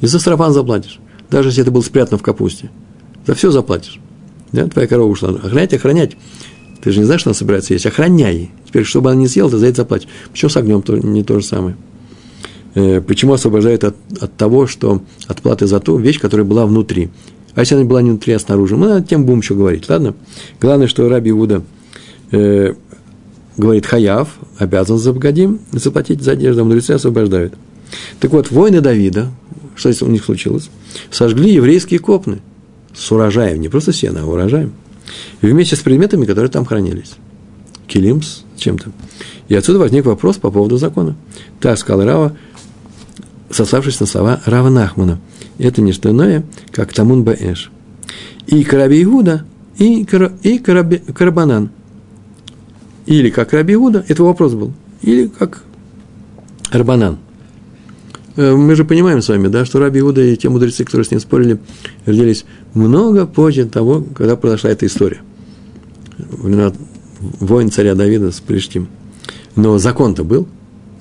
И 0.00 0.06
за 0.06 0.18
сарафан 0.18 0.52
заплатишь. 0.52 1.00
Даже 1.30 1.50
если 1.50 1.62
это 1.62 1.70
было 1.70 1.82
спрятано 1.82 2.18
в 2.18 2.22
капусте. 2.22 2.70
За 3.26 3.34
все 3.34 3.50
заплатишь. 3.50 4.00
Да, 4.52 4.66
твоя 4.66 4.88
корова 4.88 5.10
ушла. 5.10 5.30
Охранять, 5.30 5.74
охранять. 5.74 6.16
Ты 6.82 6.92
же 6.92 7.00
не 7.00 7.04
знаешь, 7.04 7.20
что 7.20 7.30
она 7.30 7.34
собирается 7.34 7.74
есть. 7.74 7.86
Охраняй. 7.86 8.50
Теперь, 8.66 8.84
чтобы 8.84 9.10
она 9.10 9.20
не 9.20 9.28
съела, 9.28 9.50
ты 9.50 9.58
за 9.58 9.66
это 9.66 9.78
заплатишь. 9.78 10.08
Почему 10.30 10.48
с 10.48 10.56
огнем 10.56 10.82
то, 10.82 10.96
не 10.96 11.22
то 11.22 11.38
же 11.38 11.44
самое? 11.44 11.76
Э, 12.74 13.00
почему 13.00 13.34
освобождает 13.34 13.84
от, 13.84 13.96
от 14.20 14.36
того, 14.36 14.66
что 14.66 15.02
от 15.26 15.42
платы 15.42 15.66
за 15.66 15.80
ту 15.80 15.98
вещь, 15.98 16.18
которая 16.18 16.46
была 16.46 16.66
внутри? 16.66 17.10
А 17.58 17.62
если 17.62 17.74
она 17.74 17.84
была 17.86 18.02
не 18.02 18.10
внутри, 18.10 18.34
а 18.34 18.38
снаружи? 18.38 18.76
Мы 18.76 18.86
над 18.86 19.08
тем 19.08 19.24
будем 19.24 19.40
еще 19.40 19.56
говорить, 19.56 19.88
ладно? 19.88 20.14
Главное, 20.60 20.86
что 20.86 21.08
Раби 21.08 21.30
Иуда 21.30 21.64
э, 22.30 22.74
говорит, 23.56 23.84
хаяв, 23.84 24.28
обязан 24.58 24.96
за 24.96 25.12
Богодим 25.12 25.58
заплатить 25.72 26.22
за 26.22 26.30
одежду, 26.30 26.60
а 26.60 26.64
мудрецы 26.64 26.92
освобождают. 26.92 27.54
Так 28.20 28.30
вот, 28.30 28.52
воины 28.52 28.80
Давида, 28.80 29.32
что 29.74 29.92
у 30.02 30.08
них 30.08 30.24
случилось? 30.24 30.70
Сожгли 31.10 31.52
еврейские 31.52 31.98
копны 31.98 32.38
с 32.94 33.10
урожаем, 33.10 33.60
не 33.60 33.68
просто 33.68 33.92
сено, 33.92 34.20
а 34.22 34.26
урожаем. 34.26 34.72
Вместе 35.42 35.74
с 35.74 35.80
предметами, 35.80 36.26
которые 36.26 36.52
там 36.52 36.64
хранились. 36.64 37.14
Килим 37.88 38.22
с 38.22 38.44
чем-то. 38.56 38.92
И 39.48 39.56
отсюда 39.56 39.80
возник 39.80 40.04
вопрос 40.04 40.36
по 40.36 40.52
поводу 40.52 40.76
закона. 40.76 41.16
Так 41.60 41.76
сказал 41.76 42.04
Рава, 42.06 42.36
сославшись 43.50 43.98
на 43.98 44.06
слова 44.06 44.40
Рава 44.46 44.68
Нахмана. 44.68 45.18
Это 45.58 45.82
не 45.82 45.92
что 45.92 46.10
иное, 46.10 46.44
как 46.70 46.92
Тамун 46.92 47.24
Баэш. 47.24 47.70
И 48.46 48.64
Караби 48.64 49.02
Иуда, 49.02 49.44
и, 49.78 50.04
Кара, 50.04 50.32
и 50.42 50.58
Караби, 50.58 50.98
Карабанан. 50.98 51.70
Или 53.06 53.30
как 53.30 53.52
Раби 53.52 53.74
Иуда, 53.74 54.04
это 54.06 54.22
вопрос 54.22 54.54
был, 54.54 54.72
или 55.02 55.26
как 55.26 55.64
Рабанан. 56.70 57.18
Э, 58.36 58.54
мы 58.54 58.76
же 58.76 58.84
понимаем 58.84 59.20
с 59.20 59.28
вами, 59.28 59.48
да, 59.48 59.64
что 59.64 59.80
Раби 59.80 60.00
Иуда 60.00 60.22
и 60.22 60.36
те 60.36 60.48
мудрецы, 60.48 60.84
которые 60.84 61.04
с 61.06 61.10
ним 61.10 61.20
спорили, 61.20 61.58
родились 62.06 62.44
много 62.74 63.26
позже 63.26 63.64
того, 63.66 64.04
когда 64.14 64.36
произошла 64.36 64.70
эта 64.70 64.86
история. 64.86 65.20
Времена 66.18 66.72
воин 67.20 67.70
царя 67.70 67.94
Давида 67.94 68.30
с 68.30 68.40
Плештим. 68.40 68.88
Но 69.56 69.78
закон-то 69.78 70.22
был, 70.22 70.46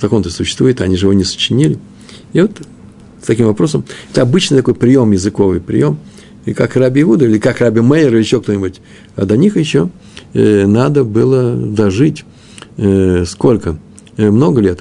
закон-то 0.01 0.29
существует, 0.29 0.81
они 0.81 0.95
же 0.95 1.05
его 1.05 1.13
не 1.13 1.23
сочинили. 1.23 1.77
И 2.33 2.41
вот 2.41 2.61
с 3.21 3.25
таким 3.25 3.47
вопросом, 3.47 3.83
это 4.11 4.21
обычный 4.21 4.57
такой 4.57 4.75
прием, 4.75 5.11
языковый 5.11 5.59
прием, 5.59 5.97
и 6.45 6.53
как 6.53 6.75
Раби 6.75 7.01
Иуда, 7.01 7.25
или 7.25 7.39
как 7.39 7.59
Раби 7.59 7.81
Мейер, 7.81 8.13
или 8.13 8.19
еще 8.19 8.41
кто-нибудь, 8.41 8.79
а 9.15 9.25
до 9.25 9.35
них 9.35 9.57
еще 9.57 9.89
э, 10.33 10.65
надо 10.65 11.03
было 11.03 11.55
дожить 11.55 12.23
э, 12.77 13.25
сколько? 13.25 13.77
Э, 14.15 14.29
много 14.31 14.61
лет, 14.61 14.79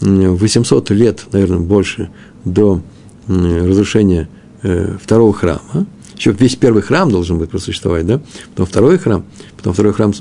800 0.00 0.90
лет, 0.90 1.24
наверное, 1.32 1.58
больше 1.58 2.10
до 2.44 2.82
э, 3.28 3.66
разрушения 3.66 4.28
э, 4.62 4.96
второго 5.02 5.32
храма, 5.32 5.86
еще 6.16 6.32
весь 6.32 6.56
первый 6.56 6.82
храм 6.82 7.10
должен 7.10 7.38
быть 7.38 7.50
просуществовать, 7.50 8.06
да, 8.06 8.20
потом 8.50 8.66
второй 8.66 8.98
храм, 8.98 9.24
потом 9.56 9.72
второй 9.72 9.92
храм 9.92 10.12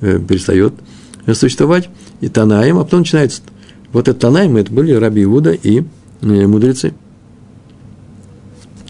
э, 0.00 0.18
перестает 0.18 0.74
существовать, 1.34 1.90
и 2.20 2.28
Танаем, 2.28 2.78
а 2.78 2.84
потом 2.84 3.00
начинается, 3.00 3.42
вот 3.92 4.08
этот 4.08 4.20
Танаем, 4.20 4.56
это 4.56 4.72
были 4.72 4.92
Раби 4.92 5.24
Иуда 5.24 5.52
и 5.52 5.82
э, 6.22 6.46
мудрецы. 6.46 6.94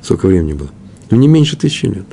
Сколько 0.09 0.27
времени 0.27 0.55
было? 0.55 0.71
Ну, 1.11 1.19
не 1.19 1.29
меньше 1.29 1.59
тысячи 1.59 1.85
лет. 1.85 2.07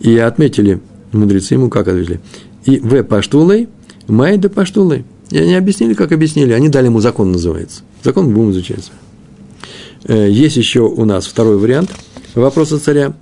И 0.00 0.18
отметили 0.18 0.82
мудрецы 1.12 1.54
ему, 1.54 1.70
как 1.70 1.88
ответили. 1.88 2.20
И 2.66 2.78
в 2.78 3.02
паштулой, 3.04 3.70
майда 4.06 4.50
паштулой. 4.50 5.06
И 5.30 5.38
они 5.38 5.54
объяснили, 5.54 5.94
как 5.94 6.12
объяснили. 6.12 6.52
Они 6.52 6.68
дали 6.68 6.84
ему 6.84 7.00
закон, 7.00 7.32
называется. 7.32 7.84
Закон 8.04 8.34
будем 8.34 8.50
изучать. 8.50 8.92
Э, 10.04 10.28
есть 10.28 10.58
еще 10.58 10.80
у 10.80 11.06
нас 11.06 11.26
второй 11.26 11.56
вариант– 11.56 11.90
вопроса 12.34 12.78
царя 12.78 13.14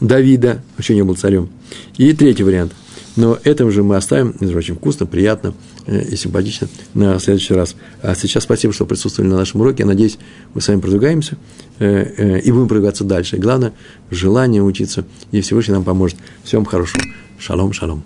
Давида, 0.00 0.62
еще 0.78 0.94
не 0.94 1.04
был 1.04 1.14
царем. 1.14 1.50
И 1.98 2.14
третий 2.14 2.42
вариант. 2.42 2.72
Но 3.16 3.38
это 3.44 3.64
уже 3.64 3.82
мы 3.82 3.96
оставим, 3.96 4.34
между 4.40 4.54
прочим, 4.54 4.76
вкусно, 4.76 5.06
приятно 5.06 5.54
э, 5.86 6.02
и 6.02 6.16
симпатично 6.16 6.68
на 6.94 7.18
следующий 7.18 7.54
раз. 7.54 7.76
А 8.00 8.14
сейчас 8.14 8.44
спасибо, 8.44 8.72
что 8.72 8.86
присутствовали 8.86 9.30
на 9.30 9.36
нашем 9.36 9.60
уроке. 9.60 9.82
Я 9.82 9.86
надеюсь, 9.86 10.18
мы 10.54 10.60
с 10.60 10.68
вами 10.68 10.80
продвигаемся 10.80 11.36
э, 11.78 11.86
э, 11.86 12.40
и 12.40 12.50
будем 12.52 12.68
продвигаться 12.68 13.04
дальше. 13.04 13.36
И 13.36 13.40
главное, 13.40 13.72
желание 14.10 14.62
учиться, 14.62 15.04
и 15.30 15.40
Всевышний 15.40 15.74
нам 15.74 15.84
поможет. 15.84 16.16
Всем 16.44 16.64
хорошего. 16.64 17.04
Шалом, 17.38 17.72
шалом. 17.72 18.02